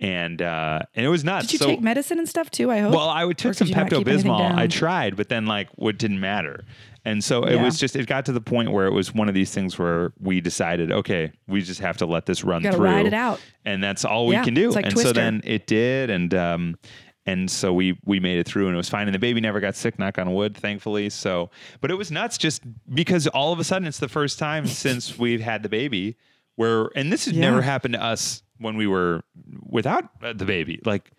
and 0.02 0.42
uh, 0.42 0.80
and 0.96 1.06
it 1.06 1.08
was 1.08 1.22
nuts. 1.22 1.46
Did 1.46 1.52
you 1.52 1.58
so, 1.60 1.66
take 1.66 1.80
medicine 1.80 2.18
and 2.18 2.28
stuff 2.28 2.50
too? 2.50 2.70
I 2.72 2.80
hope. 2.80 2.92
well, 2.92 3.08
I 3.08 3.24
would 3.24 3.38
took 3.38 3.54
some 3.54 3.68
you 3.68 3.74
not 3.74 3.88
keep 3.88 4.06
anything 4.08 4.32
Pepto 4.32 4.50
Bismol. 4.50 4.58
I 4.58 4.66
tried, 4.66 5.16
but 5.16 5.28
then 5.28 5.46
like 5.46 5.68
what 5.76 5.96
didn't 5.96 6.18
matter. 6.18 6.64
And 7.04 7.22
so 7.22 7.44
it 7.44 7.54
Yeah. 7.54 7.62
was 7.64 7.78
just 7.78 7.94
it 7.94 8.06
got 8.08 8.26
to 8.26 8.32
the 8.32 8.40
point 8.40 8.72
where 8.72 8.86
it 8.86 8.92
was 8.92 9.14
one 9.14 9.28
of 9.28 9.34
these 9.34 9.52
things 9.52 9.78
where 9.78 10.12
we 10.20 10.40
decided, 10.40 10.90
okay, 10.90 11.30
we 11.46 11.62
just 11.62 11.80
have 11.80 11.96
to 11.98 12.06
let 12.06 12.26
this 12.26 12.42
run 12.42 12.62
through. 12.62 12.72
ride 12.76 13.06
it 13.06 13.14
out. 13.14 13.40
And 13.64 13.82
that's 13.82 14.04
all 14.04 14.26
we 14.26 14.34
can 14.34 14.54
do. 14.54 14.70
like 14.70 14.86
and 14.86 14.98
so 14.98 15.12
then 15.12 15.40
it 15.44 15.68
did 15.68 16.10
and 16.10 16.34
um 16.34 16.76
and 17.24 17.48
so 17.48 17.72
we 17.72 17.96
we 18.04 18.18
made 18.18 18.40
it 18.40 18.46
through 18.48 18.66
and 18.66 18.74
it 18.74 18.76
was 18.76 18.88
fine 18.88 19.06
and 19.06 19.14
the 19.14 19.20
baby 19.20 19.40
never 19.40 19.60
got 19.60 19.76
sick 19.76 19.96
knock 20.00 20.18
on 20.18 20.34
wood 20.34 20.56
thankfully 20.56 21.08
so 21.08 21.48
but 21.80 21.88
it 21.92 21.94
was 21.94 22.10
nuts 22.10 22.36
just 22.36 22.64
because 22.92 23.28
all 23.28 23.52
of 23.52 23.60
a 23.60 23.64
sudden 23.64 23.86
it's 23.86 24.00
the 24.00 24.08
first 24.08 24.40
time 24.40 24.66
since 24.84 25.16
we've 25.16 25.40
had 25.40 25.62
the 25.62 25.68
baby 25.68 26.16
where 26.56 26.90
and 26.96 27.12
this 27.12 27.26
has 27.26 27.34
Yeah. 27.34 27.42
never 27.42 27.62
happened 27.62 27.94
to 27.94 28.02
us 28.02 28.42
when 28.62 28.76
we 28.76 28.86
were 28.86 29.22
without 29.68 30.04
uh, 30.22 30.32
the 30.32 30.44
baby. 30.44 30.80
Like 30.84 31.10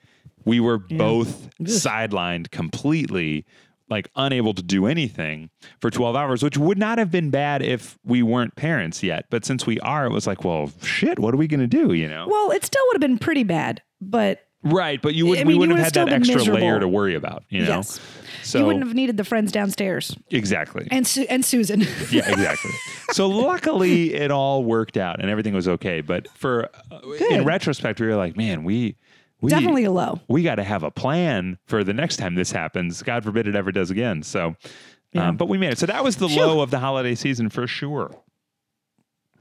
we 0.45 0.59
were 0.59 0.77
both 0.79 1.49
sidelined 1.61 2.51
completely 2.51 3.45
like 3.89 4.09
unable 4.15 4.53
to 4.53 4.63
do 4.63 4.85
anything 4.87 5.49
for 5.79 5.91
12 5.91 6.15
hours 6.15 6.41
which 6.41 6.57
would 6.57 6.77
not 6.77 6.97
have 6.97 7.11
been 7.11 7.29
bad 7.29 7.61
if 7.61 7.99
we 8.03 8.23
weren't 8.23 8.55
parents 8.55 9.03
yet. 9.03 9.25
But 9.29 9.45
since 9.45 9.65
we 9.65 9.79
are 9.81 10.05
it 10.05 10.11
was 10.11 10.25
like 10.25 10.43
well 10.43 10.71
shit 10.81 11.19
what 11.19 11.33
are 11.33 11.37
we 11.37 11.47
going 11.47 11.59
to 11.59 11.67
do 11.67 11.93
you 11.93 12.07
know? 12.07 12.27
Well, 12.27 12.51
it 12.51 12.65
still 12.65 12.81
would 12.87 12.95
have 12.95 13.01
been 13.01 13.19
pretty 13.19 13.43
bad, 13.43 13.81
but 14.01 14.47
right 14.63 15.01
but 15.01 15.13
you 15.13 15.25
would 15.25 15.39
I 15.39 15.41
we 15.41 15.45
mean, 15.45 15.53
you 15.55 15.59
wouldn't 15.59 15.77
would 15.77 15.83
have 15.83 15.95
had 15.95 16.07
that 16.07 16.13
extra 16.13 16.41
layer 16.53 16.79
to 16.79 16.87
worry 16.87 17.15
about 17.15 17.43
you 17.49 17.61
know 17.61 17.77
yes, 17.77 17.99
so 18.43 18.59
you 18.59 18.65
wouldn't 18.65 18.85
have 18.85 18.93
needed 18.95 19.17
the 19.17 19.23
friends 19.23 19.51
downstairs 19.51 20.15
exactly 20.31 20.87
and 20.91 21.05
Su- 21.05 21.25
and 21.29 21.43
Susan. 21.43 21.81
yeah 22.11 22.29
exactly 22.31 22.71
so 23.11 23.27
luckily 23.27 24.13
it 24.13 24.31
all 24.31 24.63
worked 24.63 24.97
out 24.97 25.19
and 25.21 25.29
everything 25.29 25.53
was 25.53 25.67
okay 25.67 26.01
but 26.01 26.27
for 26.35 26.69
uh, 26.91 26.99
in 27.29 27.43
retrospect 27.45 27.99
we 27.99 28.07
were 28.07 28.15
like 28.15 28.35
man 28.37 28.63
we 28.63 28.95
we 29.41 29.49
Definitely 29.49 29.83
a 29.83 29.91
low. 29.91 30.21
we 30.29 30.41
got 30.41 30.55
to 30.55 30.63
have 30.63 30.83
a 30.83 30.91
plan 30.91 31.57
for 31.65 31.83
the 31.83 31.91
next 31.93 32.15
time 32.15 32.35
this 32.35 32.49
happens. 32.49 33.03
God 33.03 33.25
forbid 33.25 33.45
it 33.45 33.55
ever 33.57 33.73
does 33.73 33.91
again. 33.91 34.23
So, 34.23 34.55
Yeah. 35.11 35.27
um, 35.27 35.35
but 35.35 35.49
we 35.49 35.57
made 35.57 35.73
it. 35.73 35.79
So 35.79 35.85
that 35.85 36.01
was 36.01 36.15
the 36.15 36.29
Phew. 36.29 36.39
low 36.39 36.61
of 36.61 36.71
the 36.71 36.79
holiday 36.79 37.13
season 37.13 37.49
for 37.49 37.67
sure. 37.67 38.15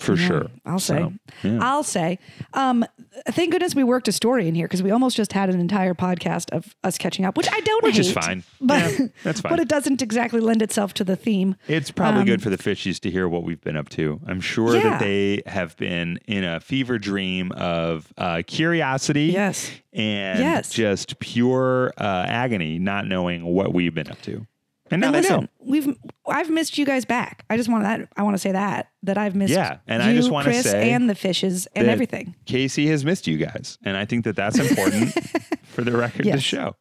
For 0.02 0.16
sure. 0.16 0.46
I'll 0.66 0.78
say. 0.78 0.98
So, 0.98 1.12
yeah. 1.48 1.58
I'll 1.62 1.82
say. 1.82 2.18
Um, 2.54 2.84
thank 3.28 3.52
goodness 3.52 3.74
we 3.74 3.84
worked 3.84 4.08
a 4.08 4.12
story 4.12 4.48
in 4.48 4.54
here 4.54 4.66
because 4.66 4.82
we 4.82 4.90
almost 4.90 5.16
just 5.16 5.32
had 5.32 5.48
an 5.50 5.60
entire 5.60 5.94
podcast 5.94 6.50
of 6.50 6.74
us 6.84 6.98
catching 6.98 7.24
up, 7.24 7.36
which 7.36 7.48
I 7.50 7.60
don't 7.60 7.82
Which 7.84 7.96
hate. 7.96 8.06
is 8.06 8.12
fine. 8.12 8.44
But 8.60 8.98
Yeah, 8.98 9.06
that's 9.24 9.40
fine. 9.40 9.50
But 9.52 9.60
it 9.60 9.68
doesn't 9.68 10.02
exactly 10.02 10.40
lend 10.40 10.62
itself 10.62 10.94
to 10.94 11.04
the 11.04 11.16
theme. 11.16 11.56
It's 11.68 11.90
probably 11.90 12.20
Um, 12.20 12.26
good 12.26 12.42
for 12.42 12.50
the 12.50 12.58
fishies 12.58 13.00
to 13.00 13.10
hear 13.10 13.28
what 13.28 13.44
we've 13.44 13.60
been 13.60 13.76
up 13.76 13.88
to. 13.90 14.20
I'm 14.26 14.40
sure 14.40 14.74
Yeah. 14.76 14.82
that 14.90 15.00
they 15.00 15.42
have 15.46 15.76
been 15.76 16.18
in 16.26 16.44
a 16.44 16.60
fever 16.60 16.98
dream 16.98 17.52
of 17.52 18.12
uh, 18.18 18.42
curiosity 18.46 19.26
Yes. 19.26 19.70
and 19.92 20.38
Yes. 20.38 20.70
just 20.70 21.18
pure 21.18 21.92
uh, 21.98 22.24
agony, 22.28 22.78
not 22.78 23.06
knowing 23.06 23.44
what 23.44 23.72
we've 23.74 23.94
been 23.94 24.10
up 24.10 24.20
to. 24.22 24.46
And 24.92 25.00
now 25.00 25.10
they 25.10 25.20
listen, 25.22 25.40
know. 25.42 25.48
we've 25.60 25.96
I've 26.26 26.50
missed 26.50 26.78
you 26.78 26.84
guys 26.86 27.04
back. 27.04 27.44
I 27.50 27.56
just 27.56 27.68
want 27.68 27.82
that. 27.84 28.08
I 28.16 28.22
want 28.22 28.34
to 28.34 28.38
say 28.38 28.52
that 28.52 28.90
that 29.02 29.18
I've 29.18 29.34
missed. 29.34 29.52
Yeah, 29.54 29.78
and 29.86 30.02
you, 30.02 30.10
I 30.10 30.14
just 30.14 30.30
wanna 30.30 30.44
Chris 30.44 30.70
say 30.70 30.92
and 30.92 31.08
the 31.10 31.14
fishes 31.14 31.66
and 31.74 31.88
everything. 31.88 32.36
Casey 32.46 32.86
has 32.88 33.04
missed 33.04 33.26
you 33.26 33.38
guys, 33.38 33.78
and 33.84 33.96
I 33.96 34.04
think 34.04 34.24
that 34.24 34.36
that's 34.36 34.58
important 34.58 35.12
for 35.64 35.82
the 35.82 35.92
record 35.92 36.26
of 36.26 36.32
the 36.32 36.40
show. 36.40 36.76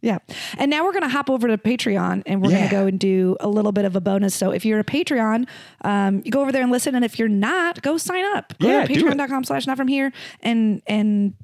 Yeah. 0.00 0.18
And 0.56 0.70
now 0.70 0.84
we're 0.84 0.92
going 0.92 1.02
to 1.02 1.08
hop 1.08 1.28
over 1.28 1.48
to 1.48 1.58
Patreon 1.58 2.22
and 2.24 2.40
we're 2.40 2.50
going 2.50 2.62
to 2.62 2.70
go 2.70 2.86
and 2.86 3.00
do 3.00 3.36
a 3.40 3.48
little 3.48 3.72
bit 3.72 3.84
of 3.84 3.96
a 3.96 4.00
bonus. 4.00 4.32
So 4.32 4.52
if 4.52 4.64
you're 4.64 4.78
a 4.78 4.84
Patreon, 4.84 5.48
um, 5.82 6.22
you 6.24 6.30
go 6.30 6.40
over 6.40 6.52
there 6.52 6.62
and 6.62 6.70
listen. 6.70 6.94
And 6.94 7.04
if 7.04 7.18
you're 7.18 7.26
not, 7.28 7.82
go 7.82 7.98
sign 7.98 8.24
up. 8.36 8.54
Go 8.60 8.68
Yeah, 8.68 8.86
to 8.86 8.92
patreon.com 8.94 9.42
slash 9.42 9.66
not 9.66 9.76
from 9.76 9.88
here 9.88 10.12
and, 10.40 10.82
and, 10.86 11.34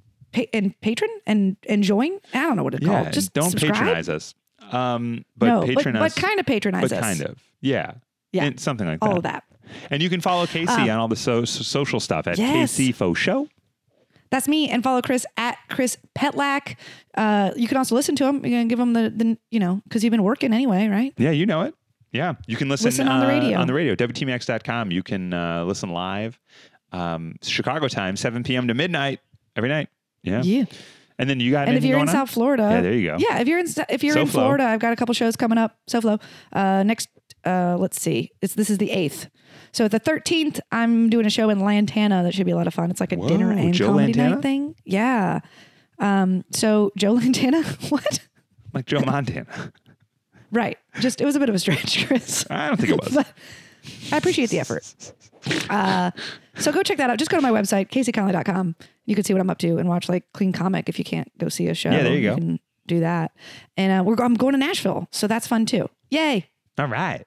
and 0.53 0.81
patron 0.81 1.11
and, 1.27 1.57
and 1.69 1.83
join. 1.83 2.21
I 2.33 2.43
don't 2.43 2.57
know 2.57 2.63
what 2.63 2.75
it's 2.75 2.87
Yeah, 2.87 3.03
called. 3.03 3.13
Just 3.13 3.33
don't 3.33 3.51
subscribe. 3.51 3.73
patronize 3.75 4.09
us, 4.09 4.37
um, 4.73 5.25
but 5.37 5.47
no, 5.47 5.63
patronize, 5.63 6.01
but, 6.15 6.15
but 6.15 6.27
kind 6.29 6.41
of 6.41 6.47
patronize 6.47 6.83
but 6.83 6.93
us. 6.93 7.01
kind 7.01 7.21
of, 7.23 7.43
yeah, 7.61 7.93
Yeah. 8.33 8.45
And 8.45 8.59
something 8.61 8.87
like 8.87 9.01
that. 9.01 9.07
All 9.07 9.21
that. 9.21 9.45
of 9.45 9.69
that. 9.71 9.89
And 9.91 10.03
you 10.03 10.11
can 10.11 10.21
follow 10.21 10.47
Casey 10.47 10.73
Um, 10.73 10.83
on 10.83 10.91
all 10.99 11.09
the 11.09 11.17
so- 11.17 11.45
so- 11.45 11.63
social 11.63 12.01
stuff 12.01 12.27
at 12.27 12.39
Yes. 12.39 12.53
Casey 12.77 12.93
Faux 12.93 13.19
Show. 13.19 13.49
That's 14.31 14.49
me. 14.49 14.69
And 14.69 14.83
follow 14.83 15.01
Chris 15.01 15.25
at 15.37 15.57
Chris 15.69 15.97
Petlak. 16.19 16.75
Uh, 17.17 17.53
you 17.57 17.69
can 17.69 17.77
also 17.77 17.95
listen 17.95 18.17
to 18.17 18.25
him. 18.27 18.41
Going 18.41 18.69
to 18.69 18.73
give 18.73 18.81
him 18.81 18.93
the, 18.93 19.09
the, 19.11 19.39
you 19.51 19.61
know, 19.61 19.81
because 19.85 20.03
you've 20.03 20.11
been 20.11 20.25
working 20.25 20.53
anyway, 20.53 20.89
right? 20.89 21.15
Yeah, 21.17 21.31
you 21.31 21.47
know 21.47 21.63
it. 21.63 21.75
Yeah, 22.13 22.35
you 22.47 22.57
can 22.57 22.69
listen, 22.69 22.87
Listen 22.87 23.09
on 23.09 23.21
the 23.21 23.27
uh, 23.27 23.29
radio. 23.29 23.59
on 23.59 23.67
the 23.67 23.75
radio, 23.75 23.95
WTMX.com. 23.95 24.91
You 24.93 25.03
can 25.03 25.33
uh, 25.35 25.65
listen 25.65 25.91
live, 25.91 26.39
um, 26.93 27.37
Chicago 27.43 27.89
time, 27.89 28.17
7 28.17 28.43
p.m. 28.45 28.69
to 28.69 28.75
midnight 28.75 29.21
every 29.57 29.69
night. 29.69 29.89
Yeah. 30.23 30.43
Yeah. 30.43 30.65
And 31.19 31.31
then 31.31 31.39
you 31.41 31.53
got 31.53 31.69
And 31.69 31.77
if 31.77 31.85
you're 31.85 31.97
in 31.99 32.09
on? 32.09 32.15
South 32.15 32.31
Florida, 32.31 32.63
Yeah, 32.71 32.81
there 32.81 32.93
you 32.93 33.09
go. 33.11 33.17
Yeah, 33.19 33.39
if 33.39 33.47
you're 33.49 33.59
in 33.61 33.67
if 33.89 34.03
you're 34.03 34.19
in. 34.19 34.27
Florida, 34.27 34.65
I've 34.65 34.81
got 34.81 34.93
a 34.93 34.97
couple 34.97 35.15
shows 35.15 35.37
coming 35.37 35.59
up. 35.59 35.77
SoFlo. 35.89 36.21
Uh, 36.53 36.83
next, 36.83 37.09
uh, 37.45 37.77
let's 37.79 38.01
see. 38.01 38.33
It's 38.43 38.55
this 38.55 38.69
is 38.71 38.79
the 38.79 38.91
eighth. 38.91 39.29
So 39.73 39.87
the 39.89 39.99
thirteenth, 40.01 40.61
I'm 40.73 41.09
doing 41.11 41.27
a 41.27 41.31
show 41.31 41.51
in 41.51 41.61
Lantana 41.61 42.23
that 42.25 42.35
should 42.35 42.47
be 42.47 42.53
a 42.53 42.57
lot 42.57 42.67
of 42.67 42.75
fun. 42.75 42.91
It's 42.91 43.01
like 43.01 43.13
a 43.13 43.17
dinner 43.17 43.53
and 43.53 43.73
Joe 43.75 43.87
comedy 43.89 44.13
Lantana? 44.13 44.35
night 44.35 44.43
thing. 44.43 44.75
Yeah. 44.85 45.41
Um. 46.01 46.45
So 46.51 46.91
Joe 46.97 47.13
Lantana. 47.15 47.63
what? 47.91 48.21
Like 48.73 48.87
Joe 48.87 49.01
Montana. 49.01 49.73
Right. 50.51 50.79
Just 51.01 51.21
it 51.21 51.25
was 51.25 51.37
a 51.37 51.41
bit 51.41 51.49
of 51.49 51.55
a 51.55 51.59
stretch, 51.59 52.07
Chris. 52.07 52.45
I 52.51 52.69
don't 52.69 52.77
think 52.81 52.91
it 52.91 53.01
was. 53.01 53.17
I 54.13 54.17
appreciate 54.17 54.51
the 54.51 54.59
effort. 54.61 54.85
Uh, 55.69 56.11
so 56.57 56.73
go 56.73 56.83
check 56.83 56.99
that 56.99 57.11
out. 57.11 57.19
Just 57.19 57.31
go 57.31 57.37
to 57.37 57.43
my 57.43 57.51
website, 57.51 57.89
caseyconley.com. 57.91 58.77
You 59.07 59.15
can 59.15 59.25
see 59.25 59.33
what 59.35 59.41
I'm 59.41 59.51
up 59.51 59.59
to 59.59 59.79
and 59.79 59.89
watch 59.89 60.09
like 60.09 60.25
Clean 60.33 60.53
Comic 60.53 60.89
if 60.89 60.99
you 60.99 61.05
can't 61.05 61.31
go 61.39 61.49
see 61.49 61.69
a 61.69 61.75
show. 61.75 61.91
Yeah, 61.91 62.03
there 62.03 62.15
you 62.15 62.31
go. 62.31 62.35
can 62.37 62.61
do 62.87 63.01
that. 63.01 63.33
And 63.77 64.01
uh, 64.01 64.05
we're 64.05 64.23
I'm 64.23 64.35
going 64.35 64.53
to 64.53 64.59
Nashville, 64.59 65.09
so 65.11 65.27
that's 65.27 65.47
fun 65.47 65.67
too. 65.67 65.89
Yay! 66.11 66.49
all 66.79 66.87
right. 66.87 67.25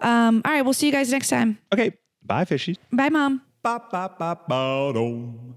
Um, 0.00 0.42
all 0.44 0.52
right, 0.52 0.62
we'll 0.62 0.72
see 0.74 0.86
you 0.86 0.92
guys 0.92 1.10
next 1.10 1.28
time. 1.28 1.58
Okay. 1.72 1.92
Bye, 2.24 2.44
fishies. 2.44 2.76
Bye, 2.92 3.08
mom. 3.08 3.42
Ba 3.62 3.82
ba 3.90 4.10
ba 4.18 4.38
ba 4.48 4.92
dum. 4.94 5.56